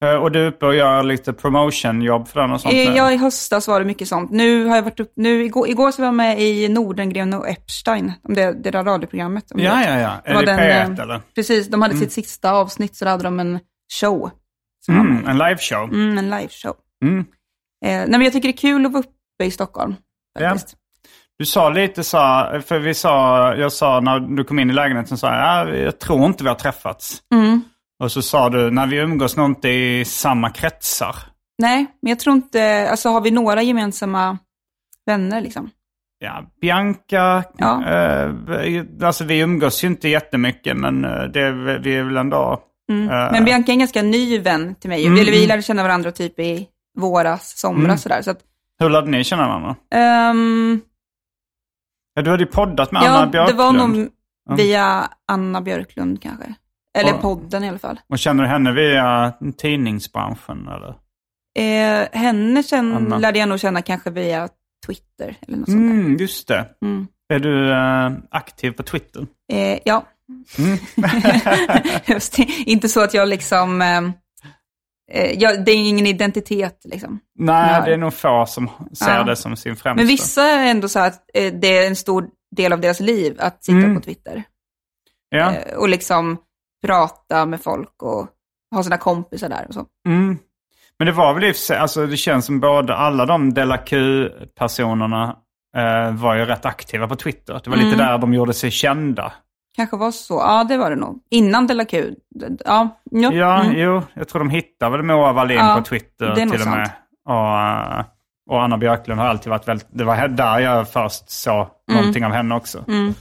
Eh, 0.04 0.14
och 0.14 0.32
du 0.32 0.42
är 0.42 0.46
uppe 0.46 0.66
och 0.66 0.74
gör 0.74 1.02
lite 1.02 1.32
promotionjobb 1.32 2.28
för 2.28 2.40
den 2.40 2.52
och 2.52 2.60
sånt? 2.60 2.74
Eh? 2.74 2.96
Ja, 2.96 3.12
i 3.12 3.16
höstas 3.16 3.68
var 3.68 3.80
det 3.80 3.86
mycket 3.86 4.08
sånt. 4.08 4.30
Nu 4.30 4.64
har 4.64 4.76
jag 4.76 4.82
varit 4.82 5.00
upp, 5.00 5.12
nu, 5.16 5.44
igår, 5.44 5.68
igår 5.68 5.90
så 5.90 6.02
var 6.02 6.06
jag 6.06 6.14
med 6.14 6.40
i 6.40 6.68
Nordengren 6.68 7.34
och 7.34 7.48
Epstein, 7.48 8.12
om 8.22 8.34
det, 8.34 8.62
det 8.62 8.70
där 8.70 8.84
radioprogrammet. 8.84 9.44
ja, 9.48 9.56
vet. 9.56 9.88
ja, 9.88 9.98
ja. 9.98 10.20
Är 10.24 10.34
det 10.34 10.46
den, 10.46 10.58
P1 10.58 10.98
eh, 10.98 11.02
eller? 11.02 11.20
Precis, 11.34 11.68
de 11.68 11.82
hade 11.82 11.96
sitt 11.96 12.12
sista 12.12 12.52
avsnitt 12.52 12.96
så 12.96 13.08
hade 13.08 13.22
de 13.22 13.40
en 13.40 13.60
show. 14.00 14.30
Mm, 14.88 15.14
med. 15.14 15.30
en 15.30 15.38
liveshow? 15.38 15.84
Mm, 15.84 16.18
en 16.18 16.30
liveshow. 16.30 16.74
Mm. 17.02 17.18
Eh, 17.18 17.24
nej, 17.84 18.08
men 18.08 18.22
jag 18.22 18.32
tycker 18.32 18.48
det 18.48 18.54
är 18.54 18.58
kul 18.58 18.86
att 18.86 18.92
vara 18.92 19.02
uppe 19.02 19.44
i 19.44 19.50
Stockholm. 19.50 19.94
Ja. 20.38 20.56
Du 21.38 21.46
sa 21.46 21.70
lite 21.70 22.04
så, 22.04 22.18
för 22.66 22.78
vi 22.78 22.94
sa, 22.94 23.54
jag 23.54 23.72
sa 23.72 24.00
när 24.00 24.20
du 24.20 24.44
kom 24.44 24.58
in 24.58 24.70
i 24.70 24.72
lägenheten, 24.72 25.08
så 25.08 25.16
sa 25.16 25.34
jag, 25.34 25.68
ja, 25.68 25.74
jag 25.74 25.98
tror 25.98 26.26
inte 26.26 26.44
vi 26.44 26.48
har 26.48 26.56
träffats. 26.56 27.22
Mm. 27.34 27.47
Och 28.00 28.12
så 28.12 28.22
sa 28.22 28.48
du, 28.50 28.70
när 28.70 28.86
vi 28.86 28.96
umgås 28.96 29.36
nog 29.36 29.46
inte 29.46 29.68
i 29.68 30.04
samma 30.04 30.50
kretsar. 30.50 31.16
Nej, 31.58 31.86
men 32.02 32.08
jag 32.10 32.18
tror 32.18 32.36
inte, 32.36 32.88
alltså 32.90 33.08
har 33.08 33.20
vi 33.20 33.30
några 33.30 33.62
gemensamma 33.62 34.38
vänner 35.06 35.40
liksom? 35.40 35.70
Ja, 36.18 36.44
Bianca, 36.60 37.44
Ja. 37.56 37.84
eh, 37.86 38.30
alltså 39.02 39.24
vi 39.24 39.38
umgås 39.40 39.84
ju 39.84 39.88
inte 39.88 40.08
jättemycket, 40.08 40.76
men 40.76 41.04
eh, 41.04 41.22
det, 41.22 41.52
vi 41.78 41.96
är 41.96 42.02
väl 42.04 42.16
ändå... 42.16 42.60
Mm. 42.90 43.10
Eh. 43.10 43.32
Men 43.32 43.44
Bianca 43.44 43.70
är 43.70 43.74
en 43.74 43.78
ganska 43.78 44.02
ny 44.02 44.38
vän 44.38 44.74
till 44.74 44.90
mig. 44.90 45.06
Mm, 45.06 45.14
vi 45.18 45.36
mm. 45.36 45.48
lärde 45.48 45.62
känna 45.62 45.82
varandra 45.82 46.10
typ 46.12 46.38
i 46.38 46.68
våras, 46.98 47.58
somras 47.58 47.84
Mm. 47.84 47.98
sådär. 47.98 48.22
Så 48.22 48.30
att, 48.30 48.40
Hur 48.78 48.90
lärde 48.90 49.10
ni 49.10 49.24
känna 49.24 49.48
varandra? 49.48 49.76
ehm, 49.94 50.80
Ja, 52.14 52.22
du 52.22 52.30
hade 52.30 52.42
ju 52.42 52.50
poddat 52.50 52.92
med 52.92 53.02
ja, 53.02 53.08
Anna 53.08 53.26
Björklund. 53.26 53.58
det 53.58 53.62
var 53.64 53.72
nog 53.72 54.08
Ja. 54.48 54.54
via 54.54 55.10
Anna 55.28 55.60
Björklund 55.60 56.22
kanske. 56.22 56.54
Eller 56.98 57.10
Ja. 57.10 57.18
podden 57.18 57.64
i 57.64 57.68
alla 57.68 57.78
fall. 57.78 58.00
Och 58.08 58.18
känner 58.18 58.42
du 58.42 58.48
henne 58.48 58.72
via 58.72 59.32
tidningsbranschen 59.56 60.68
eller? 60.68 60.94
Eh, 61.58 62.08
henne 62.12 62.62
känn, 62.62 62.94
Anna. 62.94 63.18
lärde 63.18 63.38
jag 63.38 63.48
nog 63.48 63.60
känna 63.60 63.82
kanske 63.82 64.10
via 64.10 64.48
Twitter 64.86 65.36
eller 65.48 65.56
något 65.58 65.66
sånt 65.70 65.78
Mm, 65.80 66.16
just 66.16 66.48
det. 66.48 66.54
där. 66.54 66.88
Mm. 66.88 67.06
Är 67.32 67.38
du 67.38 67.72
eh, 67.72 68.10
aktiv 68.30 68.70
på 68.70 68.82
Twitter? 68.82 69.26
Eh, 69.52 69.78
ja. 69.84 70.06
Mm. 70.58 70.78
Just. 72.06 72.38
Inte 72.66 72.88
så 72.88 73.00
att 73.00 73.14
jag 73.14 73.28
liksom... 73.28 73.82
Eh, 73.82 73.98
eh, 75.12 75.32
jag, 75.38 75.64
det 75.64 75.72
är 75.72 75.76
ingen 75.76 76.06
identitet 76.06 76.80
liksom. 76.84 77.20
Nej, 77.38 77.72
Nej. 77.72 77.82
det 77.86 77.92
är 77.94 77.96
nog 77.98 78.14
få 78.14 78.46
som 78.48 78.70
ser 78.92 79.14
Ja. 79.16 79.24
det 79.24 79.36
som 79.36 79.56
sin 79.56 79.76
främsta. 79.76 79.94
Men 79.94 80.06
vissa 80.06 80.42
är 80.42 80.70
ändå 80.70 80.88
så 80.88 80.98
att 80.98 81.14
eh, 81.34 81.52
det 81.54 81.78
är 81.78 81.86
en 81.86 81.96
stor 81.96 82.28
del 82.56 82.72
av 82.72 82.80
deras 82.80 83.00
liv 83.00 83.36
att 83.38 83.64
sitta 83.64 83.78
Mm. 83.78 83.94
på 83.94 84.00
Twitter. 84.02 84.42
Ja. 85.30 85.52
Eh, 85.54 85.76
och 85.76 85.88
liksom 85.88 86.38
prata 86.86 87.46
med 87.46 87.62
folk 87.62 88.02
och 88.02 88.26
ha 88.74 88.82
sina 88.82 88.98
kompisar 88.98 89.48
där 89.48 89.64
och 89.68 89.74
så. 89.74 89.86
Mm. 90.06 90.38
Men 90.98 91.06
det 91.06 91.12
var 91.12 91.34
väl 91.34 91.44
i 91.44 91.54
alltså 91.74 92.06
det 92.06 92.16
känns 92.16 92.46
som 92.46 92.60
både 92.60 92.94
alla 92.94 93.26
de 93.26 93.54
Della 93.54 93.78
Q-personerna 93.78 95.36
eh, 95.76 96.12
var 96.14 96.34
ju 96.34 96.44
rätt 96.44 96.66
aktiva 96.66 97.08
på 97.08 97.16
Twitter. 97.16 97.60
Det 97.64 97.70
var 97.70 97.76
lite 97.76 97.94
Mm. 97.94 97.98
där 97.98 98.18
de 98.18 98.34
gjorde 98.34 98.54
sig 98.54 98.70
kända. 98.70 99.32
Kanske 99.76 99.96
var 99.96 100.10
så. 100.10 100.34
Ja, 100.34 100.64
det 100.64 100.76
var 100.76 100.90
det 100.90 100.96
nog. 100.96 101.20
Innan 101.30 101.66
Della 101.66 101.84
Q. 101.84 102.14
Ja, 102.64 102.88
ja. 103.10 103.32
Ja, 103.32 103.62
mm. 103.62 103.78
jo, 103.78 104.02
jag 104.14 104.28
tror 104.28 104.38
de 104.38 104.50
hittade 104.50 104.96
väl 104.96 105.02
Moa 105.06 105.32
Wallin 105.32 105.56
Ja, 105.56 105.74
på 105.78 105.84
Twitter 105.84 106.34
till 106.34 106.62
och 106.62 106.68
med. 106.68 106.90
Och, 107.28 107.60
eh, 107.60 108.04
och 108.50 108.62
Anna 108.62 108.78
Björklund 108.78 109.20
har 109.20 109.26
alltid 109.26 109.50
varit 109.50 109.68
väldigt, 109.68 109.88
det 109.90 110.04
var 110.04 110.28
där 110.28 110.58
jag 110.58 110.88
först 110.88 111.30
såg 111.30 111.66
någonting 111.92 112.24
av 112.24 112.32
henne 112.32 112.54
också. 112.54 112.84
Mm. 112.88 113.14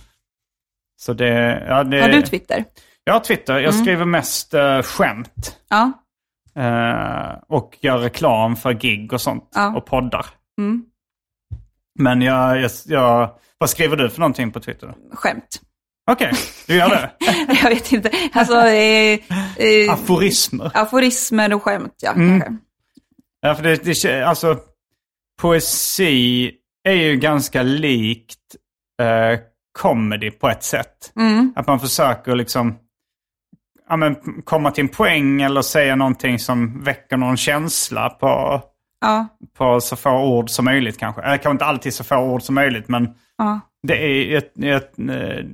Så 1.00 1.14
det, 1.14 1.64
ja, 1.68 1.84
det, 1.84 2.02
Har 2.02 2.10
du 2.10 2.22
Twitter? 2.22 2.66
Jag 3.08 3.14
har 3.14 3.20
Twitter, 3.20 3.54
jag 3.54 3.74
Mm. 3.74 3.86
skriver 3.86 4.06
mest 4.06 4.54
uh, 4.54 4.82
skämt. 4.82 5.58
Ja. 5.70 5.92
eh, 6.56 7.40
och 7.48 7.78
gör 7.82 7.98
reklam 7.98 8.56
för 8.56 8.74
gig 8.74 9.14
och 9.14 9.22
sånt. 9.22 9.50
Ja. 9.56 9.76
Och 9.78 9.86
poddar. 9.86 10.26
Mm. 10.60 10.84
Men 12.00 12.22
jag, 12.22 12.62
jag, 12.62 12.72
jag, 12.86 13.32
vad 13.58 13.70
skriver 13.70 13.96
du 13.98 14.10
för 14.10 14.20
någonting 14.20 14.52
på 14.52 14.60
Twitter? 14.60 14.94
Skämt. 15.14 15.62
Okej, 16.12 16.34
du 16.68 16.76
gör 16.76 16.90
det? 16.90 17.12
jag 17.64 17.70
vet 17.70 17.92
inte. 17.92 18.12
Alltså, 18.34 18.58
eh, 18.58 19.20
eh, 19.58 19.94
Aforismer. 19.94 20.72
aforismer 20.74 21.54
och 21.54 21.64
skämt, 21.64 21.94
ja. 22.02 22.12
Mm. 22.12 22.58
Ja, 23.42 23.56
för 23.56 23.64
det, 23.64 24.04
det, 24.04 24.24
alltså, 24.24 24.58
poesi 25.42 26.52
är 26.84 26.94
ju 26.94 27.16
ganska 27.16 27.64
likt 27.64 28.56
eh, 29.02 29.40
comedy 29.80 30.32
på 30.32 30.50
ett 30.50 30.64
sätt. 30.64 31.12
Mm. 31.16 31.54
Att 31.56 31.68
man 31.68 31.80
försöker 31.80 32.36
liksom 32.36 32.78
ja, 33.90 33.96
men, 33.98 34.16
komma 34.44 34.72
till 34.72 34.82
en 34.84 34.88
poäng 34.90 35.42
eller 35.42 35.62
säga 35.62 35.96
någonting 35.96 36.40
som 36.40 36.84
väcker 36.84 37.18
någon 37.18 37.38
känsla 37.38 38.10
på, 38.10 38.62
Ja. 39.02 39.28
på 39.58 39.82
så 39.82 39.96
få 39.96 40.10
ord 40.38 40.50
som 40.50 40.66
möjligt 40.66 40.98
kanske. 40.98 41.22
Eller 41.22 41.38
kanske 41.38 41.52
inte 41.52 41.66
alltid 41.66 41.94
så 41.94 42.04
få 42.04 42.18
ord 42.18 42.42
som 42.42 42.56
möjligt, 42.56 42.88
men 42.88 43.10
ja. 43.38 43.60
det 43.88 43.94
är, 43.94 44.38
ett, 44.38 44.64
ett, 44.64 44.94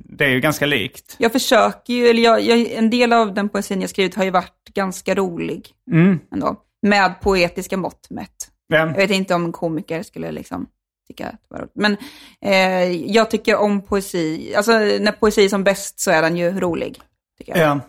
det 0.04 0.24
är 0.24 0.28
ju 0.28 0.40
ganska 0.40 0.66
likt. 0.66 1.16
Jag 1.18 1.32
försöker 1.32 1.92
ju, 1.92 2.06
eller 2.06 2.22
jag, 2.22 2.40
jag, 2.40 2.60
en 2.72 2.90
del 2.90 3.12
av 3.12 3.34
den 3.34 3.48
poesin 3.48 3.80
jag 3.80 3.90
skrivit 3.90 4.14
har 4.14 4.24
ju 4.24 4.30
varit 4.30 4.64
ganska 4.74 5.14
rolig 5.14 5.68
Mm. 5.92 6.18
ändå. 6.32 6.56
Med 6.82 7.20
poetiska 7.20 7.76
mått 7.76 8.06
mätt. 8.10 8.48
Ja. 8.68 8.78
Jag 8.78 8.86
vet 8.94 9.10
inte 9.10 9.34
om 9.34 9.44
en 9.44 9.52
komiker 9.52 10.02
skulle 10.02 10.32
liksom 10.32 10.66
tycka 11.08 11.26
att 11.26 11.32
det 11.32 11.38
var 11.48 11.58
roligt. 11.58 11.72
Men 11.74 11.96
eh, 12.40 13.12
jag 13.14 13.30
tycker 13.30 13.56
om 13.56 13.82
poesi, 13.82 14.54
alltså 14.56 14.72
när 14.78 15.12
poesi 15.12 15.44
är 15.44 15.48
som 15.48 15.64
bäst 15.64 16.00
så 16.00 16.10
är 16.10 16.22
den 16.22 16.36
ju 16.36 16.60
rolig. 16.60 17.00
Tycker 17.38 17.56
jag. 17.58 17.68
Ja. 17.68 17.80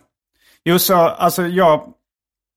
Jo, 0.69 0.79
så 0.79 0.95
alltså 0.95 1.47
jag, 1.47 1.93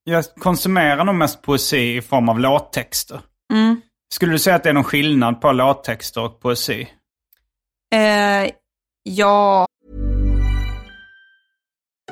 jag 0.05 0.25
konsumerar 0.25 1.05
nog 1.05 1.15
mest 1.15 1.43
poesi 1.43 1.97
i 1.97 2.03
form 2.03 2.29
av 2.29 2.41
låttexter. 2.41 3.21
Mm. 3.53 3.81
Skulle 4.15 4.33
du 4.33 4.39
säga 4.39 4.57
att 4.57 4.63
det 4.63 4.69
är 4.69 4.75
någon 4.75 4.85
skillnad 4.85 5.41
på 5.41 5.53
låttexter 5.53 6.23
och 6.23 6.41
poesi? 6.41 6.89
Eh, 7.95 8.51
ja, 9.03 9.67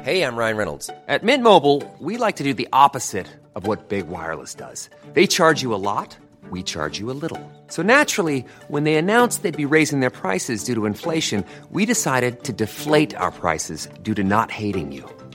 Hey, 0.06 0.22
I'm 0.22 0.36
Ryan 0.36 0.56
Reynolds. 0.56 0.88
At 1.08 1.24
Mint 1.24 1.42
Mobile, 1.42 1.82
we 1.98 2.16
like 2.16 2.36
to 2.36 2.44
do 2.44 2.54
the 2.54 2.68
opposite 2.72 3.26
of 3.56 3.66
what 3.66 3.88
Big 3.88 4.06
Wireless 4.06 4.54
does. 4.54 4.88
They 5.14 5.26
charge 5.26 5.62
you 5.62 5.74
a 5.74 5.82
lot, 5.82 6.16
we 6.48 6.62
charge 6.62 7.00
you 7.00 7.10
a 7.10 7.18
little. 7.22 7.40
So 7.66 7.82
naturally, 7.82 8.44
when 8.68 8.84
they 8.84 8.94
announced 8.94 9.42
they'd 9.42 9.56
be 9.68 9.74
raising 9.74 9.98
their 9.98 10.10
prices 10.10 10.62
due 10.62 10.76
to 10.76 10.86
inflation, 10.86 11.44
we 11.72 11.86
decided 11.86 12.44
to 12.44 12.52
deflate 12.52 13.16
our 13.16 13.32
prices 13.32 13.88
due 14.04 14.14
to 14.14 14.22
not 14.22 14.52
hating 14.52 14.92
you. 14.92 15.02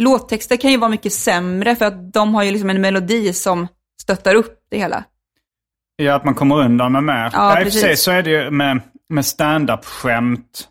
Låttexter 0.00 0.56
kan 0.56 0.70
ju 0.70 0.76
vara 0.76 0.90
mycket 0.90 1.12
sämre 1.12 1.76
för 1.76 1.84
att 1.84 2.12
de 2.12 2.34
har 2.34 2.42
ju 2.42 2.50
liksom 2.50 2.70
en 2.70 2.80
melodi 2.80 3.32
som 3.32 3.68
stöttar 4.02 4.34
upp 4.34 4.58
det 4.70 4.78
hela. 4.78 5.04
Ja, 5.96 6.14
att 6.14 6.24
man 6.24 6.34
kommer 6.34 6.58
undan 6.58 6.92
med 6.92 7.04
mer. 7.04 7.30
Ja, 7.32 7.54
sig 7.54 7.64
precis. 7.64 8.02
så 8.02 8.10
är 8.10 8.22
det 8.22 8.30
ju 8.30 8.50
med, 8.50 8.80
med 9.08 9.26
stand-up-skämt. 9.26 10.68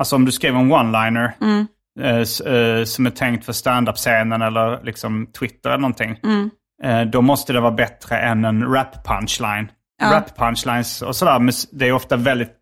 Alltså 0.00 0.16
om 0.16 0.24
du 0.24 0.32
skriver 0.32 0.58
en 0.60 0.72
one-liner 0.72 1.32
Mm. 1.40 1.66
eh, 2.00 2.16
eh, 2.54 2.84
som 2.84 3.06
är 3.06 3.10
tänkt 3.10 3.44
för 3.44 3.52
stand-up-scenen 3.52 4.42
eller 4.42 4.84
liksom 4.84 5.26
Twitter 5.38 5.70
eller 5.70 5.80
någonting. 5.80 6.18
Mm. 6.24 6.50
Eh, 6.82 7.10
då 7.10 7.22
måste 7.22 7.52
det 7.52 7.60
vara 7.60 7.72
bättre 7.72 8.18
än 8.18 8.44
en 8.44 8.64
rap-punchline. 8.74 9.68
Ja. 10.02 10.06
Rap-punchlines 10.12 11.02
och 11.02 11.16
sådär, 11.16 11.50
det 11.72 11.88
är 11.88 11.92
ofta 11.92 12.16
väldigt 12.16 12.52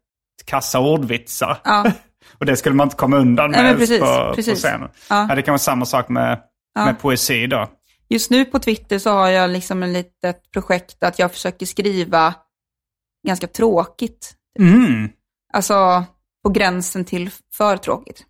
kassa 0.46 0.80
ordvitsar. 0.80 1.58
Ja. 1.64 1.84
och 2.40 2.46
det 2.46 2.56
skulle 2.56 2.74
man 2.74 2.86
inte 2.86 2.96
komma 2.96 3.16
undan 3.16 3.50
Nej, 3.50 3.62
med 3.62 3.70
men 3.70 3.78
precis, 3.80 4.00
på, 4.00 4.32
precis. 4.34 4.62
på 4.62 4.68
scenen. 4.68 4.88
Ja. 5.10 5.26
Ja, 5.28 5.34
det 5.34 5.42
kan 5.42 5.52
vara 5.52 5.58
samma 5.58 5.84
sak 5.86 6.08
med, 6.08 6.40
Ja. 6.74 6.84
med 6.84 7.00
poesi 7.00 7.46
då. 7.46 7.68
Just 8.08 8.30
nu 8.30 8.44
på 8.44 8.58
Twitter 8.58 8.98
så 8.98 9.10
har 9.10 9.28
jag 9.28 9.50
liksom 9.50 9.82
en 9.82 9.92
litet 9.92 10.50
projekt 10.52 11.02
att 11.02 11.18
jag 11.18 11.32
försöker 11.32 11.66
skriva 11.66 12.34
ganska 13.26 13.46
tråkigt. 13.46 14.34
Mm. 14.58 15.08
Alltså 15.52 16.04
på 16.44 16.50
gränsen 16.50 17.04
till 17.04 17.30
för 17.54 17.76
tråkigt. 17.76 18.24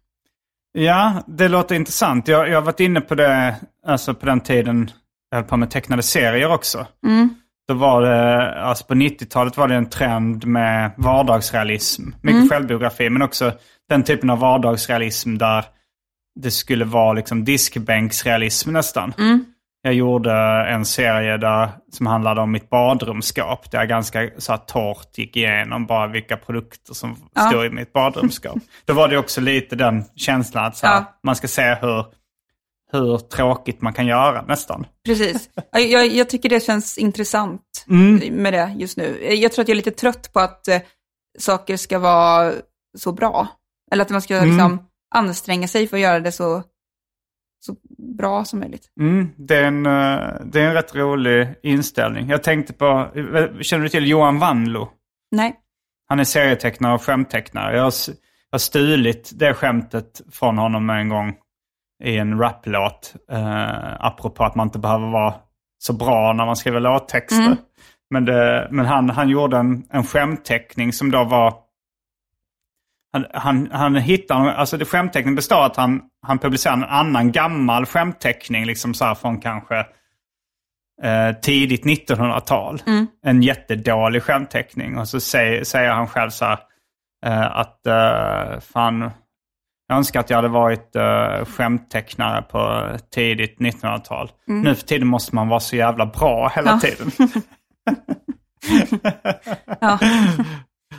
Ja, 0.73 1.25
det 1.27 1.49
låter 1.49 1.75
intressant. 1.75 2.29
Jag, 2.29 2.49
jag 2.49 2.55
har 2.55 2.63
varit 2.63 2.81
inne 2.81 3.01
på 3.01 3.15
det, 3.15 3.57
alltså 3.87 4.15
på 4.15 4.27
den 4.27 4.41
tiden 4.41 4.91
jag 5.31 5.39
höll 5.39 5.49
på 5.49 5.57
med 5.57 5.71
tecknade 5.71 6.03
serier 6.03 6.53
också. 6.53 6.87
Mm. 7.07 7.35
Då 7.71 7.75
var 7.77 8.03
det, 8.03 8.55
alltså 8.63 8.85
på 8.85 8.95
90-talet 8.95 9.57
var 9.57 9.69
det 9.69 9.75
en 9.75 9.89
trend 9.91 10.47
med 10.47 10.91
vardagsrealism. 10.97 12.03
Mycket 12.23 12.37
Mm. 12.37 12.49
självbiografi, 12.49 13.11
men 13.11 13.23
också 13.23 13.53
den 13.89 14.03
typen 14.03 14.31
av 14.31 14.39
vardagsrealism 14.39 15.39
där 15.39 15.65
det 16.41 16.51
skulle 16.51 16.85
vara 16.85 17.13
liksom 17.13 17.45
diskbänksrealism 17.45 18.73
nästan. 18.73 19.13
Mm. 19.19 19.45
Jag 19.83 19.95
gjorde 19.95 20.33
en 20.69 20.85
serie 20.85 21.37
där, 21.37 21.69
som 21.93 22.07
handlade 22.07 22.41
om 22.41 22.51
mitt 22.53 22.71
badrumsskap. 22.71 23.71
Där 23.71 23.79
jag 23.79 23.89
ganska 23.89 24.31
så 24.39 24.53
här, 24.53 24.59
torrt 24.59 25.19
gick 25.19 25.37
igenom 25.37 25.87
bara 25.87 26.07
vilka 26.07 26.37
produkter 26.37 26.95
som 26.95 27.17
Ja. 27.35 27.41
stod 27.43 27.65
i 27.65 27.71
mitt 27.71 27.93
badrumsskap. 27.93 28.59
Då 28.85 28.95
var 28.95 29.09
det 29.09 29.19
också 29.19 29.41
lite 29.41 29.77
den 29.77 30.05
känslan 30.17 30.65
att 30.65 30.77
så 30.77 30.87
här, 30.87 30.95
Ja. 30.95 31.05
man 31.23 31.37
ska 31.37 31.49
se 31.49 31.75
hur, 31.81 32.05
hur 32.93 33.19
tråkigt 33.19 33.83
man 33.83 33.93
kan 33.93 34.07
göra 34.07 34.43
nästan. 34.43 34.87
Precis. 35.07 35.51
Jag, 35.73 36.07
jag, 36.07 36.29
tycker 36.31 36.49
det 36.49 36.61
känns 36.61 36.99
intressant 36.99 37.85
Mm. 37.89 38.35
med 38.43 38.53
det 38.53 38.75
just 38.79 38.97
nu. 38.97 39.35
Jag 39.35 39.53
tror 39.53 39.63
att 39.63 39.69
jag 39.69 39.75
är 39.75 39.77
lite 39.77 39.91
trött 39.91 40.33
på 40.33 40.41
att 40.41 40.69
eh, 40.69 40.81
saker 41.39 41.77
ska 41.77 41.99
vara 41.99 42.53
så 42.99 43.13
bra. 43.13 43.49
Eller 43.93 44.05
att 44.05 44.11
man 44.11 44.23
ska 44.23 44.35
Mm. 44.37 44.49
liksom 44.49 44.79
anstränga 45.15 45.69
sig 45.69 45.87
för 45.89 45.97
att 45.97 46.01
göra 46.03 46.21
det 46.21 46.33
så, 46.33 46.63
så 47.61 47.75
bra 48.19 48.45
som 48.45 48.59
möjligt. 48.61 48.87
Mm, 49.01 49.29
det, 49.37 49.57
är 49.57 49.63
en, 49.65 49.87
eh, 49.87 50.35
det 50.45 50.61
är 50.61 50.67
en 50.69 50.75
rätt 50.75 50.95
rolig 50.95 51.49
inställning. 51.63 52.29
Jag 52.29 52.43
tänkte 52.43 52.73
på, 52.73 53.09
känner 53.61 53.83
du 53.83 53.89
till 53.89 54.09
Johan 54.09 54.39
Wanlo? 54.39 54.89
Nej. 55.31 55.57
Han 56.09 56.21
är 56.21 56.25
serietecknare 56.25 56.95
och 56.95 57.03
skämttecknare. 57.03 57.77
Jag 57.77 57.83
har, 57.83 57.93
jag 58.51 58.55
har 58.55 58.59
stulit 58.59 59.31
det 59.35 59.55
skämtet 59.55 60.21
från 60.33 60.59
honom 60.59 60.91
en 60.91 61.09
gång 61.09 61.35
i 62.01 62.17
en 62.17 62.39
raplåt. 62.39 63.15
Eh, 63.31 64.05
apropå 64.05 64.45
att 64.45 64.55
man 64.55 64.67
inte 64.67 64.79
behöver 64.79 65.07
vara 65.07 65.35
så 65.79 65.93
bra 65.93 66.33
när 66.33 66.47
man 66.47 66.57
skriver 66.57 66.81
låttexter. 66.81 67.47
Mm. 67.47 67.57
Men, 68.11 68.25
det, 68.25 68.69
men 68.71 68.87
han, 68.87 69.11
han 69.11 69.29
gjorde 69.29 69.57
en, 69.57 69.85
en 69.91 70.05
skämtteckning 70.05 70.93
som 70.93 71.11
då 71.11 71.25
var... 71.25 71.55
Han, 73.13 73.27
han, 73.33 73.69
han 73.73 73.97
hittade, 73.97 74.53
alltså 74.53 74.77
det 74.77 74.85
skämtteckningen 74.85 75.35
består 75.35 75.57
av 75.57 75.65
att 75.65 75.77
han, 75.77 76.03
han 76.27 76.39
publicerar 76.39 76.75
en 76.75 76.85
annan 76.85 77.33
gammal 77.33 77.87
skämtteckning, 77.87 78.65
liksom 78.65 78.95
så 78.95 79.05
här 79.05 79.15
från 79.15 79.41
kanske 79.41 79.79
eh, 81.03 81.33
tidigt 81.43 81.85
1900-tal. 81.85 82.83
En 83.23 83.43
jättedålig 83.43 84.23
skämtteckning. 84.23 84.99
Och 84.99 85.09
så 85.09 85.21
säger, 85.21 85.65
säger 85.65 85.91
han 85.91 86.09
själv 86.09 86.31
så 86.31 86.45
här 86.45 86.59
eh, 87.27 87.57
att 87.57 87.87
eh, 87.87 88.61
fan, 88.61 89.11
jag 89.91 89.97
önskar 89.97 90.21
att 90.21 90.31
jag 90.31 90.37
hade 90.37 90.49
varit 90.49 90.97
uh, 90.97 91.45
skämttecknare 91.45 92.43
på 92.43 92.89
tidigt 93.15 93.59
1900-tal. 93.59 94.31
Nu 94.47 94.75
för 94.75 94.87
tiden 94.87 95.09
måste 95.09 95.35
man 95.35 95.49
vara 95.49 95.61
så 95.61 95.77
jävla 95.77 96.07
bra 96.07 96.53
hela 96.55 96.71
Ja. 96.71 96.81
tiden. 96.81 97.11
Ja. 99.81 99.99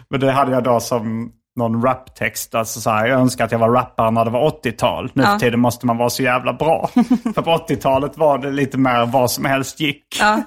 Men 0.10 0.20
det 0.20 0.32
hade 0.32 0.52
jag 0.52 0.64
då 0.64 0.80
som 0.80 1.32
någon 1.56 1.84
raptext. 1.84 2.56
Alltså 2.56 2.82
så 2.82 2.89
här, 2.89 3.08
jag 3.08 3.20
önskar 3.20 3.46
att 3.46 3.52
jag 3.52 3.60
var 3.60 3.70
rappare 3.70 4.12
när 4.12 4.26
det 4.26 4.32
var 4.32 4.50
80-tal. 4.50 5.12
Nu 5.14 5.24
Ja. 5.24 5.30
för 5.30 5.39
tiden 5.39 5.60
måste 5.60 5.86
man 5.86 5.98
vara 5.98 6.10
så 6.10 6.24
jävla 6.24 6.54
bra. 6.54 6.88
för 7.36 7.42
på 7.42 7.52
80-talet 7.52 8.18
var 8.18 8.38
det 8.38 8.52
lite 8.52 8.78
mer 8.78 9.06
vad 9.06 9.32
som 9.32 9.46
helst 9.46 9.80
gick. 9.80 10.06
Ja. 10.20 10.42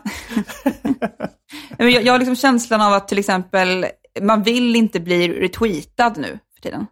Jag, 1.78 1.90
jag 1.90 2.12
har 2.12 2.18
liksom 2.18 2.36
känslan 2.36 2.80
av 2.80 2.92
att 2.92 3.08
till 3.08 3.18
exempel, 3.18 3.86
man 4.22 4.42
vill 4.42 4.76
inte 4.76 5.00
bli 5.00 5.28
retweetad 5.40 6.12
nu 6.16 6.38
för 6.54 6.62
tiden. 6.62 6.86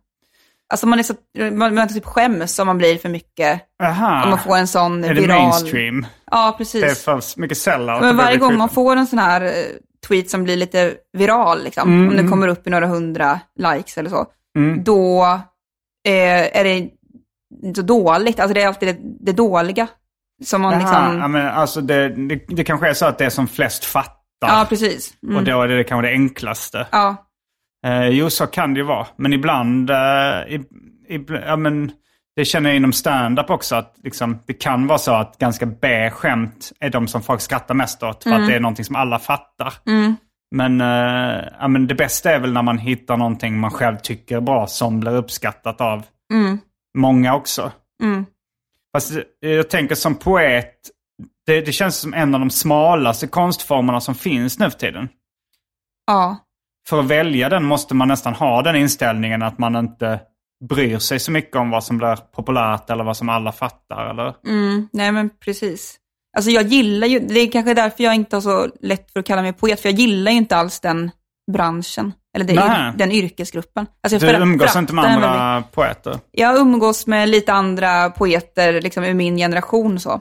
Alltså 0.72 0.86
man 0.86 0.98
är 0.98 1.02
så, 1.02 1.14
man, 1.52 1.74
man 1.74 1.88
typ 1.88 2.04
skäms 2.04 2.58
om 2.58 2.66
man 2.66 2.78
blir 2.78 2.98
för 2.98 3.08
mycket, 3.08 3.62
Aha. 3.82 4.22
om 4.24 4.30
man 4.30 4.38
får 4.38 4.56
en 4.56 4.66
sån 4.66 5.04
är 5.04 5.14
det 5.14 5.20
viral... 5.20 5.42
mainstream? 5.42 6.06
Ja, 6.30 6.54
Det 6.58 6.64
är 6.64 6.82
precis. 6.82 7.04
för 7.04 7.40
mycket 7.40 7.58
sellout. 7.58 8.00
Men 8.00 8.16
varje 8.16 8.36
gång 8.36 8.56
man 8.58 8.68
får 8.68 8.96
en 8.96 9.06
sån 9.06 9.18
här 9.18 9.40
eh, 9.42 9.50
tweet 10.08 10.30
som 10.30 10.44
blir 10.44 10.56
lite 10.56 10.94
viral, 11.18 11.64
liksom, 11.64 11.88
Mm, 11.88 12.02
om 12.02 12.08
den 12.08 12.18
mm. 12.18 12.30
kommer 12.30 12.48
upp 12.48 12.66
i 12.66 12.70
några 12.70 12.86
hundra 12.86 13.40
likes 13.58 13.98
eller 13.98 14.10
så, 14.10 14.26
Mm. 14.58 14.84
då 14.84 15.22
eh, 16.08 16.56
är 16.58 16.64
det 16.64 16.88
så 17.76 17.82
dåligt. 17.82 18.40
Alltså 18.40 18.54
det 18.54 18.62
är 18.62 18.68
alltid 18.68 18.88
det, 18.88 18.96
det 19.20 19.32
dåliga 19.32 19.88
som 20.44 20.62
man 20.62 20.74
Aha, 20.74 20.80
liksom... 20.80 21.18
ja, 21.18 21.28
men 21.28 21.46
alltså 21.46 21.80
det, 21.80 22.08
det, 22.28 22.40
det 22.48 22.64
kanske 22.64 22.88
är 22.88 22.94
så 22.94 23.06
att 23.06 23.18
det 23.18 23.24
är 23.24 23.30
som 23.30 23.48
flest 23.48 23.84
fattar. 23.84 24.18
Ja, 24.40 24.66
precis. 24.68 25.12
Mm. 25.22 25.36
Och 25.36 25.44
då 25.44 25.62
är 25.62 25.68
det 25.68 25.84
kanske 25.84 26.08
det 26.08 26.12
enklaste. 26.12 26.86
Ja, 26.92 27.16
Eh, 27.86 28.08
jo, 28.08 28.30
så 28.30 28.46
kan 28.46 28.74
det 28.74 28.80
ju 28.80 28.86
vara. 28.86 29.06
Men 29.16 29.32
ibland, 29.32 29.90
eh, 29.90 29.96
i, 30.48 30.64
i, 31.08 31.24
ja, 31.46 31.56
men 31.56 31.92
det 32.36 32.44
känner 32.44 32.70
jag 32.70 32.76
inom 32.76 32.92
stand-up 32.92 33.50
också, 33.50 33.76
att 33.76 33.94
liksom, 34.02 34.38
det 34.46 34.54
kan 34.54 34.86
vara 34.86 34.98
så 34.98 35.12
att 35.12 35.38
ganska 35.38 35.66
B-skämt 35.66 36.72
är 36.80 36.90
de 36.90 37.08
som 37.08 37.22
folk 37.22 37.40
skrattar 37.40 37.74
mest 37.74 38.02
åt, 38.02 38.22
för 38.22 38.30
att 38.30 38.46
det 38.46 38.54
är 38.54 38.60
någonting 38.60 38.84
som 38.84 38.96
alla 38.96 39.18
fattar. 39.18 39.74
Men, 40.54 40.80
eh, 40.80 41.44
ja, 41.60 41.68
men 41.68 41.86
det 41.86 41.94
bästa 41.94 42.30
är 42.30 42.38
väl 42.38 42.52
när 42.52 42.62
man 42.62 42.78
hittar 42.78 43.16
någonting 43.16 43.58
man 43.60 43.70
själv 43.70 43.96
tycker 43.96 44.36
är 44.36 44.40
bra, 44.40 44.66
som 44.66 45.00
blir 45.00 45.16
uppskattat 45.16 45.80
av 45.80 46.02
många 46.98 47.34
också. 47.34 47.72
Mm. 48.02 48.26
Fast 48.92 49.16
eh, 49.16 49.50
jag 49.50 49.70
tänker 49.70 49.94
som 49.94 50.14
poet, 50.14 50.74
det, 51.46 51.60
det 51.60 51.72
känns 51.72 51.96
som 51.96 52.14
en 52.14 52.34
av 52.34 52.40
de 52.40 52.50
smalaste 52.50 53.26
konstformerna 53.26 54.00
som 54.00 54.14
finns 54.14 54.58
nu 54.58 54.70
för 54.70 54.78
tiden 54.78 55.08
ja. 56.06 56.36
För 56.88 57.00
att 57.00 57.06
välja 57.06 57.48
den 57.48 57.64
måste 57.64 57.94
man 57.94 58.08
nästan 58.08 58.34
ha 58.34 58.62
den 58.62 58.76
inställningen 58.76 59.42
att 59.42 59.58
man 59.58 59.76
inte 59.76 60.20
bryr 60.68 60.98
sig 60.98 61.20
så 61.20 61.32
mycket 61.32 61.56
om 61.56 61.70
vad 61.70 61.84
som 61.84 61.98
blir 61.98 62.16
populärt 62.16 62.90
eller 62.90 63.04
vad 63.04 63.16
som 63.16 63.28
alla 63.28 63.52
fattar. 63.52 64.10
Eller? 64.10 64.34
Mm, 64.46 64.88
nej 64.92 65.12
men 65.12 65.30
precis. 65.44 65.98
Alltså 66.36 66.50
jag 66.50 66.66
gillar 66.66 67.06
ju, 67.06 67.18
det 67.18 67.40
är 67.40 67.50
kanske 67.50 67.74
därför 67.74 68.04
jag 68.04 68.14
inte 68.14 68.36
har 68.36 68.40
så 68.40 68.68
lätt 68.80 69.12
för 69.12 69.20
att 69.20 69.26
kalla 69.26 69.42
mig 69.42 69.52
poet, 69.52 69.80
för 69.80 69.88
jag 69.88 69.98
gillar 69.98 70.32
ju 70.32 70.38
inte 70.38 70.56
alls 70.56 70.80
den 70.80 71.10
branschen, 71.52 72.12
eller 72.36 72.44
det, 72.44 72.54
Nej. 72.54 72.92
den 72.96 73.12
yrkesgruppen. 73.12 73.86
Alltså 74.02 74.18
Du 74.18 74.32
umgås 74.32 74.76
inte 74.76 74.94
med 74.94 75.04
andra 75.04 75.52
väldigt. 75.54 75.72
poeter? 75.72 76.18
Jag 76.30 76.58
umgås 76.58 77.06
med 77.06 77.28
lite 77.28 77.52
andra 77.52 78.10
poeter 78.10 78.80
liksom 78.80 79.04
ur 79.04 79.14
min 79.14 79.36
generation 79.36 80.00
så. 80.00 80.20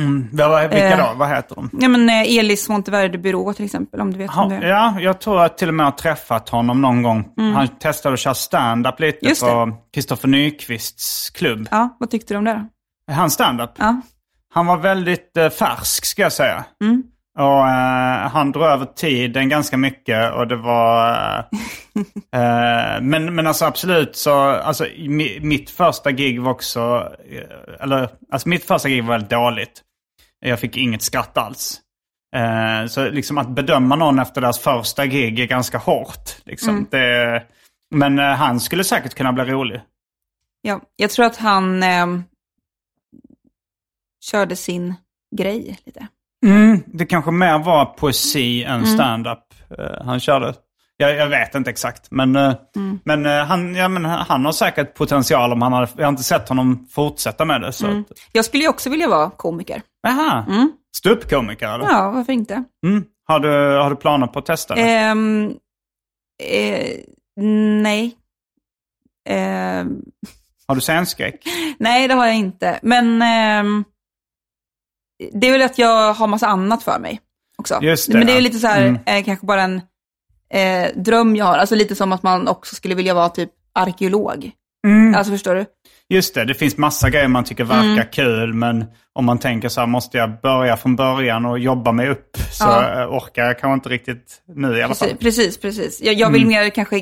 Mm. 0.00 0.28
Vilka 0.30 0.90
Eh, 0.90 0.98
då? 0.98 1.18
Vad 1.18 1.28
heter 1.28 1.54
de? 1.54 1.70
Ja 1.80 1.88
men 1.88 2.08
eh, 2.08 2.38
Elis 2.38 2.68
Monteverde 2.68 3.18
Byrå 3.18 3.52
till 3.52 3.64
exempel, 3.64 4.00
om 4.00 4.12
du 4.12 4.18
vet 4.18 4.30
Ha, 4.30 4.42
om 4.42 4.48
det 4.48 4.68
ja, 4.68 5.00
jag 5.00 5.20
tror 5.20 5.36
att 5.42 5.50
jag 5.50 5.58
till 5.58 5.68
och 5.68 5.74
med 5.74 5.86
har 5.86 5.90
träffat 5.92 6.48
honom 6.48 6.80
någon 6.80 7.02
gång. 7.02 7.28
Han 7.36 7.68
testade 7.68 8.12
att 8.12 8.20
köra 8.20 8.34
stand-up 8.34 9.00
lite 9.00 9.18
Mm. 9.18 9.28
Just 9.28 9.42
på 9.42 9.76
Kristoffer 9.94 10.28
Nyqvists 10.28 11.30
klubb. 11.30 11.68
Ja, 11.70 11.96
vad 12.00 12.10
tyckte 12.10 12.34
du 12.34 12.38
om 12.38 12.44
det 12.44 12.68
då? 13.06 13.14
Hans 13.14 13.34
stand-up? 13.34 13.70
Ja. 13.78 14.00
Han 14.54 14.66
var 14.66 14.76
väldigt 14.76 15.36
eh, 15.36 15.50
färsk 15.50 16.04
ska 16.04 16.22
jag 16.22 16.32
säga. 16.32 16.64
Mm. 16.84 17.02
Och 17.38 17.68
eh, 17.68 18.28
han 18.28 18.52
drog 18.52 18.64
över 18.64 18.86
tiden 18.86 19.48
ganska 19.48 19.76
mycket 19.76 20.32
och 20.32 20.48
det 20.48 20.56
var... 20.56 21.38
eh, 22.32 23.00
men, 23.00 23.34
men 23.34 23.46
alltså 23.46 23.64
absolut 23.64 24.16
så, 24.16 24.34
alltså 24.40 24.86
mi, 24.98 25.38
mitt 25.42 25.70
första 25.70 26.12
gig 26.12 26.40
var 26.40 26.50
också, 26.50 27.12
eh, 27.30 27.82
eller 27.82 28.08
alltså 28.32 28.48
mitt 28.48 28.64
första 28.64 28.88
gig 28.88 29.04
var 29.04 29.10
väldigt 29.10 29.30
dåligt. 29.30 29.82
Jag 30.40 30.60
fick 30.60 30.76
inget 30.76 31.02
skratt 31.02 31.38
alls. 31.38 31.80
Eh, 32.36 32.86
så 32.86 33.10
liksom 33.10 33.38
att 33.38 33.48
bedöma 33.48 33.96
någon 33.96 34.18
efter 34.18 34.40
deras 34.40 34.58
första 34.58 35.06
gig 35.06 35.40
är 35.40 35.46
ganska 35.46 35.78
hårt. 35.78 36.36
Liksom. 36.44 36.86
Det, 36.90 37.42
men 37.94 38.18
eh, 38.18 38.24
han 38.24 38.60
skulle 38.60 38.84
säkert 38.84 39.14
kunna 39.14 39.32
bli 39.32 39.44
rolig. 39.44 39.80
Ja, 40.62 40.80
jag 40.96 41.10
tror 41.10 41.26
att 41.26 41.36
han 41.36 41.82
eh, 41.82 42.06
körde 44.24 44.56
sin 44.56 44.94
grej 45.36 45.78
lite. 45.84 46.06
Mm, 46.42 46.82
det 46.86 47.06
kanske 47.06 47.30
mer 47.30 47.58
var 47.58 47.84
poesi 47.84 48.64
än 48.64 48.86
stand-up 48.86 49.38
eh, 49.78 50.04
han 50.06 50.20
körde. 50.20 50.54
Jag, 50.96 51.16
jag 51.16 51.28
vet 51.28 51.54
inte 51.54 51.70
exakt. 51.70 52.10
Men, 52.10 52.36
eh, 52.36 52.54
men, 53.04 53.26
eh, 53.26 53.44
han, 53.44 53.74
ja, 53.74 53.88
men 53.88 54.04
han 54.04 54.44
har 54.44 54.52
säkert 54.52 54.94
potential 54.94 55.52
om 55.52 55.62
han 55.62 55.72
hade... 55.72 55.88
Jag 55.96 56.04
har 56.04 56.08
inte 56.08 56.22
sett 56.22 56.48
honom 56.48 56.88
fortsätta 56.90 57.44
med 57.44 57.60
det. 57.60 57.72
Så 57.72 57.86
att, 57.86 58.06
Jag 58.32 58.44
skulle 58.44 58.62
ju 58.62 58.68
också 58.68 58.90
vilja 58.90 59.08
vara 59.08 59.30
komiker. 59.30 59.82
Aha, 60.08 60.46
ståuppkomiker 60.96 61.74
eller? 61.74 61.84
Ja, 61.84 62.10
varför 62.10 62.32
inte? 62.32 62.64
Mm. 62.86 63.04
Har, 63.24 63.40
du, 63.40 63.48
har 63.76 63.90
du 63.90 63.96
planer 63.96 64.26
på 64.26 64.38
att 64.38 64.46
testa 64.46 64.74
det? 64.74 64.80
Ehm, 64.82 65.54
eh, 66.42 66.88
nej. 67.82 68.16
Ehm, 69.28 70.02
Har 70.66 70.74
du 70.74 70.80
scenskräck? 70.80 71.44
nej, 71.78 72.08
det 72.08 72.14
har 72.14 72.26
jag 72.26 72.36
inte. 72.36 72.78
Men 72.82 73.22
ehm, 73.22 73.84
det 75.32 75.46
är 75.48 75.52
väl 75.52 75.62
att 75.62 75.78
jag 75.78 76.12
har 76.14 76.26
massa 76.26 76.46
annat 76.46 76.82
för 76.82 76.98
mig 76.98 77.20
också. 77.58 77.78
Just 77.82 78.12
det, 78.12 78.18
Men 78.18 78.26
det 78.26 78.32
är 78.32 78.36
ja. 78.36 78.40
lite 78.40 78.58
så 78.58 78.66
här, 78.66 78.82
Mm. 78.86 79.00
eh, 79.06 79.24
kanske 79.24 79.46
bara 79.46 79.62
en 79.62 79.80
eh, 80.54 80.88
dröm 80.96 81.36
jag 81.36 81.44
har. 81.44 81.58
Alltså 81.58 81.74
lite 81.74 81.94
som 81.94 82.12
att 82.12 82.22
man 82.22 82.48
också 82.48 82.74
skulle 82.74 82.94
vilja 82.94 83.14
vara 83.14 83.28
typ 83.28 83.50
arkeolog. 83.74 84.50
Mm. 84.86 85.14
Alltså 85.14 85.32
förstår 85.32 85.54
du? 85.54 85.64
Just 86.08 86.34
det, 86.34 86.44
det 86.44 86.54
finns 86.54 86.76
massa 86.76 87.10
grejer 87.10 87.28
man 87.28 87.44
tycker 87.44 87.64
verkar 87.64 88.12
kul. 88.12 88.54
Men 88.54 88.84
om 89.12 89.24
man 89.24 89.38
tänker 89.38 89.68
så 89.68 89.80
här, 89.80 89.86
måste 89.86 90.18
jag 90.18 90.40
börja 90.40 90.76
från 90.76 90.96
början 90.96 91.46
och 91.46 91.58
jobba 91.58 91.92
mig 91.92 92.08
upp? 92.08 92.36
Så 92.50 92.64
Ja. 92.64 93.00
eh, 93.02 93.08
orkar 93.16 93.44
jag 93.44 93.58
kanske 93.58 93.74
inte 93.74 93.88
riktigt 93.88 94.42
nu 94.54 94.78
i 94.78 94.82
alla 94.82 94.94
fall. 94.94 95.08
Precis, 95.20 95.58
precis. 95.58 96.00
Jag, 96.02 96.14
jag 96.14 96.30
vill 96.30 96.46
mer 96.46 96.70
kanske 96.70 97.00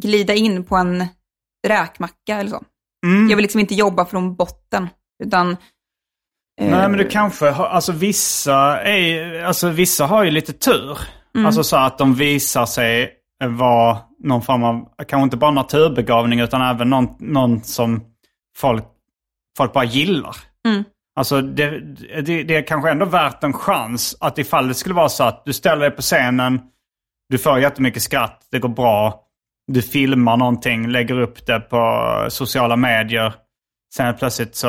glida 0.00 0.34
in 0.34 0.64
på 0.64 0.76
en 0.76 1.06
räkmacka 1.68 2.36
eller 2.36 2.50
så. 2.50 2.62
Mm. 3.06 3.28
Jag 3.30 3.36
vill 3.36 3.42
liksom 3.42 3.60
inte 3.60 3.74
jobba 3.74 4.04
från 4.04 4.34
botten, 4.36 4.88
utan... 5.24 5.56
eh, 6.60 6.70
Nej 6.70 6.88
men 6.88 6.98
du 6.98 7.08
kanske 7.08 7.50
har, 7.50 7.66
alltså 7.66 7.92
vissa 7.92 8.82
är, 8.82 9.44
alltså 9.44 9.68
vissa 9.68 10.06
har 10.06 10.24
ju 10.24 10.30
lite 10.30 10.52
tur. 10.52 10.98
Alltså 11.46 11.64
så 11.64 11.76
att 11.76 11.98
de 11.98 12.14
visar 12.14 12.66
sig 12.66 13.10
vara 13.44 13.98
någon 14.18 14.42
form 14.42 14.64
av, 14.64 14.88
kanske 15.08 15.24
inte 15.24 15.36
bara 15.36 15.50
naturbegåvning 15.50 16.40
utan 16.40 16.62
även 16.62 16.90
någon, 16.90 17.08
någon 17.18 17.62
som 17.62 18.00
folk, 18.56 18.84
folk 19.56 19.72
bara 19.72 19.84
gillar. 19.84 20.36
Mm. 20.68 20.84
Alltså 21.16 21.40
det, 21.40 21.80
det, 22.22 22.42
det 22.42 22.56
är 22.56 22.66
kanske 22.66 22.90
ändå 22.90 23.04
värt 23.06 23.44
en 23.44 23.52
chans 23.52 24.16
att 24.20 24.38
ifall 24.38 24.68
det 24.68 24.74
skulle 24.74 24.94
vara 24.94 25.08
så 25.08 25.24
att 25.24 25.44
du 25.44 25.52
ställer 25.52 25.80
dig 25.80 25.90
på 25.90 26.02
scenen, 26.02 26.60
du 27.28 27.38
får 27.38 27.58
jättemycket 27.58 28.02
skratt, 28.02 28.46
det 28.50 28.58
går 28.58 28.68
bra, 28.68 29.24
du 29.66 29.82
filmar 29.82 30.36
någonting, 30.36 30.88
lägger 30.88 31.20
upp 31.20 31.46
det 31.46 31.60
på 31.60 32.26
sociala 32.28 32.76
medier. 32.76 33.34
Sen 33.94 34.14
plötsligt 34.16 34.56
så 34.56 34.68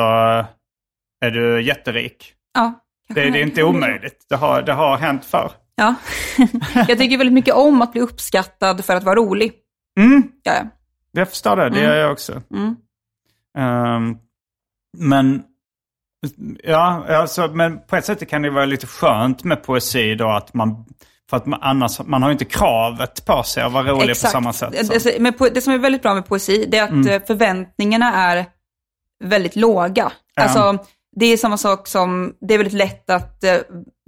är 1.26 1.30
du 1.30 1.62
jätterik. 1.62 2.32
Ja, 2.54 2.80
Det, 3.08 3.14
det 3.30 3.38
är 3.38 3.42
inte 3.42 3.62
omöjligt. 3.62 4.26
Det 4.28 4.36
har, 4.36 4.62
det 4.62 4.72
har 4.72 4.96
hänt 4.96 5.24
förr. 5.24 5.50
Ja. 5.76 5.94
jag 6.88 6.98
tycker 6.98 7.18
väldigt 7.18 7.32
mycket 7.34 7.54
om 7.54 7.82
att 7.82 7.92
bli 7.92 8.00
uppskattad 8.00 8.84
för 8.84 8.96
att 8.96 9.04
vara 9.04 9.14
rolig. 9.16 9.52
Mm, 9.98 10.22
Ja, 10.42 10.52
ja. 10.54 10.62
jag 11.12 11.28
förstår 11.28 11.56
det. 11.56 11.70
Det 11.70 11.80
gör 11.80 11.96
jag 11.96 12.12
också. 12.12 12.42
Mm. 12.54 12.76
Ehm, 13.58 14.16
men, 14.98 15.42
ja, 16.62 17.04
alltså, 17.08 17.48
men 17.48 17.80
på 17.86 17.96
ett 17.96 18.04
sätt 18.04 18.28
kan 18.28 18.42
det 18.42 18.50
vara 18.50 18.64
lite 18.64 18.86
skönt 18.86 19.44
med 19.44 19.62
poesi 19.62 20.14
då 20.14 20.28
att 20.30 20.54
man, 20.54 20.84
för 21.30 21.36
att 21.36 21.46
man, 21.46 21.58
annars, 21.62 22.00
man 22.04 22.22
har 22.22 22.28
ju 22.30 22.32
inte 22.32 22.44
kravet 22.44 23.26
på 23.26 23.42
sig 23.42 23.62
att 23.62 23.72
vara 23.72 23.84
rolig 23.92 24.08
på 24.08 24.14
samma 24.14 24.52
sätt. 24.52 24.86
som- 24.86 24.94
Alltså, 24.94 25.10
men 25.18 25.32
det 25.54 25.60
som 25.60 25.72
är 25.72 25.78
väldigt 25.78 26.02
bra 26.02 26.14
med 26.14 26.26
poesi, 26.26 26.66
det 26.68 26.78
är 26.78 26.84
att 26.84 26.90
Mm. 26.90 27.08
eh, 27.08 27.22
förväntningarna 27.26 28.14
är 28.14 28.46
väldigt 29.24 29.56
låga. 29.56 30.12
Ja. 30.34 30.42
Alltså, 30.42 30.84
det 31.16 31.26
är 31.26 31.36
samma 31.36 31.56
sak 31.56 31.88
som, 31.88 32.34
det 32.40 32.54
är 32.54 32.58
väldigt 32.58 32.78
lätt 32.78 33.10
att 33.10 33.44
eh, 33.44 33.56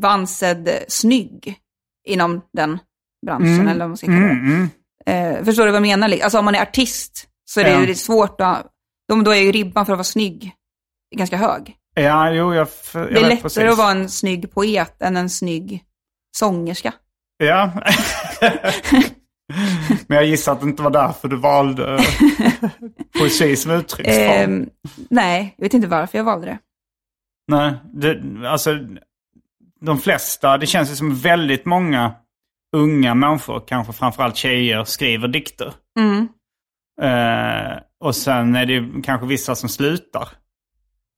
vara 0.02 0.12
ansedd 0.12 0.84
snygg 0.88 1.58
inom 2.06 2.40
den 2.52 2.78
branschen, 3.26 3.68
eller 3.68 3.80
vad 3.80 3.88
man 3.88 3.96
ska 3.96 4.06
kalla 4.06 4.18
det. 4.18 4.30
Mm, 4.30 4.68
mm. 5.06 5.36
Eh, 5.36 5.44
förstår 5.44 5.66
du 5.66 5.72
vad 5.72 5.86
jag 5.86 5.98
menar? 6.00 6.18
Alltså 6.22 6.38
om 6.38 6.44
man 6.44 6.54
är 6.54 6.62
artist 6.62 7.28
så 7.44 7.60
är 7.60 7.64
det, 7.64 7.90
är 7.90 7.94
svårt 7.94 8.40
att, 8.40 8.66
då, 9.08 9.16
då 9.22 9.30
är 9.30 9.40
ju 9.40 9.52
ribban 9.52 9.86
för 9.86 9.92
att 9.92 9.98
vara 9.98 10.04
snygg 10.04 10.52
ganska 11.16 11.36
hög. 11.36 11.76
Ja, 11.94 12.32
jo, 12.32 12.54
jag, 12.54 12.68
jag 12.94 13.12
det 13.12 13.20
är 13.20 13.20
lättare 13.20 13.36
precis. 13.36 13.58
att 13.58 13.78
vara 13.78 13.90
en 13.90 14.08
snygg 14.08 14.54
poet 14.54 15.02
än 15.02 15.16
en 15.16 15.30
snygg 15.30 15.84
sångerska. 16.36 16.94
Ja. 17.38 17.72
men 20.06 20.16
jag 20.16 20.26
gissar 20.26 20.52
att 20.52 20.60
det 20.60 20.66
inte 20.66 20.82
var 20.82 20.90
därför 20.90 21.28
du 21.28 21.36
valde 21.36 21.94
eh, 21.94 22.70
poesi 23.18 23.56
som 23.56 23.70
uttrycksform. 23.70 24.52
Ehm, 24.52 24.68
nej, 25.10 25.54
jag 25.56 25.64
vet 25.64 25.74
inte 25.74 25.88
varför 25.88 26.18
jag 26.18 26.24
valde 26.24 26.46
det. 26.46 26.58
Nej, 27.48 27.72
det, 27.92 28.22
alltså 28.48 28.78
de 29.80 29.98
flesta, 29.98 30.58
det 30.58 30.66
känns 30.66 30.90
ju 30.90 30.94
som 30.94 31.14
väldigt 31.14 31.64
många 31.64 32.14
unga 32.76 33.14
människor, 33.14 33.62
kanske 33.66 33.92
framförallt 33.92 34.36
tjejer, 34.36 34.84
skriver 34.84 35.28
dikter. 35.28 35.72
Mm. 35.98 36.28
Eh, 37.02 37.78
och 38.00 38.16
sen 38.16 38.56
är 38.56 38.66
det 38.66 39.02
kanske 39.02 39.26
vissa 39.26 39.54
som 39.54 39.68
slutar. 39.68 40.28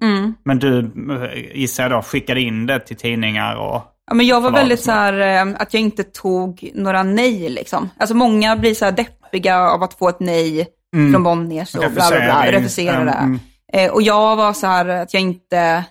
Mm. 0.02 0.34
Men 0.44 0.58
du, 0.58 0.78
eh, 0.78 1.58
gissar 1.58 1.82
jag 1.82 1.92
då, 1.92 2.02
skickade 2.02 2.40
in 2.40 2.66
det 2.66 2.80
till 2.80 2.96
tidningar 2.96 3.56
och... 3.56 3.82
Ja, 4.06 4.14
men 4.14 4.26
jag 4.26 4.40
var 4.40 4.50
väldigt 4.50 4.80
så 4.80 4.90
här, 4.90 5.46
eh, 5.46 5.54
att 5.58 5.74
jag 5.74 5.80
inte 5.80 6.04
tog 6.04 6.70
några 6.74 7.02
nej 7.02 7.48
liksom. 7.48 7.90
Alltså 7.98 8.14
många 8.16 8.56
blir 8.56 8.74
så 8.74 8.84
här 8.84 8.92
deppiga 8.92 9.58
av 9.58 9.82
att 9.82 9.94
få 9.94 10.08
ett 10.08 10.20
nej 10.20 10.68
från 11.12 11.22
Bonniers 11.22 11.74
och 11.74 11.80
bla 11.80 11.90
bla 11.90 12.08
bla, 12.08 12.46
Refusering. 12.46 12.60
refusera 12.60 13.04
det. 13.04 13.10
Mm. 13.10 13.40
Eh, 13.72 13.90
och 13.90 14.02
jag 14.02 14.36
var 14.36 14.52
så 14.52 14.66
här 14.66 14.88
att 14.88 15.14
jag 15.14 15.22
inte 15.22 15.84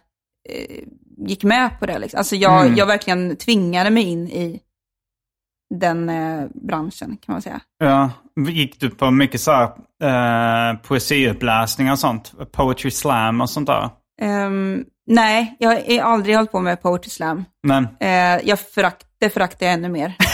gick 1.27 1.43
med 1.43 1.79
på 1.79 1.85
det. 1.85 1.99
Liksom. 1.99 2.17
Alltså 2.17 2.35
jag, 2.35 2.65
Mm. 2.65 2.77
jag 2.77 2.85
verkligen 2.85 3.35
tvingade 3.37 3.89
mig 3.89 4.03
in 4.03 4.27
i 4.27 4.59
den 5.75 6.09
eh, 6.09 6.45
branschen 6.53 7.17
kan 7.21 7.33
man 7.33 7.41
säga. 7.41 7.61
Ja, 7.77 8.11
gick 8.49 8.79
du 8.79 8.89
på 8.89 9.11
mycket 9.11 9.41
så 9.41 9.51
här 9.51 9.63
eh, 10.03 10.77
poesiuppläsningar 10.77 11.91
och 11.91 11.99
sånt? 11.99 12.33
Poetry 12.51 12.91
slam 12.91 13.41
och 13.41 13.49
sånt 13.49 13.67
där? 13.67 13.89
Ehm, 14.21 14.83
nej, 15.07 15.55
jag 15.59 15.69
har 15.69 15.99
aldrig 16.13 16.35
hållit 16.35 16.51
på 16.51 16.59
med 16.59 16.81
poetry 16.81 17.09
slam. 17.09 17.45
Men, 17.63 17.87
Eh, 17.99 18.39
jag 18.43 18.59
förakt, 18.59 19.05
det 19.19 19.29
föraktar 19.29 19.65
jag 19.65 19.73
ännu 19.73 19.89
mer. 19.89 20.13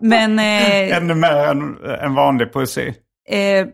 Men 0.00 0.38
eh, 0.38 0.96
ännu 0.96 1.14
mer 1.14 1.32
än, 1.36 1.76
än 2.00 2.14
vanlig 2.14 2.52
poesi. 2.52 2.94
Eh, 3.28 3.66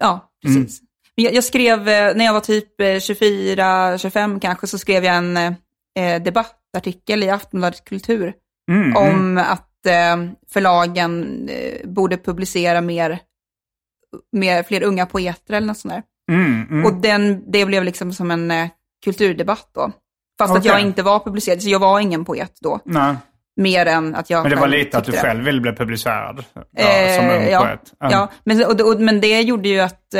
ja, 0.00 0.30
precis. 0.42 0.80
Men 0.80 0.85
Jag, 1.18 1.34
jag 1.34 1.44
skrev, 1.44 1.88
eh, 1.88 2.14
när 2.16 2.24
jag 2.24 2.32
var 2.32 2.40
typ 2.40 2.80
eh, 2.80 2.84
24-25 2.84 4.40
kanske, 4.40 4.66
så 4.66 4.78
skrev 4.78 5.04
jag 5.04 5.16
en 5.16 5.36
eh, 5.36 6.22
debattartikel 6.22 7.22
i 7.22 7.30
Aftonbladet 7.30 7.84
Kultur 7.84 8.34
Mm, 8.70 8.96
om 8.96 9.38
att 9.38 9.86
eh, 9.86 10.16
förlagen 10.52 11.48
eh, 11.48 11.88
borde 11.88 12.16
publicera 12.16 12.80
mer, 12.80 13.18
mer, 14.32 14.62
fler 14.62 14.82
unga 14.82 15.06
poeter 15.06 15.54
eller 15.54 15.66
något 15.66 15.78
sånt 15.78 15.94
där. 15.94 16.02
Mm, 16.32 16.66
mm. 16.70 16.84
Och 16.84 16.94
den, 16.94 17.50
det 17.50 17.66
blev 17.66 17.84
liksom 17.84 18.12
som 18.12 18.30
en 18.30 18.50
eh, 18.50 18.68
kulturdebatt 19.04 19.70
då. 19.74 19.92
Fast 20.38 20.52
att 20.52 20.58
Okej. 20.58 20.70
jag 20.70 20.80
inte 20.80 21.02
var 21.02 21.20
publicerad, 21.20 21.62
så 21.62 21.68
jag 21.68 21.78
var 21.78 22.00
ingen 22.00 22.24
poet 22.24 22.58
då. 22.60 22.80
Nej. 22.84 23.14
Mer 23.60 23.86
än 23.86 24.14
att 24.14 24.30
jag 24.30 24.42
Men 24.42 24.50
det 24.50 24.56
var 24.56 24.68
lite 24.68 24.98
att 24.98 25.04
du 25.04 25.12
det. 25.12 25.18
själv 25.18 25.44
ville 25.44 25.60
bli 25.60 25.72
publicerad 25.72 26.44
ja, 26.54 26.82
Eh, 26.82 27.16
som 27.16 27.30
ung 27.30 27.48
ja, 27.50 27.60
poet. 27.60 27.92
Ja, 27.98 28.30
men, 28.44 28.64
och, 28.64 28.80
och, 28.80 29.00
men 29.00 29.20
det 29.20 29.40
gjorde 29.40 29.68
ju 29.68 29.80
att 29.80 30.14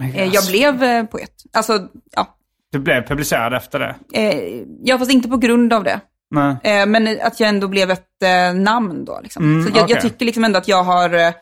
eh, 0.00 0.16
eh, 0.16 0.24
jag 0.24 0.34
Yes. 0.34 0.48
blev 0.50 0.82
eh, 0.82 1.04
poet. 1.04 1.32
Alltså, 1.52 1.88
ja. 2.12 2.36
Du 2.72 2.78
blev 2.78 3.06
publicerad 3.06 3.54
efter 3.54 3.78
det? 3.78 3.96
Eh, 4.12 4.62
ja, 4.82 4.98
fast 4.98 5.10
inte 5.10 5.28
på 5.28 5.36
grund 5.36 5.72
av 5.72 5.84
det. 5.84 6.00
Nej. 6.30 6.86
Men 6.86 7.18
att 7.22 7.40
jag 7.40 7.48
ändå 7.48 7.68
blev 7.68 7.90
ett 7.90 8.22
namn 8.54 9.04
då. 9.04 9.20
Liksom. 9.22 9.42
Mm, 9.44 9.62
så 9.66 9.76
jag, 9.76 9.84
okej. 9.84 9.94
jag 9.94 10.02
tycker 10.02 10.26
liksom 10.26 10.44
ändå 10.44 10.58
att 10.58 10.68
jag 10.68 10.84
har 10.84 11.34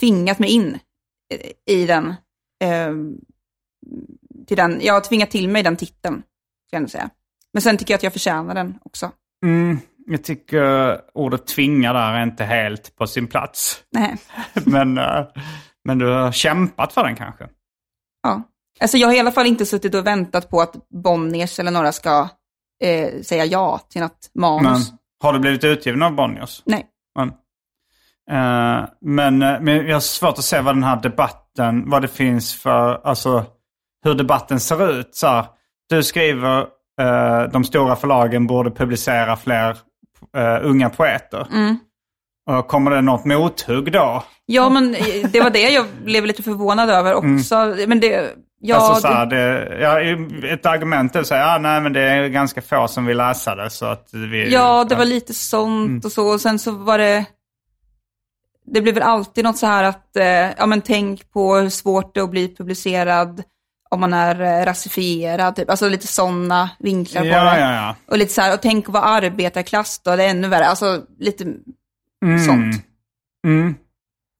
tvingat 0.00 0.38
mig 0.38 0.50
in 0.50 0.78
i 1.66 1.86
den. 1.86 2.14
Till 4.46 4.56
den. 4.56 4.78
Jag 4.82 4.94
har 4.94 5.00
tvingat 5.00 5.30
till 5.30 5.48
mig 5.48 5.62
den 5.62 5.76
titeln, 5.76 6.14
kan 6.14 6.22
jag 6.70 6.76
ändå 6.76 6.88
säga. 6.88 7.10
Men 7.52 7.62
sen 7.62 7.76
tycker 7.76 7.94
jag 7.94 7.96
att 7.98 8.02
jag 8.02 8.12
förtjänar 8.12 8.54
den 8.54 8.78
också. 8.84 9.10
Mm, 9.44 9.78
jag 10.06 10.24
tycker 10.24 11.00
ordet 11.14 11.46
tvinga 11.46 11.92
där 11.92 12.12
är 12.12 12.22
inte 12.22 12.44
helt 12.44 12.96
på 12.96 13.06
sin 13.06 13.26
plats. 13.26 13.82
Nej. 13.90 14.16
men, 14.66 14.94
men 15.84 15.98
du 15.98 16.06
har 16.06 16.32
kämpat 16.32 16.92
för 16.92 17.04
den 17.04 17.16
kanske? 17.16 17.48
Ja. 18.22 18.42
Alltså 18.80 18.96
jag 18.96 19.08
har 19.08 19.14
i 19.14 19.20
alla 19.20 19.32
fall 19.32 19.46
inte 19.46 19.66
suttit 19.66 19.94
och 19.94 20.06
väntat 20.06 20.50
på 20.50 20.60
att 20.60 20.88
Bonniers 21.04 21.58
eller 21.58 21.70
några 21.70 21.92
ska 21.92 22.28
eh, 22.84 23.22
säga 23.22 23.44
ja 23.44 23.78
till 23.88 24.00
något 24.00 24.30
Men, 24.34 24.64
manus. 24.64 24.92
har 25.22 25.32
du 25.32 25.38
blivit 25.38 25.64
utgiven 25.64 26.02
av 26.02 26.14
Bonniers? 26.14 26.62
Nej. 26.64 26.86
Men, 27.14 27.28
eh, 28.30 28.88
men, 29.00 29.42
eh, 29.42 29.60
men 29.60 29.86
jag 29.86 29.96
har 29.96 30.00
svårt 30.00 30.38
att 30.38 30.44
se 30.44 30.60
vad 30.60 30.76
den 30.76 30.84
här 30.84 31.00
debatten, 31.02 31.90
vad 31.90 32.02
det 32.02 32.08
finns 32.08 32.54
för, 32.54 33.00
alltså 33.06 33.44
hur 34.04 34.14
debatten 34.14 34.60
ser 34.60 34.90
ut. 34.90 35.14
Så 35.16 35.26
här, 35.26 35.44
du 35.88 36.02
skriver 36.02 36.60
eh, 37.00 37.42
de 37.52 37.64
stora 37.64 37.96
förlagen 37.96 38.46
borde 38.46 38.70
publicera 38.70 39.36
fler 39.36 39.70
eh, 40.36 40.58
unga 40.62 40.90
poeter. 40.90 41.46
Mm. 41.52 41.76
Kommer 42.68 42.90
det 42.90 43.00
något 43.02 43.24
mothugg 43.24 43.92
då? 43.92 44.24
Ja, 44.46 44.68
men 44.68 44.92
det 45.32 45.40
var 45.40 45.50
det 45.50 45.70
jag 45.70 45.86
blev 46.04 46.26
lite 46.26 46.42
förvånad 46.42 46.90
över 46.90 47.14
också. 47.14 47.74
Men 47.86 48.00
det, 48.00 48.34
ja, 48.60 48.74
Mm. 48.76 48.86
alltså, 48.86 49.00
så 49.08 49.08
här, 49.14 49.26
det, 49.26 49.76
ja, 49.80 50.00
ett 50.48 50.66
argument 50.66 51.16
är 51.16 51.20
att 51.20 51.26
säga, 51.26 51.40
ja, 51.40 51.58
nej 51.58 51.80
men 51.80 51.92
det 51.92 52.00
är 52.00 52.28
ganska 52.28 52.62
få 52.62 52.88
som 52.88 53.06
vill 53.06 53.16
läsa 53.16 53.54
det. 53.54 53.70
Så 53.70 53.86
att 53.86 54.08
vi, 54.12 54.52
ja, 54.52 54.84
det 54.88 54.94
var 54.94 55.04
lite 55.04 55.34
sånt 55.34 55.88
Mm. 55.88 56.00
och 56.04 56.12
så. 56.12 56.26
Och 56.26 56.40
sen 56.40 56.58
så 56.58 56.70
var 56.70 56.98
det, 56.98 57.24
det 58.66 58.80
blev 58.80 58.94
väl 58.94 59.02
alltid 59.02 59.44
något 59.44 59.58
så 59.58 59.66
här 59.66 59.84
att, 59.84 60.16
eh, 60.16 60.50
ja 60.58 60.66
men 60.66 60.80
tänk 60.80 61.32
på 61.32 61.54
hur 61.56 61.68
svårt 61.68 62.14
det 62.14 62.20
är 62.20 62.24
att 62.24 62.30
bli 62.30 62.54
publicerad 62.56 63.42
om 63.90 64.00
man 64.00 64.12
är 64.12 64.40
eh, 64.60 64.64
rasifierad, 64.64 65.56
typ. 65.56 65.70
alltså 65.70 65.88
lite 65.88 66.06
sådana 66.06 66.70
vinklar 66.78 67.22
på 67.22 67.28
Ja, 67.28 67.44
det. 67.44 67.60
ja, 67.60 67.74
ja. 67.74 67.96
Och 68.10 68.18
lite 68.18 68.32
så 68.32 68.40
här, 68.40 68.54
och 68.54 68.60
tänk 68.62 68.86
att 68.88 68.92
vara 68.94 69.04
arbetarklass 69.04 70.00
då, 70.04 70.16
det 70.16 70.24
är 70.24 70.28
ännu 70.30 70.48
värre. 70.48 70.66
Alltså 70.66 71.00
lite 71.18 71.44
Mm. 72.22 72.38
sånt. 72.38 72.84
Mm. 73.46 73.74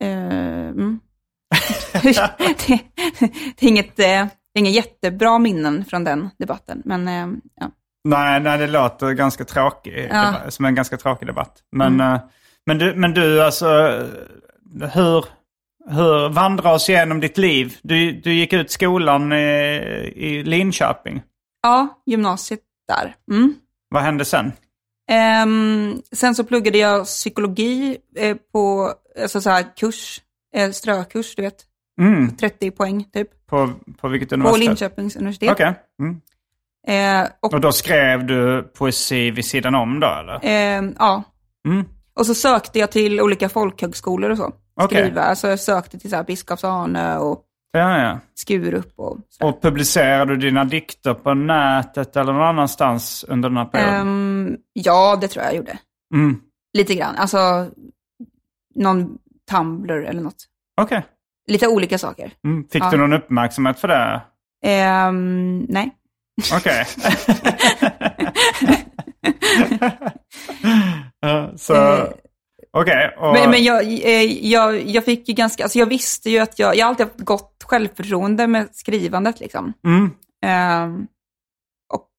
Mm. 0.03 1.01
det, 2.03 2.31
det, 3.57 3.67
är 3.67 3.69
inget, 3.69 3.99
eh, 3.99 4.05
det 4.05 4.55
är 4.55 4.59
inga 4.59 4.71
jättebra 4.71 5.39
minnen 5.39 5.85
från 5.85 6.05
den 6.05 6.31
debatten, 6.39 6.83
men 6.85 7.09
eh, 7.09 7.29
ja. 7.61 7.71
Nej, 8.05 8.41
nej, 8.41 8.59
det 8.59 8.67
låter 8.67 9.13
ganska 9.13 9.45
tråkig, 9.45 10.09
Ja. 10.11 10.37
Mm. 10.37 10.51
som 10.51 10.65
en 10.65 10.75
ganska 10.75 10.97
tråkig 10.97 11.29
debatt. 11.29 11.59
Men, 11.73 12.01
eh, 12.01 12.21
men, 12.67 12.79
du, 12.79 12.95
men 12.95 13.15
du, 13.15 13.43
alltså, 13.43 13.67
hur, 14.95 15.25
hur 15.91 16.29
vandra 16.29 16.73
oss 16.73 16.89
igenom 16.89 17.21
ditt 17.21 17.39
liv? 17.39 17.77
Du, 17.83 18.13
du 18.13 18.33
gick 18.35 18.53
ut 18.53 18.71
skolan 18.71 19.33
i, 19.33 19.43
i 20.17 20.43
Linköping. 20.45 21.23
ja, 21.63 22.03
gymnasiet 22.07 22.61
där. 22.89 23.15
Mm. 23.31 23.55
Vad 23.89 24.03
hände 24.03 24.25
sen? 24.25 24.53
Ehm, 25.11 26.03
sen 26.13 26.35
så 26.35 26.45
pluggade 26.45 26.79
jag 26.79 27.05
psykologi 27.05 27.97
eh, 28.17 28.37
på 28.53 28.93
alltså 29.23 29.41
så 29.41 29.51
här 29.51 29.77
kurs, 29.77 30.21
eh, 30.55 30.71
strökurs, 30.71 31.35
du 31.37 31.43
vet. 31.43 31.65
Mm. 32.01 32.37
30 32.37 32.71
poäng 32.71 33.05
typ. 33.05 33.47
På, 33.47 33.73
på 34.01 34.09
vilket 34.09 34.29
På 34.29 34.35
universitet? 34.35 34.69
Linköpings 34.69 35.17
universitet. 35.17 35.51
Okej. 35.53 35.75
Mm. 36.01 36.21
Eh, 36.87 37.29
och, 37.41 37.55
Och 37.55 37.61
då 37.61 37.73
skrev 37.73 38.27
du 38.27 38.63
poesi 38.63 39.31
vid 39.31 39.45
sidan 39.45 39.75
om 39.75 40.01
då, 40.01 40.07
eller? 40.07 40.41
ehm, 40.43 40.95
ja. 40.99 41.23
Mm. 41.69 41.85
och 42.15 42.27
så 42.27 42.35
sökte 42.35 42.79
jag 42.79 42.91
till 42.91 43.21
olika 43.21 43.49
folkhögskolor 43.49 44.31
och 44.31 44.37
så. 44.39 44.53
Skriva. 44.87 45.23
Alltså 45.23 45.49
jag 45.49 45.61
sökte 45.61 45.99
till 45.99 46.11
så 46.11 46.17
här 46.17 46.25
Biskops-Arnö 46.25 47.17
och 47.17 47.45
Ja, 47.73 47.99
ja. 48.03 48.19
Skurup 48.35 48.93
och 48.97 49.19
så. 49.29 49.47
Och 49.49 49.63
publicerade 49.63 50.33
du 50.33 50.37
dina 50.37 50.65
dikter 50.65 51.15
på 51.15 51.35
nätet 51.35 52.17
eller 52.17 52.33
någon 52.33 52.43
annanstans 52.43 53.25
under 53.29 53.49
den 53.49 53.59
här 53.59 53.65
perioden? 53.65 53.95
Ehm, 54.01 54.57
ja, 54.73 55.19
det 55.21 55.29
tror 55.29 55.45
jag 55.45 55.53
jag 55.53 55.57
gjorde. 55.59 55.79
Mm. 56.15 56.41
Lite 56.79 56.95
grann. 56.95 57.17
Alltså 57.17 57.71
någon 58.75 59.19
Tumblr 59.51 60.05
eller 60.05 60.21
något. 60.23 60.45
Okej. 60.81 61.03
Lite 61.49 61.69
olika 61.69 61.99
saker. 61.99 62.33
Mm. 62.47 62.65
Fick 62.73 62.83
Ja. 62.83 62.91
du 62.91 62.97
någon 62.97 63.13
uppmärksamhet 63.13 63.79
för 63.79 63.89
det? 63.89 64.23
Ehm, 64.65 65.59
nej. 65.69 65.91
Okej. 66.55 66.87
Ja, 71.21 71.53
så, 71.57 71.75
Eh, 71.75 72.05
okej. 72.73 73.15
och- 73.19 73.33
Men, 73.33 73.51
men 73.51 73.65
jag, 73.65 73.83
eh, 73.85 74.23
jag, 74.47 74.87
jag 74.89 75.05
fick 75.05 75.29
ju 75.29 75.35
ganska, 75.35 75.63
alltså 75.63 75.79
jag 75.79 75.87
visste 75.87 76.31
ju 76.31 76.39
att 76.39 76.59
jag, 76.59 76.77
jag 76.77 76.85
har 76.87 76.91
alltid 76.91 77.07
haft 77.07 77.19
gott 77.21 77.52
självförtroende 77.65 78.47
med 78.47 78.69
skrivandet 78.73 79.41
liksom. 79.41 79.73
Mm. 79.85 80.11
Ehm, 80.45 81.07
och 81.95 82.11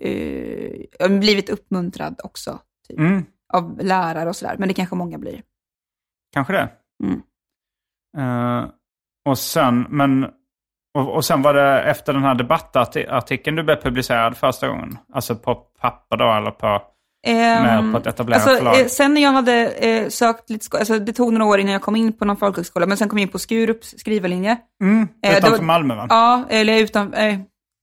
eh, 0.00 1.08
blivit 1.18 1.48
uppmuntrad 1.50 2.20
också, 2.24 2.60
typ, 2.88 2.98
Mm. 2.98 3.24
av 3.52 3.78
lärare 3.82 4.28
och 4.28 4.36
sådär. 4.36 4.56
Men 4.58 4.68
det 4.68 4.74
kanske 4.74 4.96
många 4.96 5.18
blir. 5.18 5.42
Kanske 6.32 6.52
det. 6.52 6.68
Mm. 7.04 7.22
Eh, 8.18 8.68
och 9.28 9.38
sen, 9.38 9.86
men, 9.88 10.24
och, 10.94 11.14
och 11.14 11.24
sen 11.24 11.42
var 11.42 11.54
det 11.54 11.82
efter 11.82 12.12
den 12.12 12.22
här 12.22 12.34
debattartikeln 12.34 13.56
du 13.56 13.62
blev 13.62 13.82
publicerad 13.82 14.36
första 14.36 14.68
gången? 14.68 14.98
Alltså 15.12 15.36
på 15.36 15.54
papper 15.54 16.16
då 16.16 16.32
eller 16.32 16.50
på, 16.50 16.82
med, 17.32 17.92
på 17.92 17.98
ett 17.98 18.06
etablerat 18.06 18.42
alltså, 18.42 18.56
förlag? 18.58 18.80
eh, 18.80 18.86
sen 18.86 19.14
när 19.14 19.22
jag 19.22 19.32
hade 19.32 19.68
eh, 19.70 20.08
sökt 20.08 20.50
lite, 20.50 20.78
alltså 20.78 20.98
det 20.98 21.12
tog 21.12 21.32
några 21.32 21.44
år 21.52 21.58
innan 21.60 21.72
jag 21.72 21.82
kom 21.82 21.96
in 21.96 22.12
på 22.12 22.24
någon 22.24 22.36
folkhögskola, 22.36 22.86
men 22.86 22.96
sen 22.96 23.08
kom 23.08 23.18
jag 23.18 23.22
in 23.26 23.32
på 23.32 23.38
Skurups 23.38 23.94
skrivarlinje. 23.98 24.56
mm, 24.82 25.08
det 25.22 25.38
utanför 25.38 25.56
var- 25.58 25.64
Malmö 25.64 25.94
va? 25.94 26.06
Ja, 26.10 26.44
eller 26.48 26.78
utan, 26.78 27.14
eh, 27.14 27.34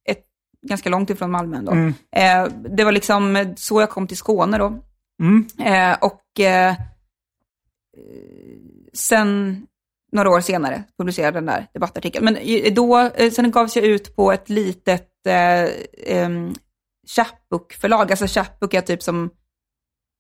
ett, 0.10 0.24
ganska 0.68 0.90
långt 0.90 1.10
ifrån 1.10 1.32
Malmö 1.32 1.58
ändå. 1.58 1.72
Mm. 1.72 1.94
Eh, 2.16 2.54
det 2.78 2.84
var 2.84 2.92
liksom 2.92 3.54
så 3.58 3.82
jag 3.82 3.90
kom 3.90 4.08
till 4.08 4.18
Skåne 4.18 4.58
då. 4.58 4.74
Mm. 5.24 5.46
Eh, 5.60 5.98
och 6.02 6.40
eh, 6.40 6.76
sen, 8.94 9.62
några 10.12 10.30
år 10.30 10.42
senare, 10.42 10.84
publicerade 10.98 11.38
den 11.38 11.46
där 11.46 11.68
debattartikeln. 11.74 12.26
Men 12.26 12.38
då, 12.74 13.00
eh, 13.16 13.32
sen 13.32 13.52
gavs 13.52 13.76
jag 13.76 13.86
ut 13.86 14.16
på 14.16 14.32
ett 14.32 14.50
litet 14.50 15.08
eh, 15.28 15.70
em, 16.18 16.54
chapbook-förlag. 17.08 18.12
Alltså 18.12 18.28
chapbook 18.28 18.74
är 18.74 18.82
typ 18.82 19.04
som 19.04 19.30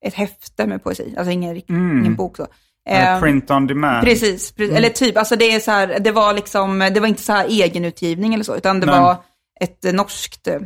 ett 0.05 0.13
häfte 0.13 0.67
med 0.67 0.83
poesi, 0.83 1.13
alltså 1.17 1.31
ingen, 1.31 1.61
Mm. 1.69 1.99
ingen 1.99 2.15
bok 2.15 2.37
så. 2.37 2.47
Eh, 2.89 3.19
Print 3.19 3.51
on 3.51 3.67
demand? 3.67 4.03
Precis, 4.03 4.55
pre- 4.55 4.75
eller 4.75 4.89
typ, 4.89 5.17
alltså 5.17 5.35
det 5.35 5.45
är 5.51 5.59
så 5.59 5.71
här, 5.71 5.99
det 5.99 6.11
var 6.11 6.33
liksom, 6.33 6.79
det 6.93 6.99
var 6.99 7.07
inte 7.07 7.21
så 7.21 7.33
här 7.33 7.45
egenutgivning 7.47 8.33
eller 8.33 8.43
så, 8.43 8.55
utan 8.55 8.79
det 8.79 8.85
Nej. 8.85 8.99
var 8.99 9.15
ett 9.59 9.93
norskt 9.93 10.47
eh, 10.47 10.59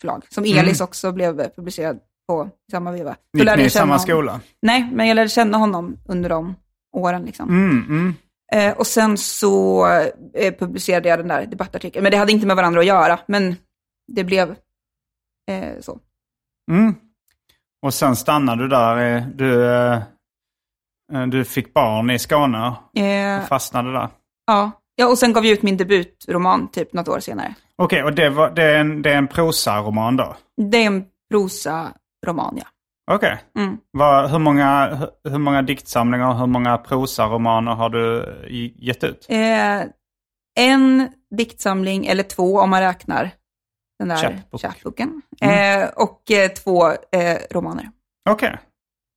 förlag, 0.00 0.24
som 0.28 0.44
Elis 0.44 0.80
också 0.80 1.12
blev 1.12 1.40
eh, 1.40 1.48
publicerad 1.56 1.98
på 2.28 2.48
i 2.68 2.70
samma 2.72 2.92
veva. 2.92 3.16
Gick 3.38 3.56
ni 3.56 3.62
i 3.64 3.70
samma 3.70 3.84
honom. 3.84 3.98
skola? 3.98 4.40
Nej, 4.62 4.88
men 4.92 5.08
jag 5.08 5.14
lärde 5.14 5.28
känna 5.28 5.58
honom 5.58 5.98
under 6.08 6.28
de 6.30 6.54
åren 6.96 7.22
liksom. 7.22 7.48
Mm, 7.48 7.84
mm. 7.88 8.14
Eh, 8.52 8.72
och 8.78 8.86
sen 8.86 9.18
så 9.18 9.86
eh, 10.34 10.54
publicerade 10.58 11.08
jag 11.08 11.18
den 11.18 11.28
där 11.28 11.46
debattartikeln, 11.46 12.02
men 12.02 12.12
det 12.12 12.18
hade 12.18 12.32
inte 12.32 12.46
med 12.46 12.56
varandra 12.56 12.80
att 12.80 12.86
göra, 12.86 13.18
men 13.26 13.56
det 14.12 14.24
blev 14.24 14.54
eh, 15.50 15.80
så. 15.80 15.98
Mm. 16.70 16.94
Och 17.86 17.94
sen 17.94 18.16
stannade 18.16 18.62
du 18.62 18.68
där. 18.68 19.16
eh, 19.16 19.26
Du, 19.26 19.66
eh, 19.74 20.02
eh, 21.12 21.26
du 21.26 21.44
fick 21.44 21.74
barn 21.74 22.10
i 22.10 22.18
Skåne 22.18 22.68
och 22.68 23.48
fastnade 23.48 23.92
där. 23.92 24.08
ja. 24.46 24.70
ja, 24.96 25.06
och 25.08 25.18
sen 25.18 25.32
gav 25.32 25.44
jag 25.46 25.52
ut 25.52 25.62
min 25.62 25.76
debutroman 25.76 26.68
typ 26.70 26.92
något 26.92 27.08
år 27.08 27.20
senare. 27.20 27.54
Okej, 27.76 28.02
och 28.04 28.12
det, 28.14 28.30
var, 28.30 28.50
det, 28.50 28.62
är 28.62 28.78
en, 28.78 29.02
det 29.02 29.12
är 29.12 29.16
en 29.18 29.28
prosaroman 29.28 30.16
då? 30.16 30.36
Det 30.70 30.76
är 30.78 30.86
en 30.86 31.04
prosa-roman, 31.30 32.56
ja. 32.58 32.64
Okej. 33.10 33.42
Mm. 33.58 33.78
Vad- 33.90 34.30
Hur, 34.30 34.38
många, 34.38 34.94
hur, 34.94 35.30
hur 35.30 35.38
många 35.38 35.62
diktsamlingar 35.62 36.28
och 36.28 36.38
hur 36.38 36.46
många 36.46 36.78
prosaromaner 36.78 37.72
har 37.74 37.90
du 37.90 38.34
gett 38.78 39.04
ut? 39.04 39.26
Eh, 39.28 39.82
en 40.60 41.12
diktsamling, 41.36 42.06
eller 42.06 42.22
två 42.22 42.58
om 42.60 42.70
man 42.70 42.80
räknar 42.80 43.30
den 44.02 44.08
där 44.08 44.16
Chapbook. 44.16 44.60
chapbooken. 44.62 45.22
Mm. 45.40 45.82
Eh, 45.82 45.88
och 45.88 46.30
eh, 46.30 46.48
två 46.48 46.86
eh, 46.90 47.36
romaner. 47.50 47.88
Okej. 48.30 48.58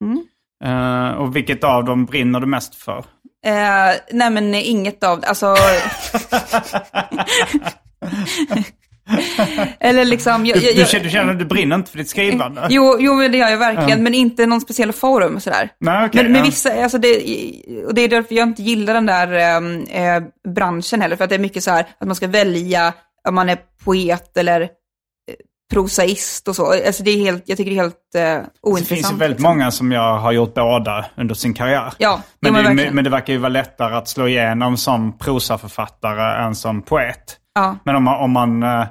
Mm. 0.04 0.24
Eh, 0.64 1.12
och 1.18 1.36
vilket 1.36 1.64
av 1.64 1.86
dem 1.86 2.06
brinner 2.06 2.40
du 2.40 2.46
mest 2.48 2.76
för? 2.76 2.98
Eh, 3.46 3.96
nej 4.12 4.30
men 4.30 4.56
inget 4.56 5.04
av 5.04 5.24
alltså... 5.28 5.56
Eller 9.80 10.06
liksom... 10.06 10.46
Jag, 10.46 10.58
Du, 10.60 10.66
jag, 10.66 10.74
jag, 10.76 10.88
känner- 10.88 11.04
du 11.04 11.10
känner 11.10 11.34
att 11.34 11.40
du 11.40 11.46
brinner 11.46 11.76
inte 11.76 11.92
för 11.92 11.98
ditt 11.98 12.10
skrivande? 12.10 12.68
jo, 12.70 12.98
jo, 13.00 13.14
men 13.14 13.32
det 13.32 13.38
gör 13.38 13.50
jag 13.50 13.58
verkligen, 13.58 13.90
Ja. 13.90 13.98
men 13.98 14.14
inte 14.14 14.46
någon 14.46 14.62
speciell 14.62 14.92
forum 14.94 15.40
sådär. 15.40 15.70
Nej, 15.80 16.06
okej, 16.06 16.24
men 16.24 16.32
men 16.32 16.40
ja. 16.42 16.46
vissa, 16.46 16.84
alltså 16.84 16.98
det, 16.98 17.16
och 17.86 17.94
det 17.94 18.02
är 18.02 18.08
därför 18.08 18.36
jag 18.36 18.48
inte 18.48 18.64
gillar 18.64 18.94
den 18.94 19.06
där 19.06 19.34
eh, 19.90 20.24
branschen 20.54 21.02
heller, 21.02 21.16
för 21.16 21.24
att 21.24 21.30
det 21.30 21.36
är 21.36 21.40
mycket 21.40 21.64
så 21.64 21.72
här 21.72 21.86
att 22.00 22.08
man 22.08 22.16
ska 22.16 22.28
välja 22.28 22.94
om 23.28 23.36
man 23.36 23.50
är 23.50 23.58
poet 23.84 24.38
eller 24.38 24.62
eh, 24.62 24.68
prosaist 25.74 26.48
och 26.48 26.56
så. 26.56 26.72
Alltså 26.72 27.04
det 27.04 27.12
är 27.12 27.18
helt, 27.18 27.44
jag 27.46 27.58
tycker 27.58 27.72
det 27.72 27.78
är 27.78 27.82
helt 27.82 28.16
eh, 28.16 28.50
ointressant. 28.62 28.90
Det 28.90 28.96
finns 28.96 29.12
ju 29.12 29.16
väldigt 29.16 29.40
liksom. 29.40 29.58
många 29.58 29.72
som 29.72 29.92
jag 29.92 30.18
har 30.18 30.32
gjort 30.32 30.54
båda 30.54 31.06
under 31.18 31.36
sin 31.36 31.54
karriär. 31.54 31.94
Ja, 31.98 32.22
men, 32.40 32.78
det, 32.78 32.92
men 32.92 33.04
det 33.04 33.10
verkar 33.10 33.34
ju 33.34 33.40
vara 33.40 33.50
lättare 33.50 33.96
att 33.96 34.08
slå 34.08 34.28
igenom 34.28 34.78
som 34.78 35.18
prosaförfattare 35.18 36.46
än 36.46 36.56
som 36.56 36.82
poet. 36.82 37.38
Ja. 37.56 37.78
Men 37.84 37.96
om 37.96 38.04
man, 38.04 38.20
om 38.20 38.32
man 38.32 38.64
eh, 38.64 38.88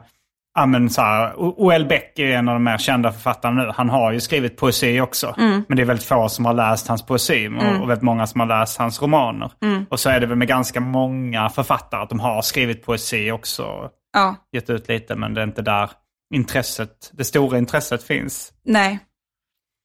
ja, 0.55 0.66
men 0.66 0.91
så 0.91 1.03
här, 1.03 1.32
O.L. 1.37 1.87
Beck 1.87 2.18
är 2.18 2.26
en 2.26 2.49
av 2.49 2.55
de 2.55 2.64
mer 2.64 2.78
kända 2.78 3.12
författarna 3.12 3.62
nu. 3.62 3.72
Han 3.74 3.91
har 3.91 4.12
ju 4.12 4.20
skrivit 4.20 4.57
poesi 4.57 5.01
också. 5.01 5.35
Mm. 5.39 5.64
Men 5.68 5.76
det 5.76 5.82
är 5.82 5.87
väldigt 5.87 6.07
få 6.07 6.28
som 6.28 6.45
har 6.45 6.55
läst 6.55 6.89
hans 6.89 7.07
poesi 7.07 7.49
och, 7.49 7.82
och 7.82 7.91
väldigt 7.91 8.03
många 8.03 8.26
som 8.26 8.41
har 8.41 8.47
läst 8.47 8.78
hans 8.78 9.03
romaner. 9.03 9.51
Mm. 9.62 9.87
Och 9.91 10.01
så 10.01 10.11
är 10.11 10.20
det 10.20 10.26
väl 10.26 10.39
med 10.39 10.49
ganska 10.49 10.80
många 10.80 11.49
författare 11.49 12.03
att 12.03 12.09
de 12.09 12.20
har 12.20 12.43
skrivit 12.43 12.85
poesi 12.85 13.30
också. 13.30 13.91
Ja, 14.15 14.37
Gett 14.53 14.71
ut 14.71 14.89
lite 14.89 15.17
men 15.17 15.35
det 15.35 15.41
är 15.41 15.45
inte 15.45 15.62
där 15.62 15.91
intresset, 16.35 17.11
det 17.12 17.25
stora 17.25 17.59
intresset 17.59 18.03
finns. 18.03 18.53
Nej. 18.65 18.99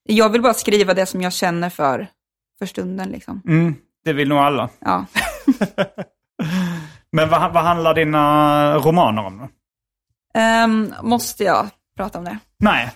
Jag 0.04 0.30
vill 0.30 0.42
bara 0.42 0.54
skriva 0.54 0.94
det 0.94 1.06
som 1.06 1.22
jag 1.22 1.34
känner 1.34 1.70
för, 1.70 2.08
för 2.60 2.66
stunden 2.66 3.10
liksom. 3.10 3.42
Mm, 3.48 3.76
det 4.06 4.14
vill 4.14 4.30
nog 4.30 4.38
alla. 4.38 4.70
Ja. 4.80 5.06
Men 7.12 7.30
vad, 7.30 7.54
vad 7.54 7.64
handlar 7.64 7.94
dina 7.94 8.76
romaner 8.78 9.26
om? 9.26 9.48
Ehm, 10.34 10.94
måste 11.04 11.44
jag 11.44 11.68
prata 11.98 12.18
om 12.18 12.24
det? 12.26 12.38
Nej, 12.60 12.92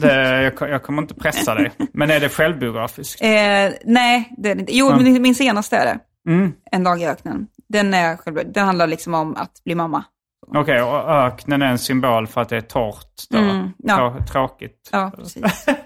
det, 0.00 0.42
jag, 0.42 0.70
jag 0.70 0.82
kommer 0.82 1.02
inte 1.02 1.14
pressa 1.14 1.54
dig. 1.54 1.72
Men 1.92 2.10
är 2.10 2.20
det 2.20 2.28
självbiografiskt? 2.28 3.22
Eh, 3.22 3.28
nej, 3.84 4.34
det 4.38 4.50
är 4.50 4.54
det 4.54 4.60
inte. 4.60 4.76
Jo, 4.76 4.90
Mm. 4.90 5.04
min, 5.04 5.22
min 5.22 5.34
senaste 5.34 5.76
är 5.76 5.84
det. 5.84 5.98
Mm. 6.32 6.52
En 6.72 6.84
dag 6.84 7.00
i 7.00 7.06
öknen. 7.06 7.46
Den, 7.68 7.94
är 7.94 8.16
själv, 8.16 8.52
den 8.52 8.66
handlar 8.66 8.86
liksom 8.86 9.14
om 9.14 9.36
att 9.36 9.64
bli 9.64 9.74
mamma. 9.74 10.04
Okej, 10.46 10.82
och 10.82 11.10
öknen 11.10 11.62
är 11.62 11.66
en 11.66 11.78
symbol 11.78 12.26
för 12.26 12.40
att 12.40 12.48
det 12.48 12.56
är 12.56 12.60
torrt. 12.60 13.14
Då. 13.30 13.38
Mm, 13.38 13.68
ja. 13.78 13.96
Trå- 13.96 14.26
tråkigt. 14.32 14.88
Ja, 14.92 15.10
precis. 15.16 15.66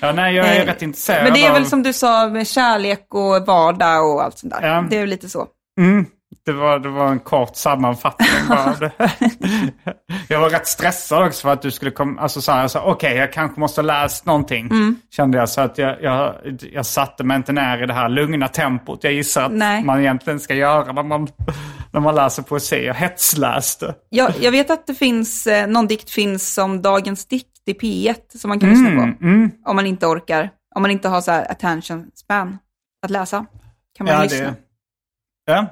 Ja, 0.00 0.12
nej, 0.12 0.34
jag 0.34 0.46
är 0.48 0.60
Eh, 0.62 0.66
rätt 0.66 0.82
intresserad 0.82 1.24
Men 1.24 1.32
det 1.32 1.44
är 1.44 1.48
av... 1.48 1.54
väl 1.54 1.66
som 1.66 1.82
du 1.82 1.92
sa 1.92 2.28
med 2.28 2.46
kärlek 2.48 3.06
och 3.14 3.46
vardag 3.46 4.14
och 4.14 4.22
allt 4.24 4.38
sånt 4.38 4.52
där. 4.52 4.68
Ja. 4.68 4.84
Det 4.90 4.96
är 4.96 5.00
väl 5.00 5.08
lite 5.08 5.28
så. 5.28 5.46
Mm, 5.80 6.06
det, 6.44 6.52
var, 6.52 6.78
det 6.78 6.88
var 6.88 7.08
en 7.08 7.20
kort 7.20 7.56
sammanfattning 7.56 8.28
bara. 8.48 8.90
jag 10.28 10.40
var 10.40 10.50
rätt 10.50 10.66
stressad 10.66 11.26
också 11.26 11.42
för 11.42 11.52
att 11.52 11.62
du 11.62 11.70
skulle 11.70 11.90
komma... 11.90 12.20
Alltså 12.20 12.40
så 12.40 12.52
här, 12.52 12.60
jag 12.60 12.70
sa, 12.70 12.82
okej, 12.82 13.16
jag 13.16 13.32
kanske 13.32 13.60
måste 13.60 13.80
ha 13.80 13.86
läst 13.86 14.26
någonting. 14.26 14.66
Mm. 14.66 14.96
Kände 15.10 15.38
jag. 15.38 15.48
Så 15.48 15.60
att 15.60 15.78
jag, 15.78 16.02
jag, 16.02 16.34
jag 16.72 16.86
satte 16.86 17.24
mig 17.24 17.36
inte 17.36 17.52
ner 17.52 17.82
i 17.82 17.86
det 17.86 17.92
här 17.92 18.08
lugna 18.08 18.48
tempot. 18.48 19.04
Jag 19.04 19.12
gissar 19.12 19.42
att 19.42 19.52
Nej. 19.52 19.84
man 19.84 20.00
egentligen 20.00 20.40
ska 20.40 20.54
göra 20.54 20.92
när 20.92 21.02
man, 21.02 21.28
när 21.90 22.00
man 22.00 22.14
läser 22.14 22.42
poesi. 22.42 22.86
Jag 22.86 22.94
hetsläste. 22.94 23.94
Jag, 24.08 24.32
jag 24.40 24.52
vet 24.52 24.70
att 24.70 24.86
det 24.86 24.94
finns, 24.94 25.46
eh, 25.46 25.66
någon 25.66 25.86
dikt 25.86 26.10
finns 26.10 26.54
som 26.54 26.82
Dagens 26.82 27.26
dikt 27.26 27.48
i 27.66 27.72
P1 27.72 28.14
som 28.38 28.48
man 28.48 28.60
kan 28.60 28.70
lyssna 28.70 28.90
på. 28.90 29.24
Mm. 29.24 29.50
Om 29.64 29.76
man 29.76 29.86
inte 29.86 30.06
orkar, 30.06 30.50
om 30.74 30.82
man 30.82 30.90
inte 30.90 31.08
har 31.08 31.20
så 31.20 31.30
här 31.30 31.50
attention 31.50 32.10
span 32.14 32.58
att 33.04 33.10
läsa. 33.10 33.46
Kan 33.98 34.06
man 34.06 34.14
Ja, 34.14 34.22
lyssna. 34.22 34.46
det... 34.46 34.54
Ja, 35.44 35.66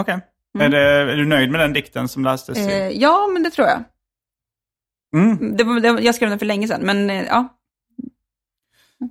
okej. 0.00 0.20
Är, 0.58 0.68
det, 0.68 0.80
är 0.80 1.16
du 1.16 1.26
nöjd 1.26 1.50
med 1.50 1.60
den 1.60 1.72
dikten 1.72 2.08
som 2.08 2.24
lästes? 2.24 2.58
Eh, 2.58 2.88
ja, 2.88 3.26
men 3.32 3.42
det 3.42 3.50
tror 3.50 3.68
jag. 3.68 3.82
Mm. 5.14 5.56
Det, 5.56 5.80
det, 5.80 6.02
jag 6.02 6.14
skrev 6.14 6.30
den 6.30 6.38
för 6.38 6.46
länge 6.46 6.68
sedan, 6.68 6.80
men 6.82 7.10
eh, 7.10 7.22
ja. 7.24 7.48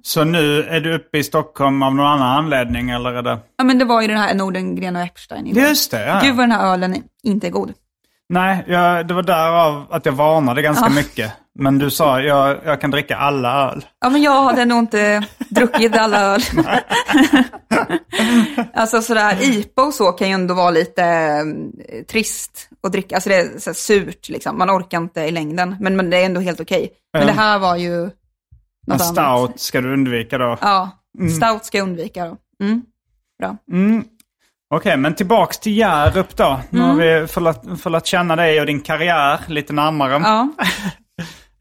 Så 0.02 0.24
nu 0.24 0.64
är 0.64 0.80
du 0.82 0.96
uppe 0.96 1.18
i 1.18 1.24
Stockholm 1.24 1.84
av 1.84 1.96
någon 1.96 2.06
annan 2.06 2.38
anledning 2.38 2.90
eller 2.90 3.14
är 3.14 3.22
det? 3.22 3.40
ja. 3.58 3.64
men 3.64 3.80
det 3.80 3.86
var 3.86 4.02
ju 4.02 4.08
den 4.08 4.18
här 4.18 4.34
Nordengren 4.36 4.96
och 4.96 5.02
Epstein. 5.02 5.48
igår. 5.48 5.64
Just 5.64 5.92
det, 5.92 6.06
ja. 6.08 6.20
Gud 6.24 6.36
vad 6.36 6.44
den 6.44 6.52
här 6.52 6.74
ölen 6.74 7.04
inte 7.24 7.48
är 7.48 7.52
god. 7.52 7.74
Nej, 8.30 8.64
jag, 8.68 9.08
det 9.08 9.14
var 9.14 9.24
därav 9.24 9.88
att 9.90 10.06
jag 10.06 10.14
varnade 10.14 10.62
ganska 10.62 10.86
Ja. 10.86 10.96
mycket. 10.96 11.34
Men 11.60 11.78
du 11.80 11.90
sa 11.92 12.22
jag, 12.22 12.58
jag 12.66 12.82
kan 12.82 12.92
dricka 12.92 13.18
alla 13.18 13.72
öl. 13.72 13.86
Ja, 14.00 14.10
men 14.10 14.22
jag 14.22 14.44
hade 14.44 14.66
nog 14.66 14.80
inte 14.80 15.28
druckit 15.50 15.98
alla 15.98 16.20
öl. 16.22 16.42
alltså 18.74 19.02
sådär, 19.02 19.38
IPA 19.42 19.84
och 19.84 19.94
så 19.94 20.12
kan 20.12 20.28
ju 20.28 20.34
ändå 20.34 20.54
vara 20.54 20.72
lite 20.72 21.04
eh, 21.04 22.04
trist 22.06 22.70
att 22.84 22.92
dricka. 22.92 23.16
Alltså 23.16 23.30
det 23.30 23.36
är 23.36 23.60
så 23.60 23.70
här 23.70 23.76
surt 23.76 24.30
liksom, 24.30 24.58
man 24.58 24.70
orkar 24.72 24.98
inte 24.98 25.22
i 25.22 25.32
längden. 25.32 25.76
Men, 25.80 25.96
men 25.96 26.10
det 26.10 26.18
är 26.18 26.26
ändå 26.26 26.42
helt 26.42 26.60
okej. 26.60 26.90
Men 27.14 27.22
Mm. 27.24 27.36
det 27.36 27.42
här 27.42 27.60
var 27.60 27.76
ju 27.76 28.04
En 28.04 28.12
något 28.88 29.02
annat. 29.02 29.50
stout 29.50 29.60
ska 29.60 29.82
du 29.82 29.94
undvika 29.94 30.38
då. 30.38 30.58
Ja, 30.62 30.90
stout 31.38 31.66
ska 31.66 31.78
jag 31.78 31.88
undvika 31.88 32.26
då. 32.26 32.38
Mm. 32.64 32.82
Bra. 33.40 33.58
Mm. 33.72 34.04
Okej, 34.76 34.98
men 34.98 35.16
tillbaks 35.16 35.60
till 35.60 35.78
Hjärup 35.78 36.38
då. 36.38 36.60
Nu 36.70 36.80
har 36.82 36.94
Mm. 36.94 37.22
vi 37.22 37.28
fått, 37.28 37.82
fått 37.82 37.92
lärt 37.92 38.06
känna 38.06 38.36
dig 38.36 38.60
och 38.60 38.66
din 38.66 38.82
karriär 38.82 39.40
lite 39.48 39.74
närmare. 39.74 40.12
Ja. 40.24 40.48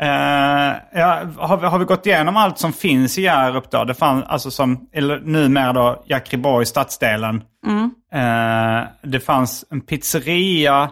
Eh, 0.04 0.76
ja, 0.92 1.22
har, 1.36 1.56
vi, 1.56 1.66
har 1.66 1.78
vi 1.78 1.84
gått 1.84 2.06
igenom 2.06 2.36
allt 2.36 2.58
som 2.58 2.72
finns 2.72 3.18
i 3.18 3.22
Hjärup 3.22 3.70
då? 3.70 3.84
Det 3.84 3.94
fanns 3.94 4.24
alltså 4.24 4.50
som, 4.50 4.88
eller 4.92 5.20
numera 5.20 5.72
då, 5.72 6.04
Jackriborg, 6.06 6.66
stadsdelen. 6.66 7.42
Mm. 7.66 7.90
Eh, 8.12 8.88
det 9.02 9.20
fanns 9.20 9.64
en 9.70 9.80
pizzeria, 9.80 10.90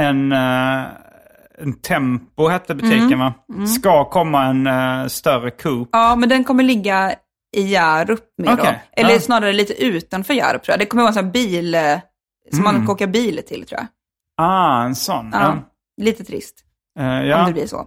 en, 0.00 0.32
eh, 0.32 0.84
en 1.58 1.80
Tempo 1.82 2.48
hette 2.48 2.74
butiken 2.74 3.18
va? 3.18 3.34
Ska 3.78 4.04
komma 4.04 4.44
en 4.44 5.10
större 5.10 5.50
Coop. 5.50 5.88
ja, 5.92 6.16
men 6.16 6.28
den 6.28 6.44
kommer 6.44 6.62
ligga 6.62 7.14
i 7.56 7.62
Hjärup 7.62 8.24
mer 8.38 8.52
Okej, 8.52 8.82
då. 8.96 9.00
Eller 9.02 9.14
ja. 9.14 9.20
snarare 9.20 9.52
lite 9.52 9.84
utanför 9.84 10.34
Hjärup 10.34 10.62
tror 10.62 10.72
jag. 10.72 10.78
Det 10.78 10.86
kommer 10.86 11.02
vara 11.02 11.08
en 11.08 11.14
sån 11.14 11.24
här 11.24 11.32
bil, 11.32 11.76
som 12.52 12.64
man 12.64 12.74
kan 12.74 12.90
åka 12.90 13.06
bil 13.06 13.40
till 13.46 13.66
tror 13.66 13.80
jag. 13.80 13.86
Ah, 14.36 14.84
en 14.84 14.94
sån. 14.94 15.30
Ja. 15.32 15.40
Ja. 15.40 15.58
Lite 16.04 16.24
trist. 16.24 16.64
Om 16.98 17.04
ja. 17.04 17.46
det 17.46 17.52
blir 17.52 17.66
så. 17.66 17.86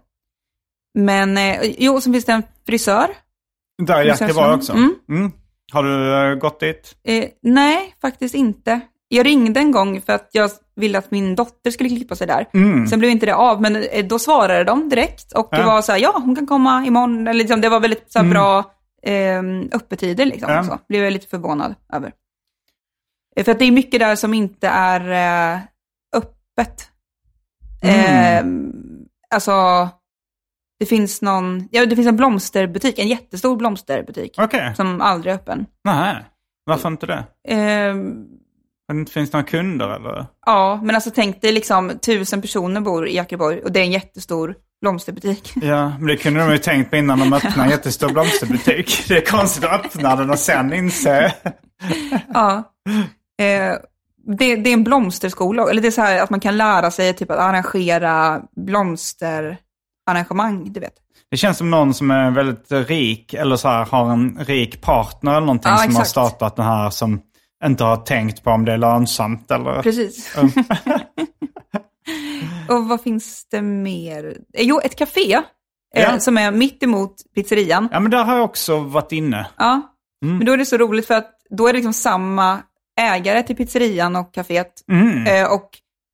Men 0.97 1.37
eh, 1.37 1.61
jo, 1.77 2.01
så 2.01 2.11
finns 2.11 2.25
det 2.25 2.31
en 2.31 2.43
frisör. 2.65 3.07
Där 3.83 4.03
i 4.03 4.07
Jackriborg 4.07 4.53
också. 4.53 4.73
Mm. 4.73 4.95
Mm. 5.09 5.31
Har 5.73 5.83
du 5.83 6.13
eh, 6.31 6.35
gått 6.35 6.59
dit? 6.59 6.95
Eh, 7.03 7.25
nej, 7.41 7.95
faktiskt 8.01 8.35
inte. 8.35 8.79
Jag 9.07 9.25
ringde 9.25 9.59
en 9.59 9.71
gång 9.71 10.01
för 10.01 10.13
att 10.13 10.29
jag 10.31 10.49
ville 10.75 10.97
att 10.97 11.11
min 11.11 11.35
dotter 11.35 11.71
skulle 11.71 11.89
klippa 11.89 12.15
sig 12.15 12.27
där. 12.27 12.45
Sen 12.89 12.99
blev 12.99 13.11
inte 13.11 13.25
det 13.25 13.35
av, 13.35 13.61
men 13.61 13.75
eh, 13.75 14.05
då 14.05 14.19
svarade 14.19 14.63
de 14.63 14.89
direkt. 14.89 15.31
Och 15.31 15.47
det 15.51 15.57
Mm. 15.57 15.67
Ja. 15.69 15.73
var 15.75 15.81
så 15.81 15.91
här, 15.91 15.99
ja, 15.99 16.21
hon 16.25 16.35
kan 16.35 16.47
komma 16.47 16.85
imorgon. 16.85 17.27
Eller 17.27 17.33
liksom, 17.39 17.61
det 17.61 17.69
var 17.69 17.79
väldigt 17.79 18.11
så 18.11 18.19
här, 18.19 18.29
bra 18.31 18.59
eh, 19.03 19.41
öppettider. 19.71 20.25
Liksom, 20.25 20.51
Ja. 20.51 20.63
så. 20.63 20.79
Blev 20.89 21.03
jag 21.03 21.13
lite 21.13 21.27
förvånad 21.27 21.75
över. 21.93 22.11
Eh, 23.35 23.43
För 23.43 23.51
att 23.51 23.59
det 23.59 23.65
är 23.65 23.71
mycket 23.71 23.99
där 23.99 24.15
som 24.15 24.33
inte 24.33 24.67
är 24.67 25.01
eh, 25.55 25.59
öppet. 26.15 26.89
Eh, 27.83 28.45
alltså, 29.35 29.89
det 30.79 30.85
finns 30.85 31.21
någon, 31.21 31.67
ja 31.71 31.85
det 31.85 31.95
finns 31.95 32.07
en 32.07 32.15
blomsterbutik, 32.17 32.99
en 32.99 33.07
jättestor 33.07 33.55
blomsterbutik. 33.57 34.35
Okej. 34.37 34.75
Som 34.75 35.01
aldrig 35.01 35.31
är 35.33 35.35
öppen. 35.37 35.65
Nej. 35.83 36.15
Varför 36.65 36.87
inte 36.89 37.05
det? 37.05 37.23
Eh, 37.47 37.93
För 38.87 38.93
det 38.93 38.99
inte 38.99 39.11
finns 39.11 39.33
några 39.33 39.45
kunder 39.45 39.89
eller? 39.95 40.25
ja, 40.45 40.79
men 40.83 40.95
alltså 40.95 41.11
tänk 41.15 41.41
dig 41.41 41.51
liksom 41.51 41.91
tusen 42.05 42.41
personer 42.41 42.81
bor 42.81 43.07
i 43.07 43.15
Jackeborg 43.15 43.61
och 43.63 43.71
det 43.71 43.79
är 43.79 43.83
en 43.83 43.91
jättestor 43.91 44.55
blomsterbutik. 44.81 45.53
Ja, 45.55 45.89
men 45.97 46.07
det 46.07 46.17
kunde 46.17 46.39
de 46.39 46.51
ju 46.51 46.57
tänkt 46.57 46.89
på 46.89 46.95
innan 46.95 47.19
de 47.19 47.33
öppnade 47.33 47.61
en 47.63 47.69
jättestor 47.69 48.09
blomsterbutik. 48.13 49.05
Det 49.07 49.17
är 49.17 49.25
konstigt 49.25 49.63
att 49.63 49.85
öppna 49.85 50.15
den 50.15 50.29
och 50.29 50.39
sen 50.39 50.73
inse. 50.73 51.33
ja. 52.33 52.63
Eh, 53.39 53.73
det, 54.37 54.55
det 54.55 54.69
är 54.69 54.73
en 54.73 54.83
blomsterskola, 54.83 55.69
eller 55.69 55.81
det 55.81 55.87
är 55.87 55.91
så 55.91 56.01
här 56.01 56.21
att 56.23 56.29
man 56.29 56.39
kan 56.39 56.57
lära 56.57 56.91
sig 56.91 57.13
typ 57.13 57.31
att 57.31 57.39
arrangera 57.39 58.41
blomsterarrangemang, 60.13 60.73
du 60.73 60.79
vet. 60.79 60.93
Det 61.31 61.37
känns 61.37 61.57
som 61.57 61.69
någon 61.69 61.93
som 61.93 62.11
är 62.11 62.31
väldigt 62.31 62.71
rik 62.71 63.33
eller 63.33 63.55
så 63.55 63.67
här 63.67 63.85
har 63.85 64.11
en 64.11 64.37
rik 64.45 64.81
partner 64.81 65.31
eller 65.31 65.41
någonting 65.45 65.71
Ja, 65.71 65.77
som 65.77 65.83
har 65.95 66.01
exakt. 66.01 66.09
startat 66.09 66.55
den 66.55 66.65
här 66.65 66.89
som 66.89 67.21
inte 67.65 67.83
har 67.83 67.97
tänkt 67.97 68.43
på 68.43 68.51
om 68.51 68.65
det 68.65 68.73
är 68.73 68.77
lönsamt 68.77 69.51
eller... 69.51 69.81
Precis. 69.81 70.35
och 72.69 72.87
vad 72.89 73.01
finns 73.01 73.47
det 73.51 73.61
mer? 73.61 74.25
Eh, 74.53 74.63
Jo, 74.67 74.79
ett 74.83 74.95
café 74.95 75.33
eh, 75.33 75.41
Ja. 76.03 76.19
som 76.19 76.37
är 76.37 76.51
mitt 76.51 76.83
emot 76.83 77.15
pizzerian. 77.35 77.89
Ja, 77.91 77.99
men 77.99 78.11
där 78.11 78.23
har 78.23 78.35
jag 78.35 78.45
också 78.45 78.79
varit 78.79 79.11
inne. 79.11 79.47
Ja, 79.57 79.81
men 80.25 80.45
då 80.45 80.53
är 80.53 80.57
det 80.57 80.65
så 80.65 80.77
roligt 80.77 81.07
för 81.07 81.13
att 81.13 81.31
då 81.49 81.67
är 81.67 81.73
det 81.73 81.77
liksom 81.77 81.93
samma 81.93 82.59
ägare 82.99 83.43
till 83.43 83.55
pizzerian 83.55 84.15
och 84.15 84.33
kaféet 84.35 84.71
eh, 85.27 85.53
och 85.53 85.69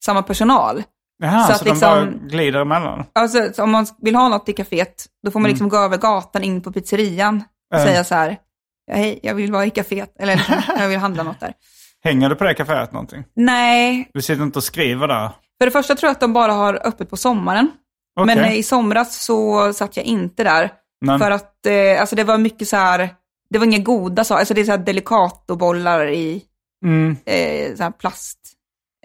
samma 0.06 0.24
personal. 0.24 0.84
Jaha, 1.24 1.42
Så 1.42 1.48
så, 1.48 1.54
att 1.54 1.64
de 1.64 1.70
liksom- 1.70 1.90
bara 1.90 2.06
glider 2.30 2.60
emellan? 2.62 3.06
Alltså, 3.16 3.54
så 3.54 3.64
om 3.64 3.72
man 3.72 3.86
vill 4.02 4.16
ha 4.16 4.30
något 4.30 4.50
i 4.50 4.54
kaféet, 4.54 5.06
då 5.26 5.32
får 5.32 5.40
man 5.40 5.50
liksom 5.52 5.70
gå 5.70 5.78
över 5.78 5.98
gatan 5.98 6.44
in 6.44 6.62
på 6.62 6.72
pizzerian 6.72 7.44
och 7.74 7.80
Mm. 7.80 7.88
säga 7.90 8.04
så 8.04 8.16
här, 8.16 8.38
"Ja, 8.88 8.96
hej, 8.96 9.20
jag 9.24 9.36
vill 9.36 9.52
vara 9.52 9.66
i 9.66 9.70
kaféet, 9.70 10.16
eller 10.20 10.36
liksom, 10.36 10.56
jag 10.80 10.88
vill 10.88 11.00
handla 11.00 11.24
något 11.24 11.40
där. 11.40 11.54
Hänger 12.04 12.30
du 12.30 12.36
på 12.36 12.44
det 12.44 12.54
kaféet 12.54 12.92
någonting? 12.94 13.24
Nej, 13.36 14.10
Du 14.14 14.22
sitter 14.22 14.44
inte 14.44 14.60
och 14.60 14.64
skriver 14.64 15.08
där? 15.08 15.30
för 15.60 15.66
det 15.66 15.72
första 15.72 15.96
tror 15.96 16.08
jag 16.08 16.12
att 16.12 16.20
de 16.20 16.34
bara 16.34 16.52
har 16.54 16.88
öppet 16.88 17.10
på 17.10 17.18
sommaren. 17.18 17.72
Okej. 18.20 18.36
Men 18.36 18.46
eh, 18.46 18.54
i 18.58 18.64
somras 18.64 19.24
så 19.26 19.74
satt 19.74 19.98
jag 19.98 20.06
inte 20.06 20.44
där. 20.44 20.72
Men- 21.06 21.20
För 21.20 21.32
att 21.32 21.66
eh, 21.66 22.02
alltså 22.02 22.16
det 22.16 22.24
var 22.24 22.38
mycket 22.38 22.68
så 22.68 22.78
här, 22.78 23.10
det 23.50 23.60
var 23.60 23.66
inga 23.66 23.78
goda 23.78 24.24
saker, 24.24 24.40
alltså 24.40 24.54
det 24.54 24.62
är 24.62 24.66
så 24.66 24.72
här 24.72 24.78
delicatobollar 24.78 26.08
i 26.12 26.44
Mm. 26.86 27.18
eh, 27.26 27.76
så 27.76 27.84
här 27.84 27.92
plast. 27.92 28.40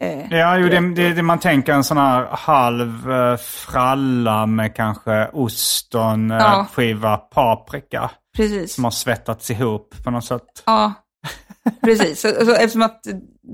Eh, 0.01 0.39
Ja, 0.39 0.59
jo, 0.59 0.69
det, 0.69 0.95
det, 0.95 1.13
det 1.15 1.23
man 1.23 1.39
tänker 1.39 1.73
en 1.73 1.85
sån 1.85 1.97
här 1.97 2.27
halv 2.31 3.11
eh, 3.13 3.37
fralla 3.37 4.47
med 4.47 4.75
kanske 4.77 5.29
ost 5.33 5.95
och 5.95 6.11
en 6.11 6.31
eh, 6.31 6.37
Ja. 6.37 6.67
skiva 6.73 7.17
paprika 7.17 8.11
Precis. 8.37 8.75
som 8.75 8.85
har 8.85 8.91
svettats 8.91 9.51
ihop 9.51 9.95
på 10.05 10.11
något 10.11 10.25
sätt. 10.25 10.63
Ja, 10.67 10.93
precis. 11.83 12.21
Så, 12.21 12.29
så, 12.29 12.53
eftersom 12.53 12.83
att 12.83 13.01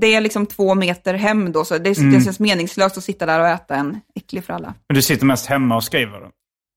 det 0.01 0.15
är 0.15 0.21
liksom 0.21 0.47
två 0.47 0.75
meter 0.75 1.15
hem 1.15 1.53
då, 1.53 1.65
så 1.65 1.79
det, 1.79 1.99
Mm. 1.99 2.13
det 2.13 2.25
känns 2.25 2.41
meningslöst 2.41 2.99
att 2.99 3.05
sitta 3.05 3.27
där 3.27 3.41
och 3.41 3.47
äta 3.49 3.75
en 3.75 4.01
äcklig 4.15 4.45
fralla. 4.45 4.75
Men 4.89 4.95
du 4.95 5.03
sitter 5.03 5.27
mest 5.27 5.47
hemma 5.47 5.77
och 5.77 5.85
skriver? 5.85 6.21
då? 6.21 6.27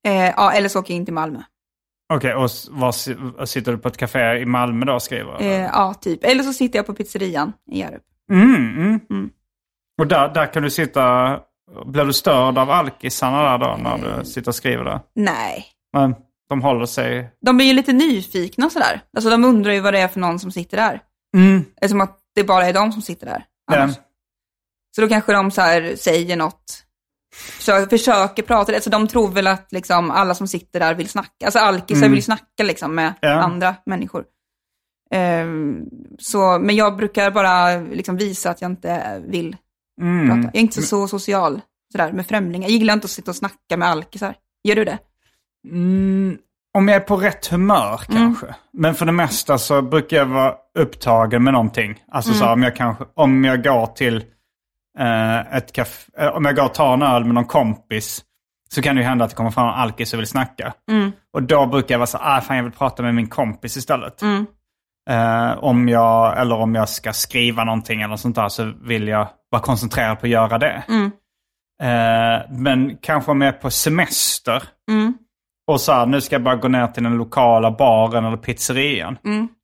Eh, 0.09 0.33
ja, 0.37 0.51
eller 0.51 0.69
så 0.69 0.79
åker 0.79 0.93
jag 0.93 0.97
in 0.97 1.05
till 1.05 1.13
Malmö. 1.13 1.39
Okej, 2.13 2.33
och 2.35 2.45
s- 2.45 2.67
var, 2.71 2.91
si- 2.91 3.15
sitter 3.45 3.71
du 3.71 3.77
på 3.77 3.87
ett 3.87 3.97
café 3.97 4.37
i 4.39 4.45
Malmö 4.45 4.85
då 4.85 4.93
och 4.93 5.01
skriver? 5.01 5.41
Eh, 5.41 5.61
ja, 5.61 5.93
typ. 6.01 6.23
Eller 6.23 6.43
så 6.43 6.53
sitter 6.53 6.79
jag 6.79 6.85
på 6.85 6.93
pizzerian 6.93 7.53
i 7.71 7.79
Hjärup. 7.79 8.01
Mm, 8.31 8.55
mm. 8.55 8.99
Mm. 9.09 9.29
Och 9.97 10.07
där, 10.07 10.29
där 10.33 10.53
kan 10.53 10.63
du 10.63 10.69
sitta 10.69 11.39
blir 11.85 12.05
du 12.05 12.13
störd 12.13 12.57
av 12.57 12.71
alkisarna 12.71 13.43
där 13.43 13.57
då 13.57 13.77
när 13.77 13.97
du 14.19 14.25
sitter 14.25 14.47
och 14.51 14.55
skriver 14.55 14.83
där? 14.83 14.99
Nej. 15.15 15.65
Men 15.93 16.15
de 16.49 16.61
håller 16.61 16.85
sig... 16.85 17.29
De 17.45 17.57
blir 17.57 17.67
ju 17.67 17.73
lite 17.73 17.93
nyfikna 17.93 18.69
sådär. 18.69 19.01
Alltså 19.17 19.29
de 19.29 19.45
undrar 19.45 19.71
ju 19.71 19.79
vad 19.79 19.93
det 19.93 19.99
är 19.99 20.07
för 20.07 20.19
någon 20.19 20.39
som 20.39 20.51
sitter 20.51 20.77
där. 20.77 21.01
Mm. 21.37 21.65
Det 21.79 21.85
är 21.85 21.89
som 21.89 22.01
att 22.01 22.19
det 22.35 22.43
bara 22.43 22.65
är 22.67 22.73
de 22.73 22.91
som 22.91 23.01
sitter 23.01 23.25
där. 23.25 23.45
annars. 23.71 23.95
Så 24.95 25.01
då 25.01 25.07
kanske 25.07 25.33
de 25.33 25.51
så 25.51 25.61
här 25.61 25.95
säger 25.95 26.35
något, 26.35 26.83
försöker, 27.35 27.97
försöker 27.97 28.43
prata, 28.43 28.73
alltså 28.75 28.89
de 28.89 29.07
tror 29.07 29.31
väl 29.31 29.47
att 29.47 29.71
liksom 29.71 30.11
alla 30.11 30.35
som 30.35 30.47
sitter 30.47 30.79
där 30.79 30.93
vill 30.93 31.09
snacka, 31.09 31.45
alltså 31.45 31.59
alkisar 31.59 32.01
Mm. 32.01 32.11
vill 32.11 32.23
snacka 32.23 32.63
liksom 32.63 32.95
med 32.95 33.13
Ja. 33.21 33.29
andra 33.29 33.75
människor. 33.85 34.25
Ehm, 35.11 35.79
så, 36.19 36.59
men 36.59 36.75
jag 36.75 36.97
brukar 36.97 37.31
bara 37.31 37.77
liksom 37.79 38.17
visa 38.17 38.49
att 38.49 38.61
jag 38.61 38.71
inte 38.71 39.21
vill 39.27 39.55
Mm. 40.01 40.27
prata. 40.27 40.43
Jag 40.43 40.55
är 40.55 40.59
inte 40.59 40.81
så 40.81 41.07
social 41.07 41.61
sådär, 41.91 42.11
med 42.11 42.27
främlingar. 42.27 42.69
Jag 42.69 42.77
gillar 42.77 42.93
inte 42.93 43.05
att 43.05 43.11
sitta 43.11 43.31
och 43.31 43.35
snacka 43.35 43.77
med 43.77 43.87
alkisar. 43.87 44.35
Gör 44.63 44.75
du 44.75 44.85
det? 44.85 44.97
Mm, 45.71 46.37
om 46.77 46.87
jag 46.87 46.95
är 46.95 46.99
på 46.99 47.17
rätt 47.17 47.47
humör 47.47 48.01
kanske. 48.07 48.55
Men 48.73 48.95
för 48.95 49.05
det 49.05 49.11
mesta 49.11 49.57
så 49.57 49.81
brukar 49.81 50.17
jag 50.17 50.25
vara 50.25 50.53
upptagen 50.79 51.43
med 51.43 51.53
någonting. 51.53 52.03
Alltså 52.11 52.33
så 52.33 52.45
här, 52.45 52.53
om 52.53 52.63
jag 52.63 52.75
kanske, 52.75 53.05
om 53.13 53.43
jag 53.43 53.63
går 53.63 53.85
till 53.85 54.15
eh, 54.99 55.55
ett 55.55 55.73
café, 55.73 56.11
eh, 56.17 56.27
om 56.27 56.45
jag 56.45 56.55
går 56.55 56.65
och 56.65 56.73
tar 56.73 56.93
en 56.93 57.01
öl 57.01 57.25
med 57.25 57.33
någon 57.33 57.45
kompis. 57.45 58.23
Så 58.69 58.81
kan 58.81 58.95
det 58.95 59.01
ju 59.01 59.07
hända 59.07 59.25
att 59.25 59.31
det 59.31 59.35
kommer 59.35 59.51
fram 59.51 59.67
en 59.67 59.73
alkis 59.73 60.13
och 60.13 60.19
vill 60.19 60.27
snacka. 60.27 60.73
Och 61.33 61.43
då 61.43 61.65
brukar 61.65 61.95
jag 61.95 61.99
vara 61.99 62.07
så 62.07 62.17
ah 62.21 62.41
fan 62.41 62.57
jag 62.57 62.63
vill 62.63 62.71
prata 62.71 63.03
med 63.03 63.15
min 63.15 63.27
kompis 63.27 63.77
istället. 63.77 64.21
Eh, 65.07 65.57
om 65.63 65.89
jag, 65.89 66.41
eller 66.41 66.55
om 66.55 66.75
jag 66.75 66.89
ska 66.89 67.13
skriva 67.13 67.63
någonting 67.63 68.01
eller 68.01 68.15
sånt 68.15 68.35
där 68.35 68.49
så 68.49 68.73
vill 68.81 69.07
jag 69.07 69.27
vara 69.51 69.61
koncentrerad 69.61 70.19
på 70.19 70.25
att 70.25 70.31
göra 70.31 70.57
det. 70.57 70.83
Eh, 71.81 72.51
men 72.51 72.97
kanske 73.01 73.31
om 73.31 73.41
jag 73.41 73.55
är 73.55 73.59
på 73.59 73.69
semester 73.69 74.63
och 75.67 75.81
så 75.81 75.91
här, 75.91 76.05
nu 76.05 76.21
ska 76.21 76.35
jag 76.35 76.43
bara 76.43 76.55
gå 76.55 76.67
ner 76.67 76.87
till 76.87 77.03
den 77.03 77.17
lokala 77.17 77.71
baren 77.71 78.25
eller 78.25 78.37
pizzerian. 78.37 79.17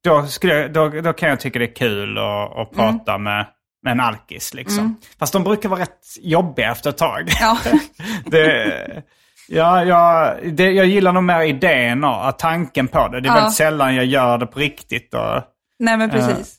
Då, 0.03 0.27
skulle 0.27 0.53
jag, 0.53 0.73
då, 0.73 0.89
då 0.89 1.13
kan 1.13 1.29
jag 1.29 1.39
tycka 1.39 1.59
det 1.59 1.65
är 1.65 1.75
kul 1.75 2.17
att, 2.17 2.57
att 2.57 2.71
prata 2.71 3.17
med, 3.17 3.45
med 3.83 3.91
en 3.91 3.99
alkis. 3.99 4.53
Liksom. 4.53 4.97
Fast 5.19 5.33
de 5.33 5.43
brukar 5.43 5.69
vara 5.69 5.81
rätt 5.81 5.99
jobbiga 6.21 6.71
efter 6.71 6.89
ett 6.89 6.97
tag. 6.97 7.29
Ja. 7.41 7.57
det, 8.25 9.03
ja, 9.47 9.83
ja, 9.85 10.35
det, 10.51 10.71
jag 10.71 10.85
gillar 10.85 11.13
nog 11.13 11.23
mer 11.23 11.41
idén 11.41 12.03
och 12.03 12.39
tanken 12.39 12.87
på 12.87 13.07
det. 13.07 13.19
Det 13.21 13.27
är 13.27 13.29
Ja. 13.29 13.35
väldigt 13.35 13.53
sällan 13.55 13.95
jag 13.95 14.05
gör 14.05 14.37
det 14.37 14.45
på 14.47 14.59
riktigt. 14.59 15.13
Och, 15.13 15.43
Nej 15.79 15.97
men 15.97 16.09
precis. 16.09 16.57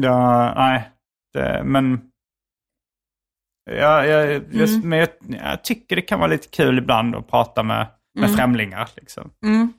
ja, 0.00 0.54
nej, 0.56 0.90
det, 1.34 1.62
men... 1.64 2.00
Ja, 3.70 4.06
jag, 4.06 4.26
jag, 4.32 4.68
Mm. 4.68 4.88
men 4.88 4.98
jag, 4.98 5.08
jag 5.28 5.64
tycker 5.64 5.96
det 5.96 6.02
kan 6.02 6.18
vara 6.18 6.30
lite 6.30 6.48
kul 6.48 6.78
ibland 6.78 7.14
att 7.16 7.28
prata 7.30 7.62
med, 7.62 7.86
med 8.18 8.34
främlingar. 8.34 8.88
Liksom. 8.96 9.30
Mm. 9.44 9.72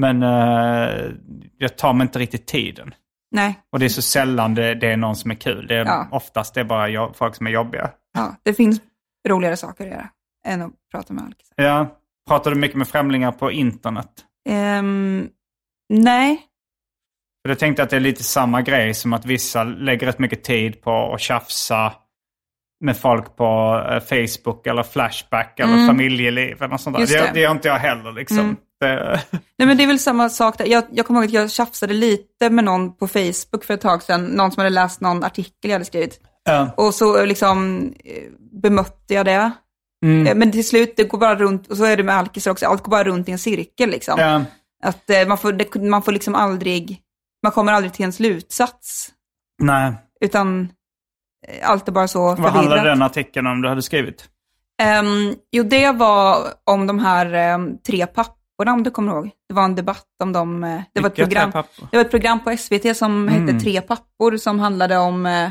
Men 0.00 0.22
eh, 0.22 1.10
jag 1.58 1.76
tar 1.78 1.92
mig 1.92 2.04
inte 2.04 2.18
riktigt 2.18 2.46
tiden. 2.46 2.94
Nej, 3.30 3.58
Och 3.72 3.78
det 3.78 3.84
är 3.84 3.88
så 3.88 4.02
sällan 4.02 4.54
det, 4.54 4.74
det 4.74 4.92
är 4.92 4.96
någon 4.96 5.16
som 5.16 5.30
är 5.30 5.34
kul. 5.34 5.66
Det 5.66 5.74
är, 5.76 5.84
Ja. 5.84 6.08
Oftast 6.10 6.54
det 6.54 6.60
är 6.60 6.64
bara 6.64 6.88
jag, 6.88 7.16
folk 7.16 7.34
som 7.34 7.46
är 7.46 7.50
jobbiga. 7.50 7.90
ja, 8.14 8.36
det 8.42 8.54
finns 8.54 8.80
roligare 9.28 9.56
saker 9.56 9.84
att 9.84 9.90
göra 9.90 10.08
än 10.46 10.62
att 10.62 10.72
prata 10.92 11.12
med 11.12 11.24
alkisar. 11.24 11.54
Ja. 11.56 11.94
Pratar 12.28 12.50
du 12.50 12.56
mycket 12.56 12.76
med 12.78 12.88
främlingar 12.88 13.32
på 13.32 13.52
internet? 13.52 14.10
Ehm, 14.48 15.28
nej, 15.88 16.42
För 17.44 17.48
jag 17.48 17.58
tänkte 17.58 17.82
att 17.82 17.90
det 17.90 17.96
är 17.96 18.00
lite 18.00 18.24
samma 18.24 18.62
grej 18.62 18.94
som 18.94 19.12
att 19.12 19.26
vissa 19.26 19.64
lägger 19.64 20.06
rätt 20.06 20.18
mycket 20.18 20.44
tid 20.44 20.82
på 20.82 21.12
att 21.14 21.20
tjafsa 21.20 21.92
med 22.84 22.96
folk 22.96 23.36
på 23.36 23.82
eh, 23.90 24.00
Facebook 24.00 24.66
eller 24.66 24.82
Flashback 24.82 25.60
eller 25.60 25.86
familjeliv 25.86 26.56
eller 26.56 26.68
något 26.68 26.80
sånt 26.80 26.96
där. 26.96 27.00
Just 27.00 27.12
Det, 27.12 27.30
det. 27.34 27.40
gör 27.40 27.50
inte 27.50 27.68
jag 27.68 27.78
heller 27.78 28.12
liksom. 28.12 28.56
Det, 28.80 29.20
Nej 29.56 29.66
men 29.68 29.76
det 29.76 29.82
är 29.82 29.86
väl 29.86 29.98
samma 29.98 30.28
sak 30.28 30.58
där. 30.58 30.66
Jag, 30.66 30.84
jag 30.92 31.06
kommer 31.06 31.20
ihåg 31.20 31.26
att 31.26 31.32
jag 31.32 31.50
tjafsade 31.50 31.94
lite 31.94 32.50
med 32.50 32.64
någon 32.64 32.96
på 32.96 33.08
Facebook 33.08 33.64
för 33.64 33.74
ett 33.74 33.80
tag 33.80 34.02
sedan. 34.02 34.24
Någon 34.24 34.52
som 34.52 34.60
hade 34.60 34.70
läst 34.70 35.00
någon 35.00 35.24
artikel 35.24 35.70
jag 35.70 35.72
hade 35.72 35.84
skrivit. 35.84 36.20
ja. 36.44 36.70
Och 36.76 36.94
så 36.94 37.24
liksom 37.24 37.78
eh, 38.04 38.22
bemötte 38.62 39.14
jag 39.14 39.26
det. 39.26 39.50
Mm. 40.04 40.26
Eh, 40.26 40.34
Men 40.34 40.52
till 40.52 40.68
slut, 40.68 40.94
det 40.96 41.04
går 41.04 41.18
bara 41.18 41.34
runt, 41.34 41.66
och 41.66 41.76
så 41.76 41.84
är 41.84 41.96
det 41.96 42.02
med 42.02 42.14
alkisar 42.16 42.50
också, 42.50 42.66
allt 42.66 42.82
går 42.82 42.90
bara 42.90 43.04
runt 43.04 43.28
i 43.28 43.32
en 43.32 43.38
cirkel 43.38 43.90
liksom. 43.90 44.14
Ja. 44.18 44.44
Att 44.82 45.10
eh, 45.10 45.28
man 45.28 45.38
får, 45.38 45.52
det, 45.52 45.74
man 45.74 46.02
får 46.02 46.12
liksom 46.12 46.34
aldrig, 46.34 47.00
man 47.42 47.52
kommer 47.52 47.72
aldrig 47.72 47.92
till 47.92 48.04
en 48.04 48.12
slutsats. 48.12 49.10
Nej. 49.62 49.92
Utan 50.20 50.68
eh, 51.48 51.70
allt 51.70 51.88
är 51.88 51.92
bara 51.92 52.08
så 52.08 52.20
Vad 52.20 52.38
handlade 52.38 52.68
förvirrat. 52.68 52.84
den 52.84 53.02
artikeln 53.02 53.46
om 53.46 53.62
du 53.62 53.68
hade 53.68 53.82
skrivit? 53.82 54.28
Ehm, 54.82 55.34
jo, 55.52 55.62
det 55.64 55.92
var 55.92 56.36
om 56.64 56.86
de 56.86 56.98
här 56.98 57.32
ehm, 57.34 57.78
tre 57.86 58.06
papporna, 58.06 58.72
om 58.72 58.82
du 58.82 58.90
kommer 58.90 59.12
ihåg. 59.12 59.30
Det 59.48 59.54
var 59.54 59.64
en 59.64 59.74
debatt 59.74 60.06
om 60.22 60.32
dem. 60.32 60.64
eh, 60.64 60.80
det, 60.94 61.00
var 61.00 61.08
ett 61.08 61.14
program, 61.16 61.50
det 61.90 61.96
var 61.96 62.04
ett 62.04 62.10
program 62.10 62.44
på 62.44 62.56
SVT 62.56 62.96
som 62.96 63.28
Mm. 63.28 63.46
hette 63.48 63.60
Tre 63.64 63.80
pappor, 63.80 64.36
som 64.36 64.60
handlade 64.60 64.96
om 64.98 65.50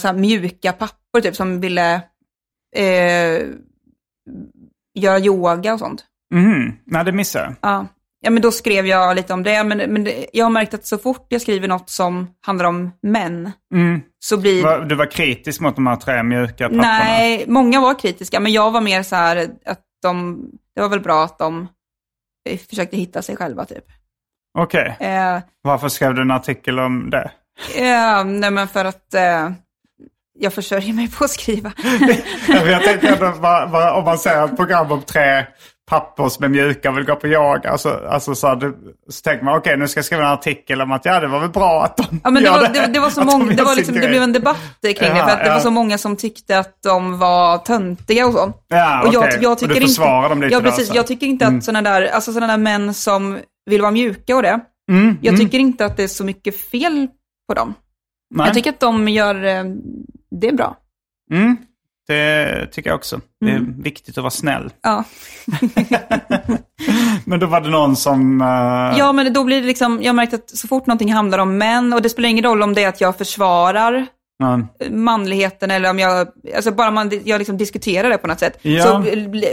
så 0.00 0.06
här 0.08 0.12
mjuka 0.14 0.72
pappor, 0.72 1.20
typ, 1.22 1.36
som 1.36 1.60
ville 1.60 2.00
eh, 2.74 3.42
göra 4.94 5.18
yoga 5.18 5.72
och 5.72 5.78
sånt. 5.78 6.04
Mhm. 6.34 6.72
Nej, 6.84 7.04
det 7.04 7.12
missade 7.12 7.44
jag. 7.44 7.54
Ja. 7.60 7.86
ja, 8.20 8.30
men 8.30 8.42
då 8.42 8.50
skrev 8.52 8.86
jag 8.86 9.16
lite 9.16 9.32
om 9.34 9.42
det. 9.42 9.64
Men, 9.64 9.78
men 9.78 10.04
det, 10.04 10.26
jag 10.32 10.44
har 10.44 10.50
märkt 10.50 10.74
att 10.74 10.86
så 10.86 10.98
fort 10.98 11.26
jag 11.28 11.40
skriver 11.42 11.68
något 11.68 11.90
som 11.90 12.26
handlar 12.40 12.64
om 12.64 12.90
män, 13.02 13.52
Mm. 13.74 14.00
så 14.18 14.36
blir... 14.36 14.84
Du 14.84 14.94
var 14.94 15.10
kritisk 15.10 15.60
mot 15.60 15.76
de 15.76 15.86
här 15.86 15.96
tre 15.96 16.22
mjuka 16.22 16.64
papporna? 16.64 16.82
Nej, 16.82 17.44
många 17.48 17.80
var 17.80 17.98
kritiska, 17.98 18.40
men 18.40 18.52
jag 18.52 18.70
var 18.70 18.80
mer 18.80 19.02
så 19.02 19.16
här 19.16 19.48
att 19.64 19.80
de, 20.02 20.44
det 20.74 20.80
var 20.80 20.88
väl 20.88 21.00
bra 21.00 21.24
att 21.24 21.38
de 21.38 21.68
eh, 22.48 22.58
försökte 22.58 22.96
hitta 22.96 23.22
sig 23.22 23.36
själva 23.36 23.64
typ. 23.64 23.84
Okej. 24.58 24.96
Eh, 25.00 25.38
Varför 25.62 25.88
skrev 25.88 26.14
du 26.14 26.22
en 26.22 26.30
artikel 26.30 26.78
om 26.78 27.10
det? 27.10 27.30
eh, 27.76 28.24
nej 28.24 28.50
men 28.50 28.68
för 28.68 28.84
att 28.84 29.14
eh, 29.14 29.50
jag 30.38 30.52
försörjer 30.52 30.94
mig 30.94 31.10
på 31.10 31.24
att 31.24 31.30
skriva. 31.30 31.72
jag 32.48 32.82
tänkte 32.82 33.08
ändå, 33.08 33.26
om 33.98 34.04
man 34.04 34.18
ser 34.18 34.44
ett 34.44 34.56
program 34.56 34.92
om 34.92 35.02
tre 35.02 35.46
pappor 35.86 36.28
som 36.28 36.44
är 36.44 36.48
mjuka 36.48 36.90
och 36.90 36.98
vill 36.98 37.04
gå 37.04 37.16
på 37.16 37.26
yoga. 37.26 37.70
Alltså, 37.70 38.00
alltså 38.10 38.34
så, 38.34 38.46
här, 38.46 38.56
du, 38.56 38.76
så 39.08 39.22
tänker 39.22 39.44
man, 39.44 39.58
okej 39.58 39.76
nu 39.76 39.88
ska 39.88 39.98
jag 39.98 40.04
skriva 40.04 40.22
en 40.22 40.30
artikel 40.30 40.80
om 40.80 40.92
att 40.92 41.04
ja 41.04 41.20
det 41.20 41.26
var 41.26 41.40
väl 41.40 41.50
bra 41.50 41.84
att 41.84 41.96
de 41.96 42.20
Ja, 42.24 42.30
men 42.30 42.42
det, 42.42 42.50
var, 42.50 42.68
det, 42.68 42.86
det 42.86 43.00
var 43.00 43.10
så 43.10 43.20
de 43.20 43.26
många, 43.26 43.44
gör 43.44 43.56
det, 43.56 43.62
var 43.62 43.76
liksom, 43.76 43.94
det 43.94 44.08
blev 44.08 44.22
en 44.22 44.32
debatt 44.32 44.56
kring 44.82 44.94
det, 44.98 45.06
Jaha, 45.06 45.26
för 45.26 45.32
att 45.32 45.40
det 45.40 45.46
ja. 45.46 45.54
var 45.54 45.60
så 45.60 45.70
många 45.70 45.98
som 45.98 46.16
tyckte 46.16 46.58
att 46.58 46.82
de 46.82 47.18
var 47.18 47.58
töntiga 47.58 48.26
och 48.26 48.32
så. 48.32 48.52
Ja, 48.68 49.06
och 49.06 49.14
jag, 49.14 49.22
okej. 49.24 49.38
jag 49.42 49.52
Och 49.52 49.58
tycker 49.58 49.74
du 49.74 49.80
inte, 49.80 49.88
försvarar 49.88 50.28
dem 50.28 50.42
lite 50.42 50.54
ja, 50.54 50.60
där, 50.60 50.70
precis. 50.70 50.88
Mm. 50.88 50.96
Jag 50.96 51.06
tycker 51.06 51.26
inte 51.26 51.46
att 51.46 51.64
sådana 51.64 51.90
där, 51.90 52.06
alltså 52.06 52.32
sådana 52.32 52.52
där 52.52 52.62
män 52.62 52.94
som 52.94 53.38
vill 53.70 53.80
vara 53.82 53.90
mjuka 53.90 54.36
och 54.36 54.42
det, 54.42 54.60
Mm, 54.90 55.18
jag 55.22 55.36
tycker 55.36 55.58
inte 55.58 55.86
att 55.86 55.96
det 55.96 56.02
är 56.02 56.08
så 56.08 56.24
mycket 56.24 56.60
fel 56.60 57.08
på 57.48 57.54
dem. 57.54 57.74
Nej. 58.34 58.46
Jag 58.46 58.54
tycker 58.54 58.70
att 58.70 58.80
de 58.80 59.08
gör 59.08 59.34
eh, 59.44 59.64
det 60.40 60.48
är 60.48 60.52
bra. 60.52 60.76
Mm, 61.32 61.56
det 62.08 62.66
tycker 62.72 62.90
jag 62.90 62.96
också. 62.96 63.20
Det 63.40 63.50
är 63.50 63.56
Mm. 63.56 63.82
viktigt 63.82 64.18
att 64.18 64.22
vara 64.22 64.30
snäll. 64.30 64.70
Ja. 64.82 65.04
Men 67.24 67.40
då 67.40 67.46
var 67.46 67.60
det 67.60 67.68
någon 67.68 67.96
som... 67.96 68.40
eh, 68.40 68.98
ja, 68.98 69.12
men 69.12 69.32
då 69.32 69.44
blir 69.44 69.60
det 69.60 69.66
liksom, 69.66 69.98
jag 70.02 70.08
har 70.08 70.14
märkt 70.14 70.34
att 70.34 70.50
så 70.50 70.68
fort 70.68 70.86
någonting 70.86 71.12
handlar 71.12 71.38
om 71.38 71.58
män, 71.58 71.92
och 71.92 72.02
det 72.02 72.08
spelar 72.10 72.28
ingen 72.28 72.44
roll 72.44 72.62
om 72.62 72.74
det 72.74 72.82
är 72.84 72.88
att 72.88 73.00
jag 73.00 73.18
försvarar 73.18 74.06
ja. 74.38 74.60
manligheten 74.90 75.70
eller 75.70 75.90
om 75.90 75.98
jag, 75.98 76.28
alltså 76.56 76.70
bara 76.70 76.90
man, 76.90 77.10
jag 77.24 77.38
liksom 77.38 77.56
diskuterar 77.56 78.08
det 78.10 78.18
på 78.18 78.26
något 78.26 78.38
sätt, 78.40 78.58
Ja. 78.62 78.82
så 78.82 79.02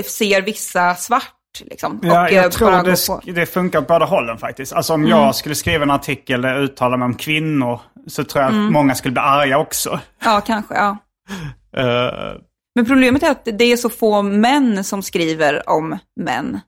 ser 0.09 0.41
vissa 0.41 0.95
svart 0.95 1.33
liksom. 1.59 1.99
Ja, 2.03 2.23
och 2.25 2.31
jag 2.31 2.43
eh, 2.45 2.49
tror 2.49 2.71
det. 2.71 3.09
Mm. 3.23 3.35
det 3.35 3.45
funkar 3.45 3.81
båda 3.81 4.05
hållen 4.05 4.37
faktiskt. 4.37 4.73
Alltså 4.73 4.93
om 4.93 5.07
jag 5.07 5.35
skulle 5.35 5.55
skriva 5.55 5.83
en 5.83 5.91
artikel 5.91 6.41
där 6.41 6.49
jag 6.53 6.63
uttalar 6.63 6.97
mig 6.97 7.05
om 7.05 7.15
kvinnor 7.15 7.79
så 8.07 8.23
tror 8.23 8.43
jag 8.43 8.51
Mm. 8.53 8.65
att 8.65 8.71
många 8.71 8.95
skulle 8.95 9.11
bli 9.11 9.21
arga 9.21 9.57
också. 9.57 9.99
Ja, 10.23 10.41
kanske, 10.45 10.73
ja. 10.75 10.97
Eh, 11.77 12.37
Men 12.75 12.85
problemet 12.85 13.23
är 13.23 13.31
att 13.31 13.45
det 13.45 13.63
är 13.63 13.77
så 13.77 13.89
få 13.89 14.21
män 14.21 14.83
som 14.83 15.03
skriver 15.03 15.69
om 15.69 15.97
män. 16.19 16.59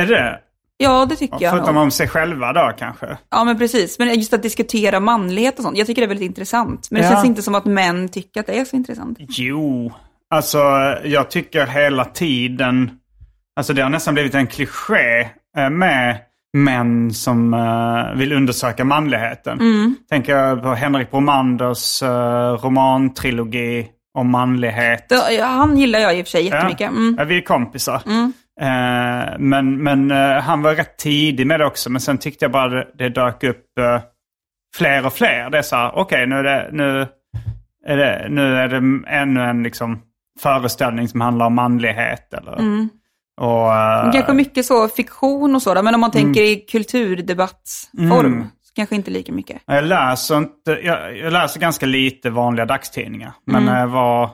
är 0.00 0.06
det? 0.06 0.40
Ja, 0.78 1.06
det 1.06 1.16
tycker 1.16 1.36
jag 1.40 1.50
Förutom 1.52 1.74
nog. 1.74 1.82
om 1.84 1.90
sig 1.90 2.08
själva 2.08 2.52
då 2.52 2.72
kanske? 2.78 3.18
Ja, 3.30 3.44
men 3.44 3.58
precis. 3.58 3.98
Men 3.98 4.14
just 4.14 4.32
att 4.32 4.42
diskutera 4.42 5.00
manlighet 5.00 5.56
och 5.58 5.62
sånt, 5.64 5.78
jag 5.78 5.86
tycker 5.86 6.02
det 6.02 6.06
är 6.06 6.08
väldigt 6.08 6.26
intressant. 6.26 6.88
Men 6.90 7.02
det 7.02 7.08
Ja. 7.08 7.14
känns 7.14 7.26
inte 7.26 7.42
som 7.42 7.54
att 7.54 7.64
män 7.64 8.08
tycker 8.08 8.40
att 8.40 8.46
det 8.46 8.58
är 8.58 8.64
så 8.64 8.76
intressant. 8.76 9.18
Jo, 9.20 9.92
alltså 10.30 10.58
jag 11.04 11.30
tycker 11.30 11.66
hela 11.66 12.04
tiden, 12.04 12.90
alltså 13.56 13.72
det 13.72 13.82
har 13.82 13.90
nästan 13.90 14.14
blivit 14.14 14.34
en 14.34 14.46
kliché 14.46 15.28
eh, 15.56 15.70
med 15.70 16.18
män 16.56 17.10
som 17.14 17.54
eh, 17.54 18.18
vill 18.18 18.32
undersöka 18.32 18.84
manligheten. 18.84 19.60
Mm. 19.60 19.96
Tänker 20.10 20.36
jag 20.36 20.62
på 20.62 20.74
Henrik 20.74 21.10
Bromanders 21.10 22.02
uh, 22.02 22.08
romantrilogi 22.62 23.86
om 24.18 24.30
manlighet. 24.30 25.12
Han 25.42 25.76
gillar 25.76 25.98
jag 25.98 26.18
i 26.18 26.22
och 26.22 26.26
för 26.26 26.30
sig 26.30 26.44
jättemycket. 26.44 26.90
Mm. 26.90 27.14
Ja, 27.18 27.24
vi 27.24 27.36
är 27.36 27.42
kompisar. 27.42 28.02
Eh, 28.60 29.38
men 29.38 29.82
men 29.82 30.10
eh, 30.10 30.40
han 30.40 30.62
var 30.62 30.74
rätt 30.74 30.96
tidig 30.98 31.46
med 31.46 31.60
det 31.60 31.66
också. 31.66 31.90
Men 31.90 32.00
sen 32.00 32.18
tyckte 32.18 32.44
jag 32.44 32.52
bara 32.52 32.68
det, 32.68 32.86
det 32.94 33.08
dök 33.08 33.44
upp 33.44 33.78
eh, 33.78 34.00
fler 34.76 35.06
och 35.06 35.12
fler. 35.12 35.50
Det 35.50 35.58
är 35.58 35.62
så 35.62 35.76
här, 35.76 35.90
okej 35.94 36.26
nu 36.26 36.36
är 36.36 36.42
det, 36.42 36.68
nu 36.72 37.06
är 37.86 37.96
det, 37.96 38.26
nu 38.30 38.56
är 38.56 38.68
det 38.68 39.08
ännu 39.08 39.40
en 39.40 39.62
liksom 39.62 39.98
föreställning 40.40 41.08
som 41.08 41.20
handlar 41.20 41.46
om 41.46 41.54
manlighet. 41.54 42.34
Eller, 42.34 42.52
Mm. 42.58 42.88
Och, 43.40 43.74
eh, 43.74 44.12
Kanske 44.12 44.32
mycket 44.32 44.66
så 44.66 44.88
fiktion 44.88 45.54
och 45.54 45.62
sådär, 45.62 45.82
men 45.82 45.94
om 45.94 46.00
man 46.00 46.10
tänker 46.10 46.40
i 46.42 46.56
kulturdebattsform, 46.56 48.26
Mm. 48.26 48.42
så 48.62 48.72
kanske 48.74 48.94
inte 48.96 49.10
lika 49.10 49.32
mycket. 49.32 49.62
Jag 49.66 49.84
läser, 49.84 50.36
inte, 50.36 50.70
jag, 50.82 51.16
jag 51.16 51.32
läser 51.32 51.60
ganska 51.60 51.86
lite 51.86 52.30
vanliga 52.30 52.66
dagstidningar. 52.66 53.32
Men 53.46 53.62
Mm. 53.62 53.74
jag, 53.74 53.86
var, 53.88 54.30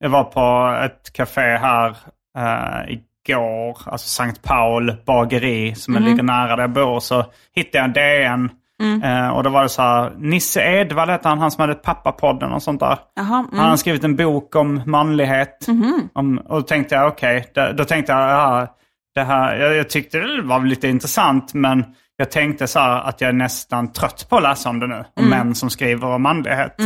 jag 0.00 0.10
var 0.10 0.24
på 0.24 0.76
ett 0.84 1.12
café 1.12 1.40
här 1.56 1.96
eh, 2.38 2.94
igår, 3.28 3.78
alltså 3.86 4.08
Sankt 4.08 4.42
Paul 4.42 4.94
bageri 5.06 5.74
som 5.74 5.96
Mm. 5.96 6.08
ligger 6.10 6.22
nära 6.22 6.56
där 6.56 6.62
jag 6.62 6.72
bor. 6.72 7.00
Så 7.00 7.24
hittade 7.54 7.78
jag 7.78 7.84
en 7.84 7.92
DN. 7.92 8.50
Eh, 8.80 9.28
och 9.28 9.42
då 9.42 9.50
var 9.50 9.62
det 9.62 9.68
så 9.68 9.82
här, 9.82 10.12
Nisse 10.18 10.62
Edvall 10.62 11.08
hette 11.08 11.28
han, 11.28 11.38
han 11.38 11.50
som 11.50 11.60
hade 11.60 11.74
Pappapodden 11.74 12.52
och 12.52 12.62
sånt 12.62 12.80
där. 12.80 12.98
Jaha, 13.14 13.38
mm. 13.38 13.58
Han 13.58 13.70
har 13.70 13.76
skrivit 13.76 14.04
en 14.04 14.16
bok 14.16 14.56
om 14.56 14.82
manlighet. 14.86 15.66
Om, 16.12 16.38
och 16.38 16.56
då 16.56 16.62
tänkte 16.62 16.94
jag, 16.94 17.08
okej, 17.08 17.50
då, 17.54 17.72
då 17.72 17.84
tänkte 17.84 18.12
jag, 18.12 18.20
ja, 18.20 18.76
det 19.14 19.22
här, 19.22 19.56
jag, 19.56 19.76
jag 19.76 19.90
tyckte 19.90 20.18
det 20.18 20.42
var 20.42 20.64
lite 20.64 20.88
intressant, 20.88 21.54
men 21.54 21.84
jag 22.16 22.30
tänkte 22.30 22.66
så 22.66 22.78
här 22.78 23.02
att 23.02 23.20
jag 23.20 23.28
är 23.28 23.32
nästan 23.32 23.92
trött 23.92 24.26
på 24.28 24.36
att 24.36 24.42
läsa 24.42 24.68
om 24.68 24.80
det 24.80 24.86
nu. 24.86 25.04
Om 25.16 25.28
män 25.28 25.54
som 25.54 25.70
skriver 25.70 26.06
om 26.06 26.22
manlighet. 26.22 26.76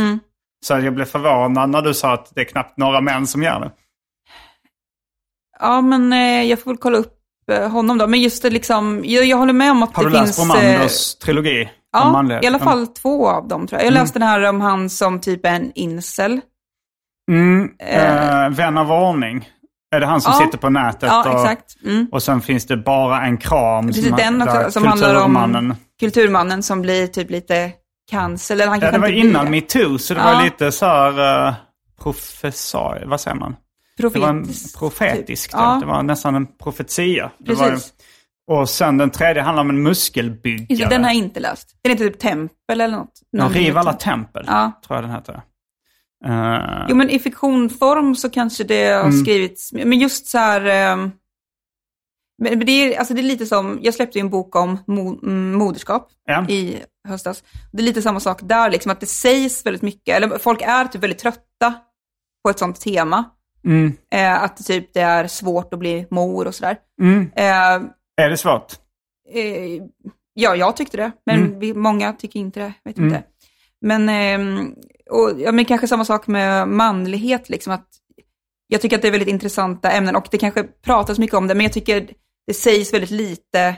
Så 0.65 0.73
jag 0.73 0.93
blev 0.93 1.05
förvånad 1.05 1.69
när 1.69 1.81
du 1.81 1.93
sa 1.93 2.13
att 2.13 2.31
det 2.35 2.41
är 2.41 2.45
knappt 2.45 2.77
några 2.77 3.01
män 3.01 3.27
som 3.27 3.43
gör 3.43 3.59
det. 3.59 3.71
Ja, 5.59 5.81
men 5.81 6.13
eh, 6.13 6.43
jag 6.43 6.59
får 6.59 6.71
väl 6.71 6.77
kolla 6.77 6.97
upp 6.97 7.13
eh, 7.51 7.69
honom 7.69 7.97
då. 7.97 8.07
Men 8.07 8.21
just 8.21 8.43
det 8.43 8.49
liksom, 8.49 9.01
jag, 9.05 9.25
jag 9.25 9.37
håller 9.37 9.53
med 9.53 9.71
om 9.71 9.83
att 9.83 9.95
Har 9.95 10.03
det 10.03 10.09
du 10.09 10.15
finns... 10.15 10.27
läst 10.27 10.39
Romanders 10.39 11.15
trilogi 11.15 11.61
om 11.63 11.69
Ja, 11.99 12.11
manlighet? 12.11 12.43
i 12.43 12.47
alla 12.47 12.59
fall 12.59 12.87
två 12.87 13.29
av 13.29 13.47
dem 13.47 13.67
tror 13.67 13.79
jag. 13.81 13.87
Jag 13.87 13.93
läste 13.93 14.19
den 14.19 14.27
här 14.27 14.49
om 14.49 14.61
han 14.61 14.89
som 14.89 15.19
typ 15.19 15.45
är 15.45 15.49
en 15.49 15.71
incel. 15.75 16.41
Mm, 17.31 17.69
eh, 17.79 18.49
vän 18.49 18.77
av 18.77 18.91
ordning. 18.91 19.49
Är 19.95 19.99
det 19.99 20.05
han 20.05 20.21
som 20.21 20.33
Ja. 20.39 20.45
sitter 20.45 20.57
på 20.57 20.69
nätet? 20.69 21.09
Ja, 21.09 21.29
och, 21.33 21.39
exakt. 21.41 21.75
Mm. 21.85 22.07
och 22.11 22.23
sen 22.23 22.41
finns 22.41 22.65
det 22.65 22.77
bara 22.77 23.21
en 23.21 23.37
kram. 23.37 23.87
Precis, 23.87 24.07
som, 24.07 24.17
den 24.17 24.41
också, 24.41 24.71
som 24.71 24.85
handlar 24.87 25.15
om 25.25 25.75
kulturmannen- 26.01 26.61
som 26.61 26.81
blir 26.81 27.07
typ 27.07 27.29
lite 27.31 27.71
cancel. 28.11 28.61
Eller 28.61 28.71
han 28.71 28.79
Ja, 28.79 28.91
det 28.91 28.99
var 28.99 29.07
innan 29.07 29.51
metoo, 29.51 29.97
så 29.97 30.13
det 30.13 30.19
Ja. 30.19 30.33
var 30.33 30.43
lite 30.43 30.71
så 30.71 30.85
här 30.85 31.47
uh, 31.47 31.53
professor, 32.03 33.03
vad 33.05 33.21
säger 33.21 33.37
man? 33.37 33.55
Det 33.97 34.03
var 34.03 34.27
en 34.29 34.41
Profetisk, 34.43 34.79
profetisk, 34.79 35.49
typ. 35.51 35.59
ja. 35.59 35.77
Det 35.81 35.85
var 35.87 36.03
nästan 36.03 36.35
en 36.35 36.47
profetia. 36.63 37.31
Det 37.39 37.53
var, 37.53 37.69
precis. 37.69 37.93
Och 38.47 38.69
sen 38.69 38.97
den 38.97 39.09
tredje 39.09 39.41
handlar 39.41 39.61
om 39.61 39.69
en 39.69 39.83
muskelbyggare. 39.83 40.65
Just 40.69 40.89
Den 40.89 41.03
har 41.03 41.09
jag 41.11 41.17
inte 41.17 41.39
läst. 41.39 41.75
Den 41.83 41.91
heter 41.91 42.09
typ 42.09 42.19
Tempel 42.19 42.81
eller 42.81 42.97
något. 42.97 43.19
Någonting 43.37 43.61
riv 43.65 43.77
alla 43.77 43.91
sånt. 43.91 43.99
tempel, 44.01 44.43
Ja. 44.47 44.81
tror 44.87 44.97
jag 44.97 45.03
den 45.03 45.11
heter. 45.15 45.41
Eh, 46.25 46.85
Jo, 46.89 46.95
men 46.95 47.09
i 47.09 47.19
fiktionform 47.19 48.15
så 48.15 48.29
kanske 48.29 48.63
det 48.63 48.85
har 48.85 49.03
Mm. 49.03 49.19
skrivits, 49.23 49.73
men 49.73 49.99
just 49.99 50.27
så 50.27 50.37
här... 50.37 50.61
men 50.95 51.11
men 52.59 52.59
det, 52.65 52.71
är, 52.71 52.99
alltså 52.99 53.13
det 53.13 53.21
är 53.21 53.23
lite 53.23 53.45
som, 53.45 53.79
jag 53.81 53.93
släppte 53.93 54.17
ju 54.17 54.21
en 54.21 54.29
bok 54.29 54.55
om 54.55 54.77
mo, 54.87 55.19
mm, 55.23 55.53
moderskap 55.53 56.07
ja. 56.25 56.45
i 56.49 56.81
höstas. 57.07 57.43
Det 57.71 57.81
är 57.81 57.85
lite 57.85 58.01
samma 58.01 58.19
sak 58.19 58.39
där, 58.43 58.69
liksom 58.71 58.91
att 58.91 58.99
det 58.99 59.05
sägs 59.05 59.65
väldigt 59.65 59.81
mycket, 59.81 60.15
eller 60.17 60.37
folk 60.37 60.61
är 60.61 60.85
typ 60.85 61.03
väldigt 61.03 61.19
trötta 61.19 61.73
på 62.43 62.49
ett 62.49 62.59
sånt 62.59 62.81
tema. 62.81 63.23
Mm. 63.65 63.93
Eh, 64.13 64.43
att 64.43 64.65
typ 64.67 64.93
det 64.93 65.01
är 65.01 65.27
svårt 65.27 65.73
att 65.73 65.79
bli 65.79 66.07
mor 66.11 66.47
och 66.47 66.55
sådär. 66.55 66.77
Mm. 67.01 67.31
Eh, 67.35 67.87
Är 68.21 68.29
det 68.29 68.37
svårt? 68.37 68.73
eh, 69.33 69.83
ja, 70.33 70.55
jag 70.55 70.77
tyckte 70.77 70.97
det, 70.97 71.11
men 71.25 71.39
Mm. 71.39 71.59
vi, 71.59 71.73
många 71.73 72.13
tycker 72.13 72.39
inte 72.39 72.59
det. 72.59 72.73
Vet 72.83 72.97
Mm. 72.97 73.07
inte. 73.09 73.23
Men, 73.81 74.09
ehm, 74.09 74.75
och, 75.09 75.31
ja, 75.37 75.51
men 75.51 75.65
kanske 75.65 75.87
samma 75.87 76.05
sak 76.05 76.27
med 76.27 76.67
manlighet, 76.67 77.49
liksom 77.49 77.73
att 77.73 77.87
jag 78.67 78.81
tycker 78.81 78.95
att 78.95 79.01
det 79.01 79.07
är 79.07 79.11
väldigt 79.11 79.29
intressanta 79.29 79.91
ämnen 79.91 80.15
och 80.15 80.27
det 80.31 80.37
kanske 80.37 80.63
pratas 80.63 81.19
mycket 81.19 81.37
om 81.37 81.47
det, 81.47 81.55
men 81.55 81.63
jag 81.63 81.73
tycker 81.73 82.09
det 82.47 82.53
sägs 82.53 82.93
väldigt 82.93 83.11
lite 83.11 83.75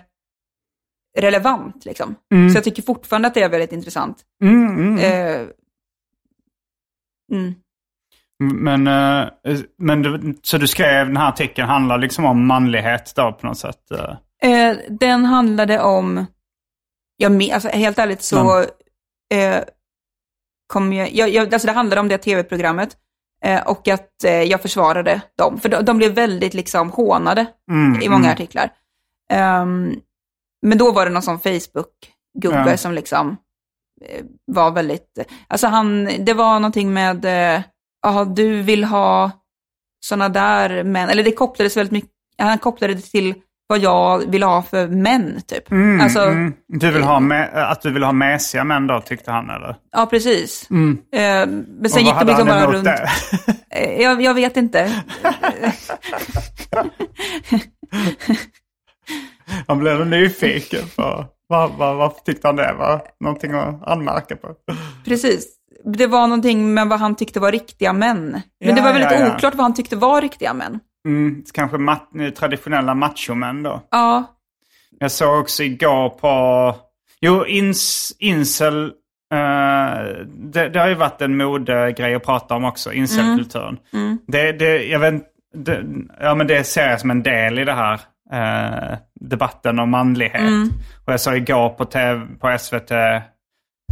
relevant. 1.17 1.85
Liksom. 1.85 2.15
Mm. 2.33 2.49
Så 2.49 2.57
jag 2.57 2.63
tycker 2.63 2.81
fortfarande 2.83 3.27
att 3.27 3.33
det 3.33 3.41
är 3.41 3.49
väldigt 3.49 3.71
intressant. 3.71 4.23
Mm, 4.43 4.77
mm. 4.77 4.97
Eh, 4.97 5.47
mm. 7.33 7.55
Men, 8.39 8.87
eh, 8.87 9.29
men 9.77 10.01
du, 10.01 10.35
så 10.41 10.57
du 10.57 10.67
skrev 10.67 11.07
den 11.07 11.17
här 11.17 11.29
artikeln 11.29 11.67
handlar 11.69 11.97
liksom 11.97 12.25
om 12.25 12.47
manlighet 12.47 13.13
då 13.15 13.31
på 13.33 13.47
något 13.47 13.57
sätt? 13.57 13.91
Eh? 14.43 14.69
Eh, 14.69 14.77
den 14.89 15.25
handlade 15.25 15.81
om, 15.81 16.25
jag, 17.17 17.31
me- 17.31 17.53
alltså, 17.53 17.69
helt 17.69 17.99
ärligt 17.99 18.21
så 18.21 18.59
eh, 19.33 19.63
kom 20.73 20.93
jag, 20.93 21.11
jag, 21.11 21.29
jag, 21.29 21.53
alltså 21.53 21.65
det 21.67 21.73
handlade 21.73 22.01
om 22.01 22.07
det 22.07 22.17
tv-programmet 22.17 22.97
eh, 23.43 23.67
och 23.67 23.87
att 23.87 24.23
eh, 24.23 24.43
jag 24.43 24.61
försvarade 24.61 25.21
dem. 25.37 25.59
För 25.59 25.69
de, 25.69 25.85
de 25.85 25.97
blev 25.97 26.11
väldigt 26.11 26.53
liksom 26.53 26.89
hånade 26.91 27.45
Mm, 27.71 28.01
i 28.01 28.09
många 28.09 28.23
mm. 28.23 28.31
artiklar. 28.33 28.73
Ehm, 29.31 29.95
men 30.61 30.77
då 30.77 30.91
var 30.91 31.05
det 31.05 31.11
någon 31.11 31.21
sån 31.21 31.39
Facebook-gubbe 31.39 32.69
Ja. 32.71 32.77
som 32.77 32.93
liksom 32.93 33.37
eh, 34.05 34.25
var 34.45 34.71
väldigt, 34.71 35.19
alltså 35.47 35.67
han, 35.67 36.09
det 36.19 36.33
var 36.33 36.59
någonting 36.59 36.93
med, 36.93 37.25
eh, 37.25 37.61
ja 38.01 38.25
du 38.25 38.61
vill 38.61 38.83
ha 38.83 39.31
sådana 40.05 40.29
där 40.29 40.83
män, 40.83 41.09
eller 41.09 41.23
det 41.23 41.31
kopplades 41.31 41.77
väldigt 41.77 41.91
mycket, 41.91 42.11
han 42.37 42.57
kopplade 42.57 42.93
det 42.93 43.01
till 43.01 43.35
vad 43.67 43.79
jag 43.79 44.31
vill 44.31 44.43
ha 44.43 44.61
för 44.61 44.87
män 44.87 45.41
typ. 45.47 45.71
Mm, 45.71 46.01
alltså, 46.01 46.19
mm. 46.19 46.53
Du 46.67 46.91
vill 46.91 47.03
ha 47.03 47.19
med, 47.19 47.49
att 47.53 47.81
du 47.81 47.91
vill 47.91 48.03
ha 48.03 48.11
mesiga 48.11 48.63
män 48.63 48.87
då, 48.87 49.01
tyckte 49.01 49.31
han 49.31 49.49
eller? 49.49 49.75
ja 49.91 50.05
precis. 50.05 50.69
Mm. 50.69 50.97
Eh, 51.13 51.47
men 51.81 51.89
sen 51.89 52.05
gick 52.05 52.19
de 52.19 52.27
liksom 52.27 52.47
bara 52.47 52.71
runt. 52.71 52.87
Eh, 53.69 54.01
jag, 54.01 54.21
jag 54.21 54.33
vet 54.33 54.57
inte. 54.57 54.91
Han 59.67 59.79
blev 59.79 60.07
nyfiken 60.07 60.83
på 60.95 61.25
vad, 61.47 61.71
vad, 61.71 61.95
vad 61.95 62.23
tyckte 62.25 62.47
han 62.47 62.55
det 62.55 62.75
var 62.79 63.01
någonting 63.19 63.51
att 63.53 63.87
anmärka 63.87 64.35
på. 64.35 64.47
Precis. 65.05 65.47
Det 65.85 66.07
var 66.07 66.27
någonting 66.27 66.73
med 66.73 66.87
vad 66.87 66.99
han 66.99 67.15
tyckte 67.15 67.39
var 67.39 67.51
riktiga 67.51 67.93
män. 67.93 68.31
Men 68.31 68.41
Ja, 68.59 68.75
det 68.75 68.81
var 68.81 68.93
väldigt 68.93 69.11
ja, 69.11 69.19
ja. 69.19 69.35
oklart 69.35 69.55
vad 69.55 69.63
han 69.63 69.73
tyckte 69.73 69.95
var 69.95 70.21
riktiga 70.21 70.53
män. 70.53 70.79
Mm, 71.07 71.43
kanske 71.53 71.77
mat, 71.77 72.09
traditionella 72.37 72.93
machomän 72.93 73.63
då. 73.63 73.81
Ja, 73.91 74.23
Jag 74.99 75.11
såg 75.11 75.39
också 75.39 75.63
igår 75.63 76.09
på... 76.09 76.75
Jo, 77.21 77.45
ins, 77.45 78.13
incel... 78.19 78.83
eh, 79.33 79.97
det, 80.27 80.69
det 80.69 80.79
har 80.79 80.87
ju 80.87 80.95
varit 80.95 81.21
en 81.21 81.37
modegrej 81.37 82.15
att 82.15 82.23
prata 82.25 82.55
om 82.55 82.65
också, 82.65 82.93
incelkulturen. 82.93 83.77
Det, 84.27 84.51
det, 84.51 84.83
jag 84.85 84.99
vet, 84.99 85.23
det, 85.53 85.83
ja, 86.19 86.35
men 86.35 86.47
det 86.47 86.63
ser 86.63 86.89
jag 86.89 86.99
som 86.99 87.11
en 87.11 87.23
del 87.23 87.59
i 87.59 87.65
det 87.65 87.73
här 87.73 87.99
eh, 88.31 88.97
debatten 89.19 89.79
om 89.79 89.89
manlighet. 89.89 90.41
Och 91.05 91.13
jag 91.13 91.19
såg 91.21 91.37
igår 91.37 91.69
på, 91.69 91.85
TV, 91.85 92.25
på 92.39 92.57
SVT 92.59 92.91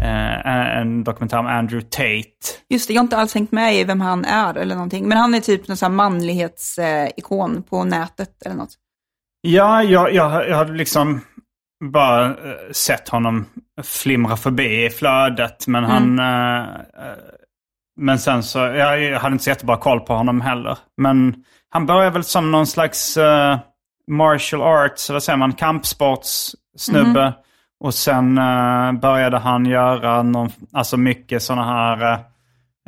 eh, 0.02 0.78
en 0.80 1.04
dokumentär 1.04 1.40
om 1.40 1.48
Andrew 1.48 1.90
Tate. 1.90 2.60
just 2.70 2.88
det. 2.88 2.94
Jag 2.94 3.02
har 3.02 3.06
inte 3.06 3.18
alls 3.18 3.34
hängt 3.34 3.52
med 3.52 3.76
i 3.76 3.84
vem 3.84 4.02
han 4.02 4.26
är 4.26 4.58
eller 4.58 4.76
någonting. 4.76 5.08
Men 5.08 5.18
han 5.18 5.34
är 5.34 5.40
typ 5.40 5.68
någon 5.68 5.78
sån 5.78 5.92
här 5.92 5.96
manlighetsikon 5.96 7.64
på 7.64 7.84
nätet 7.84 8.42
eller 8.46 8.56
något. 8.56 8.74
Ja, 9.42 9.84
jag, 9.84 10.14
jag, 10.14 10.50
jag 10.50 10.58
hade 10.58 10.74
liksom 10.74 11.22
bara 11.84 12.26
eh, 12.26 12.72
sett 12.72 13.10
honom 13.10 13.46
flimra 13.84 14.38
förbi 14.38 14.86
i 14.86 14.90
flödet. 14.90 15.68
Men 15.68 15.84
han... 15.84 16.20
eh, 16.20 16.64
eh, 16.64 17.18
men 18.00 18.20
sen 18.20 18.44
så, 18.44 18.60
jag, 18.60 19.20
hade 19.20 19.34
inte 19.34 19.44
så 19.44 19.50
jättebra 19.50 19.78
koll 19.78 20.00
på 20.00 20.14
honom 20.14 20.42
heller. 20.42 20.78
Men 20.98 21.36
han 21.70 21.86
började 21.86 22.10
väl 22.10 22.24
som 22.24 22.52
någon 22.52 22.68
slags 22.68 23.18
eh, 23.18 23.60
martial 24.12 24.62
arts, 24.62 25.10
vad 25.10 25.24
säger 25.24 25.38
man, 25.38 25.54
kampsportssnubbe. 25.54 27.34
Och 27.80 27.94
sen 27.94 28.38
eh, 28.38 28.92
började 28.92 29.38
han 29.38 29.66
göra 29.66 30.24
någon, 30.24 30.50
alltså 30.74 30.98
mycket 30.98 31.42
sådana 31.44 31.64
här 31.66 32.20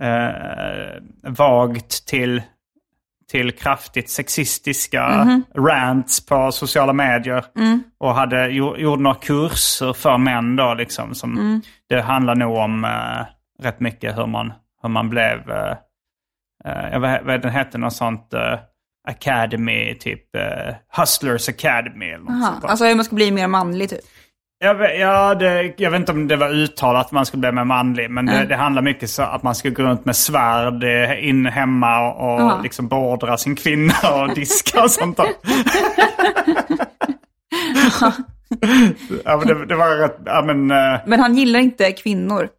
eh, 0.01 1.01
vagt 1.23 2.07
till 2.07 2.41
till 3.31 3.51
kraftigt 3.51 4.09
sexistiska 4.09 5.07
rants 5.55 6.25
på 6.25 6.51
sociala 6.51 6.93
medier. 6.93 7.45
Och 7.99 8.15
hade, 8.15 8.47
gjo- 8.49 8.77
gjorde 8.77 9.01
några 9.01 9.15
kurser 9.19 9.93
för 9.93 10.17
män 10.17 10.55
då 10.55 10.73
liksom. 10.73 11.15
Som, 11.15 11.61
Det 11.89 12.01
handlar 12.01 12.35
nog 12.35 12.55
om 12.57 12.83
eh, 12.85 13.25
rätt 13.65 13.79
mycket 13.79 14.17
hur 14.17 14.25
man, 14.25 14.53
hur 14.81 14.89
man 14.89 15.09
blev, 15.09 15.51
eh, 15.51 15.71
eh, 16.65 16.89
jag 16.91 16.99
vet 16.99 17.25
vad 17.25 17.41
den 17.41 17.51
hette, 17.51 17.77
något 17.77 17.93
sånt 17.93 18.33
eh, 18.33 18.59
academy, 19.07 19.95
typ 19.95 20.35
eh, 20.35 20.75
Hustlers 20.97 21.49
Academy 21.49 22.05
eller 22.05 22.23
något 22.25 22.29
Aha. 22.43 22.51
sånt. 22.51 22.65
Alltså 22.65 22.85
hur 22.85 22.95
man 22.95 23.05
ska 23.05 23.15
bli 23.15 23.31
mer 23.31 23.47
manlig 23.47 23.89
typ. 23.89 23.99
Jag 24.59 24.75
vet, 24.75 24.99
ja, 24.99 25.35
det, 25.35 25.73
jag 25.77 25.91
vet 25.91 25.99
inte 25.99 26.11
om 26.11 26.27
det 26.27 26.35
var 26.35 26.49
uttalat 26.49 27.05
att 27.05 27.11
man 27.11 27.25
skulle 27.25 27.41
bli 27.41 27.51
mer 27.51 27.63
manlig. 27.63 28.09
Men 28.09 28.25
det, 28.25 28.45
det 28.45 28.55
handlar 28.55 28.81
mycket 28.81 29.09
så 29.09 29.23
att 29.23 29.43
man 29.43 29.55
ska 29.55 29.69
gå 29.69 29.83
runt 29.83 30.05
med 30.05 30.15
svärd 30.15 30.83
eh, 30.83 31.27
in 31.29 31.45
hemma 31.45 32.11
och, 32.11 32.41
och 32.57 32.63
liksom 32.63 32.87
beordra 32.87 33.37
sin 33.37 33.55
kvinna 33.55 33.93
och 34.13 34.35
diska 34.35 34.83
och 34.83 34.91
sånt 34.91 35.17
där. 35.17 35.25
ja, 39.25 39.37
men 39.37 39.47
det, 39.47 39.65
det 39.65 39.75
var 39.75 39.95
rätt, 39.97 40.17
ja 40.25 40.41
men... 40.45 40.71
eh, 40.71 40.99
Men 41.05 41.19
han 41.19 41.35
gillar 41.35 41.59
inte 41.59 41.91
kvinnor. 41.91 42.49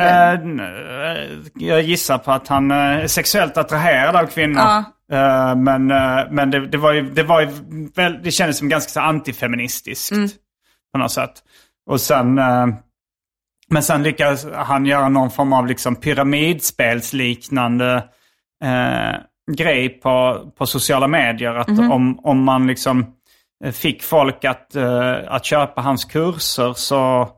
Eh, 0.00 0.32
eh, 0.32 0.38
jag 1.54 1.82
gissar 1.82 2.18
på 2.18 2.32
att 2.32 2.48
han 2.48 2.70
är 2.70 3.06
sexuellt 3.06 3.56
attraherad 3.56 4.16
av 4.16 4.26
kvinnor. 4.26 4.62
Ja. 4.62 4.84
Eh, 5.12 5.56
men 5.56 5.86
men 6.30 6.50
det, 6.50 6.66
det 6.66 6.78
var 6.78 6.92
ju, 6.92 7.02
det 7.02 7.22
var 7.22 7.40
ju 7.40 7.48
väl, 7.96 8.18
det 8.22 8.30
kändes 8.30 8.58
som 8.58 8.68
ganska 8.68 8.90
så 8.90 9.00
antifeministiskt. 9.00 10.12
På 10.92 10.98
något 10.98 11.12
sätt. 11.12 11.32
Och 11.90 12.00
sen, 12.00 12.38
eh, 12.38 12.66
men 13.70 13.82
sen 13.82 14.02
lyckades 14.02 14.46
han 14.54 14.86
göra 14.86 15.08
någon 15.08 15.30
form 15.30 15.52
av 15.52 15.66
liksom 15.66 15.96
pyramidspelsliknande 15.96 18.04
eh, 18.64 19.14
grej 19.56 19.88
på, 19.88 20.44
på 20.58 20.66
sociala 20.66 21.08
medier. 21.08 21.54
Att 21.54 21.68
om, 21.68 22.20
om 22.22 22.44
man 22.44 22.66
liksom 22.66 23.06
eh, 23.64 23.72
fick 23.72 24.02
folk 24.02 24.44
att, 24.44 24.76
eh, 24.76 25.16
att 25.28 25.44
köpa 25.44 25.80
hans 25.80 26.04
kurser 26.04 26.72
så, 26.72 27.28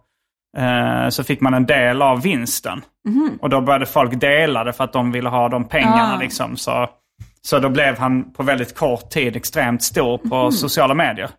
eh, 0.59 1.09
så 1.09 1.25
fick 1.25 1.41
man 1.41 1.55
en 1.55 1.67
del 1.67 2.03
av 2.03 2.23
vinsten. 2.23 2.83
Och 3.41 3.51
då 3.51 3.61
började 3.61 3.87
folk 3.87 4.21
dela 4.21 4.65
det 4.65 4.73
för 4.73 4.85
att 4.85 4.93
de 4.93 5.13
ville 5.13 5.29
ha 5.29 5.49
de 5.49 5.69
pengarna. 5.69 6.15
Ah. 6.15 6.21
Liksom. 6.21 6.57
Så, 6.57 6.89
så 7.43 7.59
då 7.59 7.69
blev 7.69 7.99
han 7.99 8.33
på 8.33 8.43
väldigt 8.43 8.77
kort 8.77 9.11
tid 9.11 9.37
extremt 9.37 9.83
stor 9.83 10.19
på 10.19 10.53
sociala 10.53 10.95
medier. 10.95 11.31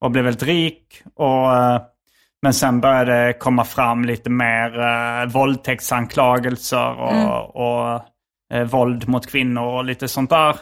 Och 0.00 0.10
blev 0.10 0.24
väldigt 0.24 0.42
rik. 0.42 1.02
Och, 1.14 1.56
eh, 1.56 1.80
men 2.42 2.54
sen 2.54 2.80
började 2.80 3.26
det 3.26 3.32
komma 3.32 3.64
fram 3.64 4.04
lite 4.04 4.30
mer 4.30 4.80
eh, 4.80 5.26
våldtäktsanklagelser 5.32 7.00
och, 7.00 7.56
och 7.56 8.00
eh, 8.54 8.64
våld 8.64 9.08
mot 9.08 9.26
kvinnor 9.26 9.62
och 9.64 9.84
lite 9.84 10.08
sånt 10.08 10.30
där. 10.30 10.56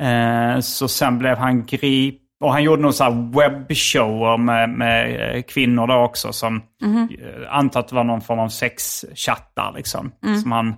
Eh, 0.00 0.60
så 0.60 0.88
sen 0.88 1.18
blev 1.18 1.36
han 1.36 1.66
grip 1.66 2.22
och 2.40 2.52
han 2.52 2.62
gjorde 2.62 2.82
nog 2.82 2.94
så 2.94 3.30
webbshower 3.34 4.36
med, 4.36 4.68
med 4.70 5.34
eh, 5.36 5.42
kvinnor 5.42 5.86
då 5.86 5.94
också 5.94 6.32
som 6.32 6.62
mm 6.82 7.08
antar 7.48 7.80
att 7.80 7.88
det 7.88 7.94
var 7.94 8.04
någon 8.04 8.20
form 8.20 8.38
av 8.38 8.48
sexchattar 8.48 9.72
liksom. 9.76 10.12
Som 10.42 10.52
han, 10.52 10.68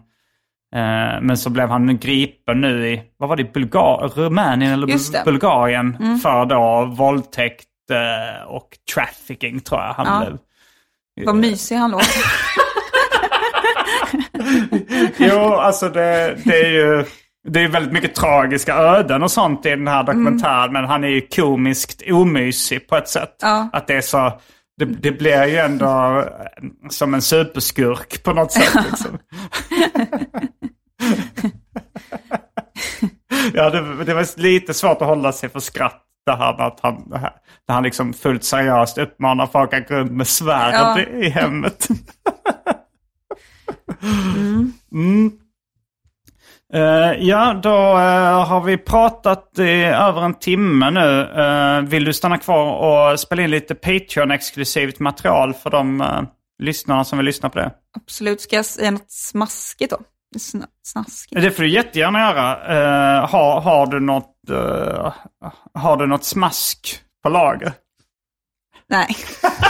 eh, 0.75 1.21
men 1.21 1.37
så 1.37 1.51
blev 1.51 1.69
han 1.69 1.99
gripen 1.99 2.61
nu 2.61 2.89
i, 2.89 3.03
vad 3.17 3.29
var 3.29 3.37
det, 3.37 3.53
Bulgar 3.53 4.09
Rumänien 4.09 4.73
eller. 4.73 5.25
Bulgarien 5.25 6.19
för 6.23 6.47
då 6.47 6.85
våldtäkt 6.97 7.68
och 8.47 8.69
trafficking 8.95 9.61
tror 9.61 9.81
jag 9.81 9.93
han 9.93 10.07
Ja. 10.07 10.27
blev. 10.27 10.39
Vad 11.27 11.35
mysig 11.37 11.77
han 11.77 11.91
låter. 11.91 12.09
Jo, 15.17 15.39
alltså 15.39 15.89
det, 15.89 16.39
det 16.45 16.61
är 16.61 16.71
ju 16.71 17.05
det 17.49 17.61
är 17.61 17.69
väldigt 17.69 17.93
mycket 17.93 18.15
tragiska 18.15 18.75
öden 18.75 19.23
och 19.23 19.31
sånt 19.31 19.67
i 19.67 19.71
den 19.71 19.89
här 19.89 20.03
dokumentären. 20.05 20.73
Men 20.73 20.85
han 20.85 21.05
är 21.05 21.09
ju 21.09 21.21
komiskt 21.21 22.03
omysig 22.11 22.89
på 22.89 22.97
ett 22.97 23.09
sätt. 23.09 23.37
Ja. 23.41 23.69
Att 23.73 23.87
det 23.87 23.95
är 23.95 24.01
så... 24.01 24.41
Det, 24.79 24.85
det 24.85 25.13
blir 25.13 25.45
ju 25.45 25.57
ändå 25.57 26.25
som 26.91 27.15
en 27.15 27.23
superskurk 27.23 28.23
på 28.23 28.33
något 28.33 28.53
sätt. 28.53 28.75
Liksom. 28.91 29.19
ja, 33.53 33.71
det, 33.71 34.05
det 34.05 34.15
var 34.15 34.41
lite 34.41 34.75
svårt 34.75 35.03
att 35.03 35.09
hålla 35.09 35.33
sig 35.33 35.49
för 35.49 35.61
skratt. 35.61 36.03
Där 36.29 36.37
han, 36.37 36.61
att 36.61 36.81
han, 36.83 37.11
där 37.67 37.75
han 37.75 37.83
liksom 37.83 38.13
fullt 38.13 38.45
seriöst 38.45 38.99
uppmanar 38.99 39.47
folk 39.47 39.75
att 39.75 39.89
gå 39.89 39.95
runt 39.95 40.13
med 40.13 40.27
svärd 40.27 40.75
Ja. 40.75 41.01
i 41.01 41.29
hemmet. 41.29 41.89
Mm. 44.93 45.33
Eh, 46.75 47.13
ja, 47.19 47.61
då 47.63 47.77
eh, 47.99 48.47
har 48.47 48.61
vi 48.61 48.79
pratat 48.79 49.59
i 49.59 49.83
över 49.85 50.23
en 50.23 50.35
timme 50.35 50.91
nu. 50.91 51.21
Eh, 51.21 51.81
vill 51.83 52.05
du 52.05 52.13
stanna 52.13 52.39
kvar 52.39 52.73
och 53.13 53.21
spela 53.21 53.43
in 53.43 53.51
lite 53.51 53.75
Patreon-exklusivt 53.75 55.01
material 55.01 55.55
för 55.55 55.71
de 55.71 56.01
uh, 56.01 56.23
lyssnarna 56.63 57.05
som 57.05 57.19
vill 57.19 57.27
lyssna 57.27 57.49
på 57.51 57.59
det? 57.59 57.71
Absolut. 57.97 58.41
Ska 58.41 58.57
jag 58.57 58.65
säga 58.65 58.91
något 58.91 59.11
smaskigt 59.11 59.91
då? 59.91 59.99
Sna- 60.37 60.67
snaskigt. 60.83 61.43
Det 61.43 61.51
får 61.51 61.63
du 61.63 61.69
jättegärna 61.69 62.21
göra. 62.21 62.57
Har, 63.27 63.61
har, 63.61 63.87
du 63.87 64.01
något, 64.01 64.35
eh, 64.51 65.13
har 65.75 65.97
du 65.97 66.07
något 66.07 66.25
smask 66.25 67.03
på 67.23 67.29
lager? 67.29 67.73
Nej. 68.89 69.17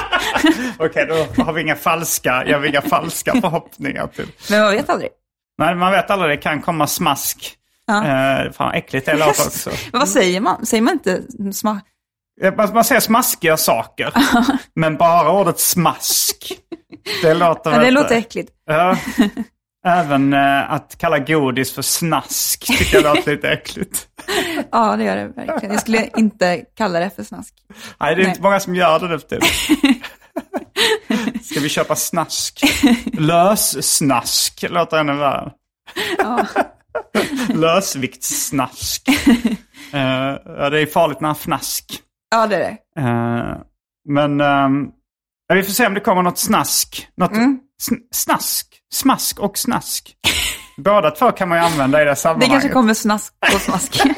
Okej, 0.79 1.07
då 1.07 1.43
har 1.43 1.53
vi 1.53 1.61
inga 1.61 1.77
falska, 1.77 2.45
jag 2.47 2.59
har 2.59 2.67
inga 2.67 2.81
falska 2.83 3.41
förhoppningar 3.41 4.07
till. 4.07 4.29
Men 4.51 4.61
man 4.61 4.71
vet 4.73 4.89
aldrig. 4.91 5.11
Nej, 5.59 5.75
man 5.75 5.93
vet 5.93 6.11
aldrig, 6.11 6.31
det 6.39 6.43
kan 6.43 6.63
komma 6.63 6.87
smask. 6.87 7.55
Ja. 7.87 8.05
Eh, 8.07 8.53
fan 8.53 8.75
äckligt 8.75 9.07
det 9.07 9.13
låter 9.15 9.29
också. 9.47 9.71
Men 9.93 9.99
vad 9.99 10.09
säger 10.09 10.41
man? 10.41 10.67
Säger 10.67 10.83
man 10.83 10.93
inte 10.93 11.23
sma... 11.53 11.81
Eh, 12.43 12.55
Man, 12.55 12.75
man 12.75 12.85
säger 12.85 13.01
smaskiga 13.01 13.57
saker. 13.57 14.13
men 14.75 14.97
bara 14.97 15.33
ordet 15.33 15.59
smask. 15.61 16.53
Det 17.23 17.35
låter, 17.35 17.71
Ja, 17.73 17.79
det 17.79 17.91
låter 17.91 18.17
äckligt. 18.17 18.53
Ja. 18.67 18.97
Även 19.87 20.33
eh, 20.33 20.73
att 20.73 20.99
kalla 20.99 21.19
godis 21.19 21.75
för 21.75 21.83
snask 21.83 22.67
tycker 22.79 22.97
jag 23.03 23.17
låter 23.17 23.31
lite 23.31 23.51
äckligt. 23.51 24.07
Ja, 24.73 24.97
det 24.97 25.05
gör 25.05 25.17
det 25.17 25.29
verkligen. 25.29 25.73
Jag 25.73 25.81
skulle 25.81 26.11
inte 26.17 26.65
kalla 26.77 27.01
det 27.01 27.11
för 27.11 27.25
snask. 27.25 27.55
Nej, 28.01 28.15
det 28.15 28.21
är 28.21 28.25
Nej. 28.25 28.29
inte 28.31 28.43
många 28.43 28.61
som 28.61 28.75
gör 28.75 29.01
det 29.01 29.09
nu 29.09 29.19
för. 29.19 29.41
Ska 31.43 31.61
vi 31.61 31.69
köpa 31.69 31.97
snask? 31.97 32.61
Lössnask 33.13 34.65
låter 34.69 34.97
ännu 34.99 35.13
värre. 35.17 35.53
Ja. 36.19 36.47
Lösviktssnask. 37.55 39.09
Eh, 39.93 40.01
ja, 40.45 40.71
det 40.71 40.81
är 40.81 40.87
farligt 40.87 41.21
med 41.21 41.31
fnask. 41.37 42.01
Ja, 42.31 42.47
det 42.47 42.57
är 42.57 42.59
det. 42.61 42.77
Eh, 43.01 43.57
men 44.09 44.39
ja, 45.49 45.55
vi 45.55 45.63
får 45.63 45.73
se 45.73 45.87
om 45.87 45.95
det 45.95 46.01
kommer 46.01 46.23
något 46.23 46.39
snask. 46.39 47.09
Något 47.17 47.33
Mm. 47.33 47.59
sn- 47.83 48.01
snask. 48.15 48.78
Smask 48.93 49.41
och 49.41 49.59
snask. 49.59 50.15
Båda 50.77 51.11
två 51.11 51.33
kan 51.33 51.49
man 51.49 51.59
ju 51.59 51.65
använda 51.65 52.03
i 52.03 52.05
det 52.05 52.11
Det 52.11 52.17
sammanhanget. 52.17 52.51
kanske 52.51 52.69
kommer 52.69 52.95
snask 52.95 53.35
och 53.55 53.61
smask. 53.61 54.03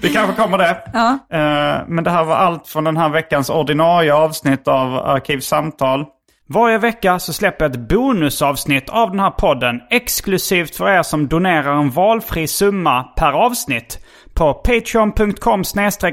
Det 0.00 0.08
kanske 0.08 0.42
kommer 0.42 0.58
det. 0.58 0.82
Ja. 0.92 1.08
Eh, 1.10 1.84
men 1.88 2.04
det 2.04 2.10
här 2.10 2.24
var 2.24 2.36
allt 2.36 2.68
från 2.68 2.84
den 2.84 2.96
här 2.96 3.08
veckans 3.08 3.50
ordinarie 3.50 4.14
avsnitt 4.14 4.68
av 4.68 4.94
Arkivsamtal. 4.94 6.04
Varje 6.48 6.78
vecka 6.78 7.18
så 7.18 7.32
släpper 7.32 7.64
jag 7.64 7.72
ett 7.72 7.88
bonusavsnitt 7.88 8.88
av 8.88 9.10
den 9.10 9.20
här 9.20 9.30
podden 9.30 9.80
exklusivt 9.90 10.76
för 10.76 10.88
er 10.90 11.02
som 11.02 11.28
donerar 11.28 11.72
en 11.72 11.90
valfri 11.90 12.46
summa 12.48 13.02
per 13.02 13.32
avsnitt 13.32 13.98
på 14.34 14.54
patreon.com 14.54 15.60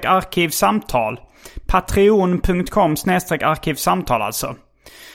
arkivsamtal. 0.07 1.19
Patreon.com 1.67 2.95
arkivsamtal 3.41 4.21
alltså. 4.21 4.55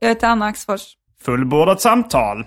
Jag 0.00 0.08
heter 0.08 0.28
Anna 0.28 0.46
Axfors. 0.46 0.94
Fullbordat 1.20 1.80
samtal. 1.80 2.46